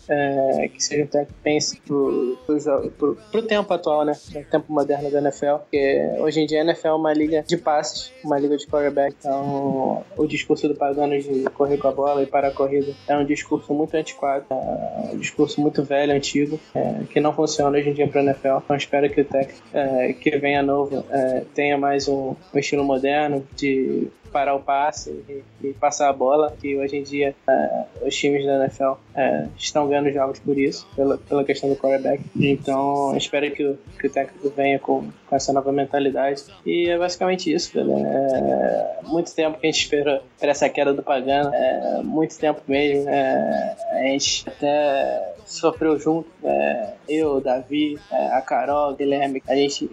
que 0.73 0.83
seja 0.83 1.05
um 1.05 1.07
técnico 1.07 1.33
que 1.33 1.43
pense 1.43 1.81
pro, 1.81 2.39
pro, 2.47 2.91
pro, 2.91 3.19
pro 3.31 3.43
tempo 3.43 3.73
atual, 3.73 4.05
né? 4.05 4.13
O 4.35 4.45
tempo 4.45 4.73
moderno 4.73 5.11
da 5.11 5.19
NFL. 5.19 5.57
Porque 5.63 6.17
hoje 6.19 6.41
em 6.41 6.47
dia 6.47 6.61
a 6.61 6.65
NFL 6.65 6.89
é 6.89 6.95
uma 6.95 7.13
liga 7.13 7.43
de 7.43 7.57
passes, 7.57 8.13
uma 8.25 8.39
liga 8.39 8.57
de 8.57 8.67
quarterback. 8.67 9.17
Então, 9.19 10.05
o 10.17 10.27
discurso 10.27 10.69
do 10.69 10.75
Pagano 10.75 11.19
de 11.19 11.45
correr 11.51 11.79
com 11.79 11.89
a 11.89 11.93
bola 11.93 12.23
e 12.23 12.27
parar 12.27 12.49
a 12.49 12.53
corrida 12.53 12.92
é 13.07 13.17
um 13.17 13.25
discurso 13.25 13.73
muito 13.73 13.95
antiquado, 13.97 14.47
é 14.51 15.15
um 15.15 15.19
discurso 15.19 15.61
muito 15.61 15.83
velho, 15.83 16.13
antigo, 16.13 16.59
é, 16.75 17.05
que 17.11 17.21
não 17.21 17.33
funciona 17.33 17.77
hoje 17.77 17.91
em 17.91 17.93
dia 17.93 18.09
para 18.09 18.21
a 18.21 18.25
NFL. 18.25 18.59
Então 18.65 18.77
espero 18.77 19.11
que 19.11 19.21
o 19.21 19.25
técnico 19.25 19.63
é, 19.73 20.13
que 20.13 20.31
venha 20.39 20.63
novo 20.63 21.05
é, 21.11 21.45
tenha 21.55 21.79
mais 21.79 22.09
um, 22.09 22.35
um 22.53 22.59
estilo 22.59 22.85
moderno 22.85 23.47
de 23.57 24.09
parar 24.33 24.55
o 24.55 24.61
passe 24.61 25.11
e, 25.29 25.43
e 25.63 25.73
passar 25.75 26.09
a 26.09 26.13
bola, 26.13 26.55
que 26.61 26.77
hoje 26.77 26.97
em 26.97 27.03
dia 27.03 27.35
é, 27.49 27.85
os 28.05 28.17
times 28.17 28.45
da 28.45 28.65
NFL 28.65 28.93
é, 29.15 29.47
estão 29.57 29.89
ganhando 29.89 30.11
jogos 30.11 30.39
por 30.39 30.59
isso, 30.59 30.87
pela, 30.97 31.19
pela 31.19 31.45
questão 31.45 31.69
do 31.69 31.77
quarterback. 31.77 32.23
Então 32.35 33.17
espero 33.17 33.51
que 33.53 33.65
o, 33.65 33.79
que 33.99 34.07
o 34.07 34.11
técnico 34.11 34.51
venha 34.51 34.79
com, 34.79 35.09
com 35.27 35.37
essa 35.37 35.53
nova 35.53 35.71
mentalidade. 35.71 36.45
E 36.65 36.89
é 36.89 36.99
basicamente 36.99 37.53
isso, 37.53 37.73
galera. 37.75 38.09
É, 38.09 39.01
muito 39.05 39.35
tempo 39.35 39.59
que 39.59 39.67
a 39.67 39.71
gente 39.71 39.83
esperou 39.83 40.21
por 40.39 40.49
essa 40.49 40.69
queda 40.69 40.93
do 40.93 41.03
Pagano, 41.03 41.55
é, 41.55 42.03
muito 42.03 42.39
tempo 42.39 42.63
mesmo. 42.67 43.09
É, 43.09 43.77
a 43.93 44.03
gente 44.05 44.49
até 44.49 45.35
sofreu 45.45 45.99
junto, 45.99 46.29
é, 46.43 46.95
eu, 47.09 47.37
o 47.37 47.41
Davi, 47.41 47.99
é, 48.11 48.29
a 48.29 48.41
Carol, 48.41 48.93
o 48.93 48.97
Guilherme, 48.97 49.43
a 49.47 49.55
gente, 49.55 49.89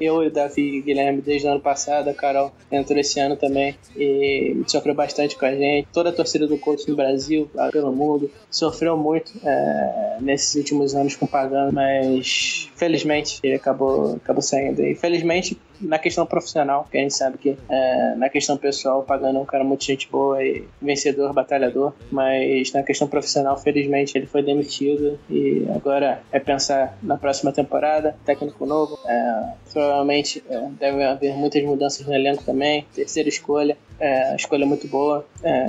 eu 0.00 0.22
e 0.22 0.26
o 0.26 0.30
Davi 0.30 0.76
e 0.76 0.80
o 0.80 0.82
Guilherme 0.82 1.20
desde 1.20 1.46
o 1.46 1.50
ano 1.50 1.60
passado, 1.60 2.08
a 2.08 2.14
Carol 2.14 2.52
entrou 2.70 2.98
esse 2.98 3.20
ano 3.20 3.36
também 3.36 3.76
e 3.96 4.62
sofreu 4.66 4.94
bastante 4.94 5.36
com 5.36 5.46
a 5.46 5.54
gente. 5.54 5.88
Toda 5.92 6.10
a 6.10 6.12
torcida 6.12 6.46
do 6.46 6.58
coach 6.58 6.88
no 6.88 6.96
Brasil, 6.96 7.50
lá 7.54 7.70
pelo 7.70 7.92
mundo, 7.92 8.30
sofreu 8.50 8.96
muito 8.96 9.32
é, 9.44 10.18
nesses 10.20 10.54
últimos 10.54 10.94
anos 10.94 11.16
com 11.16 11.24
o 11.24 11.28
Pagano, 11.28 11.72
mas 11.72 12.70
felizmente 12.76 13.40
ele 13.42 13.54
acabou, 13.54 14.16
acabou 14.16 14.42
saindo. 14.42 14.82
E 14.82 14.94
felizmente 14.94 15.58
na 15.80 15.98
questão 15.98 16.24
profissional, 16.24 16.86
que 16.90 16.96
a 16.96 17.00
gente 17.00 17.14
sabe 17.14 17.38
que 17.38 17.56
é, 17.68 18.14
na 18.16 18.28
questão 18.28 18.56
pessoal 18.56 19.00
o 19.00 19.02
Pagano 19.02 19.38
é 19.38 19.42
um 19.42 19.44
cara 19.44 19.64
muito 19.64 19.84
gente 19.84 20.08
boa 20.08 20.42
e 20.42 20.64
vencedor, 20.80 21.32
batalhador, 21.32 21.92
mas 22.10 22.72
na 22.72 22.82
questão 22.82 23.08
profissional, 23.08 23.56
felizmente, 23.56 24.16
ele 24.16 24.26
foi 24.26 24.42
demitido 24.42 25.18
e 25.28 25.66
agora 25.74 26.22
é 26.32 26.38
pensar 26.38 26.96
na 27.02 27.16
próxima 27.16 27.52
temporada, 27.52 28.16
técnico 28.24 28.64
novo, 28.66 28.98
é, 29.06 29.52
provavelmente 29.72 30.42
é, 30.48 30.68
deve 30.78 31.02
haver 31.02 31.34
muitas 31.34 31.62
mudanças 31.62 32.06
no 32.06 32.14
elenco 32.14 32.44
também, 32.44 32.86
terceira 32.94 33.28
escolha, 33.28 33.73
é 34.04 34.36
escolha 34.36 34.66
muito 34.66 34.86
boa. 34.86 35.24
É, 35.42 35.66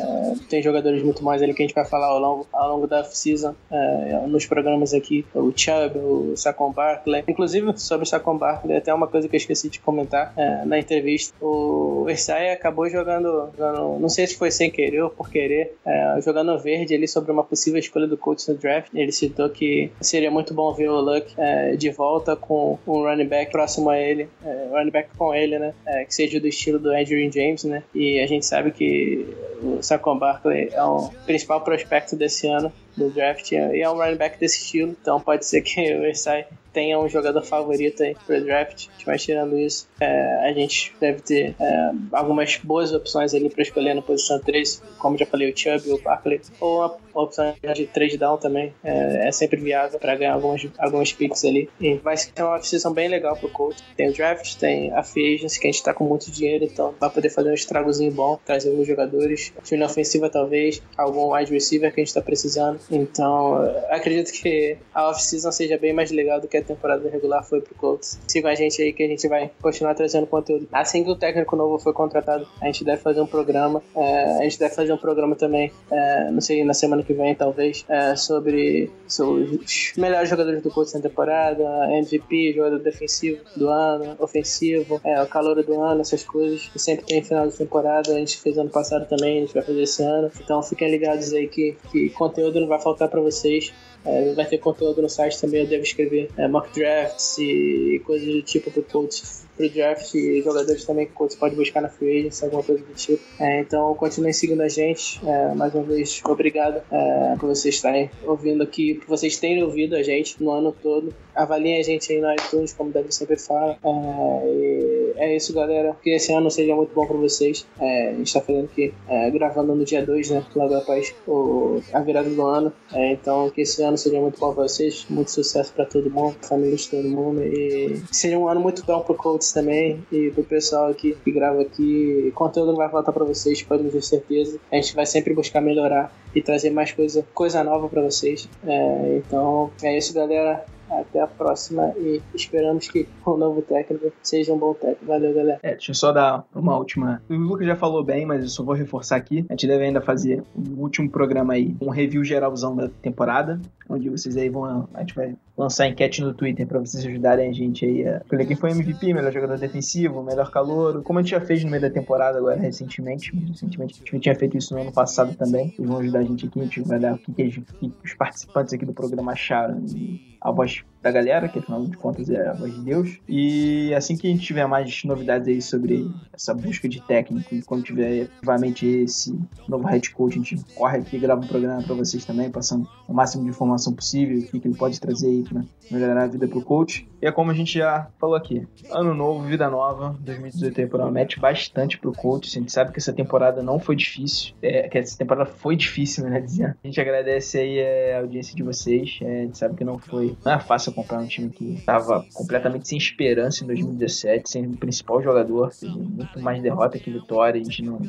tem 0.49 0.61
jogadores 0.61 1.01
muito 1.01 1.23
mais 1.23 1.41
ali 1.41 1.53
que 1.53 1.63
a 1.63 1.65
gente 1.65 1.75
vai 1.75 1.85
falar 1.85 2.07
ao 2.07 2.19
longo, 2.19 2.47
ao 2.51 2.69
longo 2.69 2.87
da 2.87 2.99
off-season 2.99 3.55
é, 3.71 4.27
nos 4.27 4.45
programas 4.45 4.93
aqui. 4.93 5.25
O 5.33 5.53
Chubb, 5.55 5.97
o 5.97 6.33
Saquon 6.35 6.71
Barkley. 6.71 7.23
Inclusive, 7.27 7.77
sobre 7.77 8.03
o 8.03 8.07
Saquon 8.07 8.37
Barkley, 8.37 8.77
até 8.77 8.93
uma 8.93 9.07
coisa 9.07 9.29
que 9.29 9.35
eu 9.35 9.37
esqueci 9.37 9.69
de 9.69 9.79
comentar 9.79 10.33
é, 10.35 10.65
na 10.65 10.77
entrevista. 10.77 11.33
O 11.41 12.03
Versailles 12.05 12.51
acabou 12.51 12.89
jogando, 12.89 13.49
jogando, 13.57 13.99
não 13.99 14.09
sei 14.09 14.27
se 14.27 14.35
foi 14.35 14.51
sem 14.51 14.69
querer 14.69 15.01
ou 15.01 15.09
por 15.09 15.29
querer, 15.29 15.73
é, 15.85 16.19
jogando 16.21 16.57
verde 16.59 16.93
ali 16.93 17.07
sobre 17.07 17.31
uma 17.31 17.43
possível 17.43 17.79
escolha 17.79 18.07
do 18.07 18.17
coach 18.17 18.49
no 18.49 18.57
draft. 18.57 18.89
Ele 18.93 19.11
citou 19.11 19.49
que 19.49 19.91
seria 20.01 20.29
muito 20.29 20.53
bom 20.53 20.73
ver 20.73 20.89
o 20.89 20.99
Luck 20.99 21.33
é, 21.37 21.75
de 21.75 21.89
volta 21.89 22.35
com 22.35 22.77
um 22.85 23.03
running 23.03 23.27
back 23.27 23.51
próximo 23.51 23.89
a 23.89 23.97
ele, 23.97 24.27
é, 24.43 24.67
running 24.71 24.91
back 24.91 25.09
com 25.17 25.33
ele, 25.33 25.57
né? 25.57 25.73
É, 25.85 26.03
que 26.03 26.13
seja 26.13 26.39
do 26.39 26.47
estilo 26.47 26.79
do 26.79 26.91
Andrew 26.91 27.31
James, 27.31 27.63
né? 27.63 27.83
E 27.93 28.24
a 28.25 28.27
gente 28.27 28.45
sabe 28.45 28.71
que 28.71 29.25
o 29.61 29.81
Saquon 29.81 30.17
Barkley 30.17 30.69
é 30.73 30.83
o 30.83 31.09
principal 31.25 31.61
prospecto 31.61 32.15
desse 32.15 32.47
ano 32.47 32.71
do 32.97 33.09
draft 33.09 33.51
e 33.51 33.81
é 33.81 33.89
um 33.89 33.95
running 33.95 34.17
back 34.17 34.39
desse 34.39 34.57
estilo, 34.57 34.95
então 34.99 35.19
pode 35.19 35.45
ser 35.45 35.61
que 35.61 35.95
o 35.95 36.01
Versailles 36.01 36.47
tenha 36.75 36.99
um 36.99 37.07
jogador 37.07 37.41
favorito 37.41 38.03
aí 38.03 38.17
pro 38.27 38.43
draft, 38.43 38.87
mas 39.07 39.23
tirando 39.23 39.57
isso, 39.57 39.87
é, 39.97 40.49
a 40.49 40.51
gente 40.51 40.93
deve 40.99 41.21
ter 41.21 41.55
é, 41.57 41.91
algumas 42.11 42.57
boas 42.57 42.91
opções 42.91 43.33
ali 43.33 43.49
para 43.49 43.61
escolher 43.61 43.93
na 43.93 44.01
posição 44.01 44.37
3, 44.41 44.83
como 44.99 45.17
já 45.17 45.25
falei, 45.25 45.49
o 45.49 45.57
Chubb, 45.57 45.89
o 45.93 46.01
Barkley, 46.01 46.41
ou 46.59 46.83
a 46.83 46.97
opção 47.13 47.55
de 47.73 47.87
3 47.87 48.17
down 48.17 48.37
também, 48.37 48.73
é, 48.83 49.29
é 49.29 49.31
sempre 49.31 49.57
viável 49.57 49.97
para 49.97 50.15
ganhar 50.15 50.33
algumas, 50.33 50.67
algumas 50.77 51.13
picks 51.13 51.45
ali. 51.45 51.69
E 51.79 51.93
vai 51.95 52.17
ser 52.17 52.31
uma 52.39 52.57
off 52.57 52.93
bem 52.93 53.07
legal 53.07 53.37
pro 53.37 53.49
Colts. 53.49 53.81
Tem 53.95 54.09
o 54.09 54.13
draft, 54.13 54.57
tem 54.57 54.91
a 54.91 55.01
free 55.01 55.35
agency, 55.35 55.59
que 55.59 55.67
a 55.67 55.71
gente 55.71 55.81
tá 55.81 55.93
com 55.93 56.03
muito 56.03 56.29
dinheiro, 56.29 56.65
então 56.65 56.93
vai 56.99 57.09
poder 57.09 57.29
fazer 57.29 57.51
um 57.51 57.53
estragozinho 57.53 58.11
bom, 58.11 58.37
trazer 58.43 58.69
alguns 58.69 58.87
jogadores, 58.87 59.53
time 59.63 59.85
ofensiva 59.85 60.29
talvez, 60.29 60.81
algum 60.97 61.33
wide 61.33 61.53
receiver 61.53 61.93
que 61.93 62.01
a 62.01 62.03
gente 62.03 62.13
tá 62.13 62.21
precisando. 62.21 62.79
Então, 62.91 63.63
acredito 63.89 64.33
que 64.33 64.77
a 64.93 65.09
off-season 65.09 65.51
seja 65.53 65.77
bem 65.77 65.93
mais 65.93 66.11
legal 66.11 66.41
do 66.41 66.47
que 66.47 66.57
a 66.57 66.64
temporada 66.65 67.09
regular 67.09 67.43
foi 67.43 67.61
pro 67.61 67.75
Colts. 67.75 68.19
Sigam 68.27 68.51
a 68.51 68.55
gente 68.55 68.81
aí 68.81 68.93
que 68.93 69.03
a 69.03 69.07
gente 69.07 69.27
vai 69.27 69.51
continuar 69.61 69.93
trazendo 69.95 70.27
conteúdo. 70.27 70.67
Assim 70.71 71.03
que 71.03 71.09
o 71.09 71.15
técnico 71.15 71.55
novo 71.55 71.79
for 71.79 71.93
contratado, 71.93 72.47
a 72.61 72.65
gente 72.65 72.83
deve 72.83 73.01
fazer 73.01 73.21
um 73.21 73.27
programa. 73.27 73.81
É, 73.95 74.39
a 74.39 74.43
gente 74.43 74.59
deve 74.59 74.73
fazer 74.73 74.93
um 74.93 74.97
programa 74.97 75.35
também, 75.35 75.71
é, 75.91 76.31
não 76.31 76.41
sei, 76.41 76.63
na 76.63 76.73
semana 76.73 77.03
que 77.03 77.13
vem 77.13 77.35
talvez, 77.35 77.85
é, 77.87 78.15
sobre, 78.15 78.91
sobre, 79.07 79.43
os 79.63 79.93
melhores 79.97 80.29
jogadores 80.29 80.61
do 80.61 80.71
Colts 80.71 80.93
na 80.93 81.01
temporada, 81.01 81.63
MVP, 81.91 82.53
jogador 82.53 82.79
defensivo 82.79 83.41
do 83.55 83.69
ano, 83.69 84.15
ofensivo, 84.19 84.99
é, 85.03 85.21
o 85.21 85.27
calor 85.27 85.61
do 85.63 85.81
ano, 85.81 86.01
essas 86.01 86.23
coisas. 86.23 86.69
Sempre 86.75 87.05
tem 87.05 87.23
final 87.23 87.47
de 87.47 87.57
temporada, 87.57 88.11
a 88.11 88.19
gente 88.19 88.37
fez 88.37 88.57
ano 88.57 88.69
passado 88.69 89.07
também, 89.07 89.37
a 89.37 89.41
gente 89.41 89.53
vai 89.53 89.63
fazer 89.63 89.81
esse 89.81 90.03
ano. 90.03 90.31
Então 90.39 90.61
fiquem 90.61 90.89
ligados 90.89 91.33
aí 91.33 91.47
que, 91.47 91.77
que 91.91 92.09
conteúdo 92.09 92.59
não 92.59 92.67
vai 92.67 92.79
faltar 92.79 93.07
para 93.09 93.21
vocês. 93.21 93.73
É, 94.05 94.33
vai 94.33 94.45
ter 94.45 94.57
conteúdo 94.59 95.01
no 95.01 95.09
site 95.09 95.39
também, 95.39 95.61
eu 95.61 95.67
devo 95.67 95.83
escrever 95.83 96.29
é, 96.37 96.47
mock 96.47 96.71
drafts 96.73 97.37
e 97.39 98.01
coisas 98.05 98.27
do 98.27 98.41
tipo 98.41 98.69
pro 98.71 98.83
Colts 98.83 99.44
pro 99.55 99.69
draft 99.69 100.13
e 100.13 100.41
jogadores 100.41 100.83
também 100.85 101.05
que 101.05 101.13
você 101.17 101.37
pode 101.37 101.55
buscar 101.55 101.81
na 101.81 101.89
free 101.89 102.19
agency, 102.19 102.43
alguma 102.43 102.63
coisa 102.63 102.83
do 102.83 102.93
tipo. 102.93 103.23
É, 103.39 103.61
então 103.61 103.93
continue 103.95 104.33
seguindo 104.33 104.61
a 104.61 104.67
gente. 104.67 105.19
É, 105.25 105.53
mais 105.53 105.73
uma 105.73 105.83
vez, 105.83 106.21
obrigado 106.25 106.81
é, 106.91 107.35
por 107.39 107.47
vocês 107.47 107.75
estarem 107.75 108.09
ouvindo 108.23 108.63
aqui, 108.63 108.95
por 108.95 109.07
vocês 109.07 109.37
terem 109.37 109.63
ouvido 109.63 109.95
a 109.95 110.03
gente 110.03 110.41
no 110.41 110.51
ano 110.51 110.75
todo. 110.81 111.13
Avaliem 111.33 111.79
a 111.79 111.83
gente 111.83 112.11
aí 112.13 112.21
no 112.21 112.31
iTunes, 112.31 112.73
como 112.73 112.91
deve 112.91 113.11
sempre 113.11 113.37
falar. 113.37 113.77
É, 113.83 115.13
é 115.17 115.35
isso, 115.35 115.53
galera. 115.53 115.95
Que 116.01 116.11
esse 116.11 116.31
ano 116.33 116.49
seja 116.49 116.75
muito 116.75 116.93
bom 116.93 117.05
para 117.05 117.17
vocês. 117.17 117.65
É, 117.79 118.09
a 118.09 118.13
gente 118.13 118.33
tá 118.33 118.41
fazendo 118.41 118.65
aqui, 118.65 118.93
é, 119.07 119.29
gravando 119.31 119.75
no 119.75 119.83
dia 119.83 120.05
2, 120.05 120.29
né? 120.29 120.45
Logo 120.55 120.75
após 120.75 121.13
o, 121.27 121.81
a 121.91 121.99
virada 121.99 122.29
do 122.29 122.41
ano. 122.45 122.71
Então, 122.93 123.49
que 123.49 123.61
esse 123.61 123.83
ano 123.83 123.97
seja 123.97 124.19
muito 124.19 124.39
bom 124.39 124.53
para 124.53 124.63
vocês. 124.63 125.05
Muito 125.09 125.31
sucesso 125.31 125.73
para 125.73 125.85
todo 125.85 126.09
mundo, 126.09 126.37
família 126.41 126.75
de 126.75 126.89
todo 126.89 127.07
mundo. 127.07 127.43
E 127.43 128.01
seja 128.11 128.37
um 128.37 128.47
ano 128.47 128.61
muito 128.61 128.85
bom 128.85 129.01
pro 129.01 129.15
Colts 129.15 129.44
também 129.53 130.03
e 130.11 130.31
pro 130.31 130.43
pessoal 130.43 130.89
aqui 130.89 131.15
que 131.23 131.31
grava 131.31 131.61
aqui. 131.61 132.31
Conteúdo 132.35 132.71
não 132.71 132.77
vai 132.77 132.89
faltar 132.89 133.13
para 133.13 133.25
vocês, 133.25 133.61
podem 133.61 133.89
ter 133.89 134.01
certeza. 134.01 134.59
A 134.71 134.75
gente 134.75 134.95
vai 134.95 135.05
sempre 135.05 135.33
buscar 135.33 135.61
melhorar 135.61 136.13
e 136.33 136.41
trazer 136.41 136.69
mais 136.69 136.91
coisa, 136.91 137.25
coisa 137.33 137.63
nova 137.63 137.87
para 137.87 138.01
vocês. 138.01 138.49
É, 138.65 139.17
então, 139.17 139.71
é 139.81 139.97
isso, 139.97 140.13
galera. 140.13 140.65
Até 140.87 141.19
a 141.19 141.25
próxima 141.25 141.93
e 141.97 142.21
esperamos 142.35 142.87
que 142.87 143.07
o 143.25 143.35
novo 143.35 143.61
técnico 143.63 144.11
seja 144.21 144.53
um 144.53 144.57
bom 144.57 144.73
técnico. 144.75 145.05
Valeu, 145.07 145.33
galera. 145.33 145.59
É, 145.63 145.71
deixa 145.71 145.91
eu 145.91 145.95
só 145.95 146.11
dar 146.11 146.45
uma 146.53 146.77
última. 146.77 147.23
O 147.27 147.33
Lucas 147.33 147.65
já 147.65 147.75
falou 147.75 148.03
bem, 148.03 148.23
mas 148.23 148.43
eu 148.43 148.49
só 148.49 148.63
vou 148.63 148.75
reforçar 148.75 149.15
aqui. 149.15 149.43
A 149.49 149.53
gente 149.53 149.65
deve 149.65 149.83
ainda 149.83 149.99
fazer 149.99 150.43
um 150.55 150.79
último 150.79 151.09
programa 151.09 151.53
aí, 151.53 151.75
um 151.81 151.89
review 151.89 152.23
geralzão 152.23 152.75
da 152.75 152.87
temporada, 153.01 153.59
onde 153.89 154.09
vocês 154.09 154.37
aí 154.37 154.47
vão. 154.47 154.87
A 154.93 154.99
gente 154.99 155.15
vai 155.15 155.35
lançar 155.57 155.87
enquete 155.87 156.21
no 156.21 156.33
Twitter 156.33 156.67
para 156.67 156.79
vocês 156.79 157.05
ajudarem 157.05 157.49
a 157.49 157.53
gente 157.53 157.85
aí 157.85 158.07
a 158.07 158.17
escolher 158.17 158.45
quem 158.45 158.55
foi 158.55 158.71
MVP, 158.71 159.13
melhor 159.13 159.31
jogador 159.31 159.57
defensivo, 159.57 160.21
melhor 160.21 160.51
calor, 160.51 161.01
como 161.03 161.19
a 161.19 161.21
gente 161.21 161.31
já 161.31 161.39
fez 161.41 161.63
no 161.63 161.69
meio 161.69 161.81
da 161.81 161.89
temporada 161.89 162.37
agora 162.37 162.59
recentemente. 162.59 163.33
Recentemente 163.35 163.95
a 163.95 163.97
gente 164.11 164.19
tinha 164.19 164.35
feito 164.35 164.57
isso 164.57 164.73
no 164.73 164.81
ano 164.81 164.91
passado 164.91 165.33
também. 165.35 165.73
Eles 165.77 165.89
vão 165.89 165.99
ajudar 165.99 166.19
a 166.19 166.23
gente 166.23 166.45
aqui, 166.45 166.59
a 166.59 166.63
gente 166.63 166.81
vai 166.81 166.99
dar 166.99 167.13
o 167.13 167.17
que, 167.17 167.31
que, 167.33 167.41
eles- 167.41 167.59
que 167.79 167.91
os 168.03 168.13
participantes 168.13 168.73
aqui 168.73 168.85
do 168.85 168.93
programa 168.93 169.31
acharam 169.31 169.81
e 169.95 170.35
a 170.41 170.51
voz 170.51 170.83
da 171.01 171.11
galera, 171.11 171.47
que 171.47 171.57
afinal 171.57 171.83
de 171.85 171.95
contas 171.97 172.29
é 172.29 172.47
a 172.47 172.53
voz 172.53 172.73
de 172.73 172.81
Deus. 172.81 173.19
E 173.27 173.93
assim 173.95 174.15
que 174.15 174.27
a 174.27 174.29
gente 174.29 174.45
tiver 174.45 174.67
mais 174.67 175.03
novidades 175.03 175.47
aí 175.47 175.61
sobre 175.61 176.07
essa 176.33 176.53
busca 176.53 176.87
de 176.87 177.01
técnico, 177.01 177.53
e 177.55 177.61
quando 177.63 177.83
tiver 177.83 178.23
efetivamente 178.23 178.85
esse 178.85 179.35
novo 179.67 179.87
head 179.87 180.07
coach, 180.11 180.33
a 180.33 180.43
gente 180.43 180.57
corre 180.75 180.99
aqui 180.99 181.17
grava 181.17 181.41
um 181.43 181.47
programa 181.47 181.81
para 181.81 181.95
vocês 181.95 182.25
também, 182.25 182.49
passando 182.51 182.87
o 183.07 183.13
máximo 183.13 183.43
de 183.43 183.49
informação 183.49 183.93
possível, 183.93 184.37
o 184.37 184.59
que 184.59 184.67
ele 184.67 184.75
pode 184.75 184.99
trazer 184.99 185.27
aí 185.27 185.43
pra 185.47 185.61
melhorar 185.91 186.23
a 186.23 186.27
vida 186.27 186.47
pro 186.47 186.61
coach. 186.61 187.07
E 187.21 187.27
é 187.27 187.31
como 187.31 187.51
a 187.51 187.53
gente 187.53 187.77
já 187.79 188.07
falou 188.19 188.35
aqui, 188.35 188.67
ano 188.91 189.13
novo, 189.13 189.43
vida 189.43 189.69
nova, 189.69 190.15
2018 190.19 190.75
temporada 190.75 191.11
mete 191.11 191.39
bastante 191.39 191.97
pro 191.97 192.11
coach. 192.11 192.49
A 192.49 192.59
gente 192.59 192.71
sabe 192.71 192.91
que 192.91 192.99
essa 192.99 193.13
temporada 193.13 193.63
não 193.63 193.79
foi 193.79 193.95
difícil, 193.95 194.53
é, 194.61 194.87
que 194.87 194.97
essa 194.97 195.17
temporada 195.17 195.49
foi 195.49 195.75
difícil, 195.75 196.25
né, 196.25 196.39
dizendo. 196.39 196.75
A 196.83 196.87
gente 196.87 196.99
agradece 196.99 197.57
aí 197.57 197.79
é, 197.79 198.15
a 198.15 198.19
audiência 198.19 198.55
de 198.55 198.63
vocês, 198.63 199.19
é, 199.21 199.41
a 199.41 199.43
gente 199.43 199.57
sabe 199.57 199.75
que 199.75 199.83
não 199.83 199.97
foi, 199.97 200.37
não 200.45 200.53
é 200.53 200.59
fácil 200.59 200.91
comprar 200.91 201.19
um 201.19 201.27
time 201.27 201.49
que 201.49 201.81
tava 201.85 202.25
completamente 202.33 202.87
sem 202.87 202.97
esperança 202.97 203.63
em 203.63 203.67
2017, 203.67 204.49
sem 204.49 204.65
o 204.67 204.77
principal 204.77 205.21
jogador, 205.21 205.71
muito 205.83 206.39
mais 206.39 206.61
derrota 206.61 206.99
que 206.99 207.09
vitória, 207.09 207.59
a 207.59 207.63
gente 207.63 207.81
não, 207.81 207.99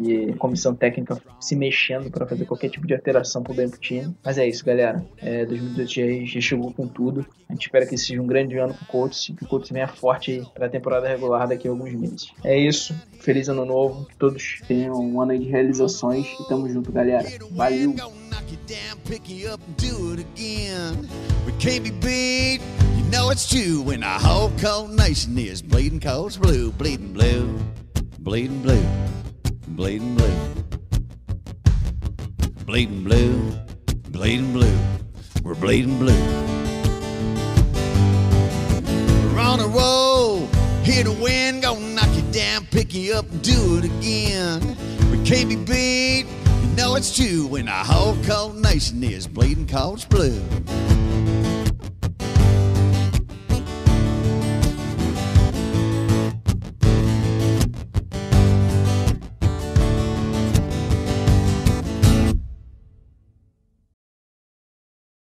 e 0.00 0.32
comissão 0.34 0.74
técnica 0.74 1.20
se 1.40 1.56
mexendo 1.56 2.10
para 2.10 2.26
fazer 2.26 2.44
qualquer 2.44 2.68
tipo 2.68 2.86
de 2.86 2.94
alteração 2.94 3.42
pro 3.42 3.54
bem 3.54 3.68
pro 3.68 3.80
time. 3.80 4.14
Mas 4.24 4.38
é 4.38 4.46
isso, 4.46 4.64
galera. 4.64 5.04
É, 5.18 5.44
2018 5.44 6.26
já, 6.26 6.40
já 6.40 6.40
com 6.72 6.86
tudo. 6.86 7.26
A 7.48 7.52
gente 7.52 7.66
espera 7.66 7.86
que 7.86 7.96
seja 7.96 8.20
um 8.20 8.26
grande 8.26 8.56
ano 8.58 8.74
pro 8.74 8.86
Colts 8.86 9.28
e 9.28 9.32
que 9.32 9.44
o 9.44 9.48
Colts 9.48 9.70
venha 9.70 9.88
forte 9.88 10.30
aí 10.30 10.46
pra 10.54 10.68
temporada 10.68 11.08
regular 11.08 11.46
daqui 11.46 11.68
a 11.68 11.70
alguns 11.70 11.92
meses. 11.92 12.32
É 12.44 12.58
isso. 12.58 12.94
Feliz 13.20 13.48
ano 13.48 13.64
novo. 13.64 14.06
Que 14.06 14.16
todos 14.16 14.60
tenham 14.66 14.94
um 14.94 15.20
ano 15.20 15.38
de 15.38 15.44
realizações. 15.44 16.26
E 16.40 16.48
tamo 16.48 16.68
junto, 16.68 16.90
galera. 16.90 17.28
Valeu! 17.52 17.94
It's 23.32 23.48
true 23.48 23.80
when 23.80 24.02
whole 24.02 24.50
cold 24.58 24.90
nation 24.94 25.38
is 25.38 25.62
bleeding 25.62 26.00
blue, 26.36 26.70
bleeding 26.72 27.14
blue, 27.14 27.58
bleeding 28.18 28.60
blue, 28.62 28.86
bleeding 29.68 30.14
blue, 30.14 30.36
bleeding 32.66 33.04
blue, 33.04 33.52
bleeding 34.10 34.52
blue. 34.52 34.78
We're 35.42 35.56
bleeding 35.56 35.98
blue. 35.98 36.12
We're 39.32 39.40
on 39.40 39.58
a 39.58 39.66
roll, 39.66 40.46
hear 40.84 41.02
the 41.02 41.18
wind, 41.20 41.62
gonna 41.62 41.80
knock 41.80 42.14
you 42.14 42.22
down, 42.30 42.66
pick 42.66 42.94
you 42.94 43.14
up 43.14 43.28
and 43.28 43.42
do 43.42 43.78
it 43.78 43.84
again. 43.84 44.76
We 45.10 45.20
can't 45.24 45.48
be 45.48 45.56
beat. 45.56 46.26
You 46.62 46.76
know 46.76 46.94
it's 46.94 47.14
true 47.16 47.48
when 47.48 47.64
the 47.64 47.72
whole 47.72 48.16
cold 48.22 48.56
nation 48.62 49.02
is 49.02 49.26
bleeding 49.26 49.66
cold 49.66 50.06
blue. 50.08 50.40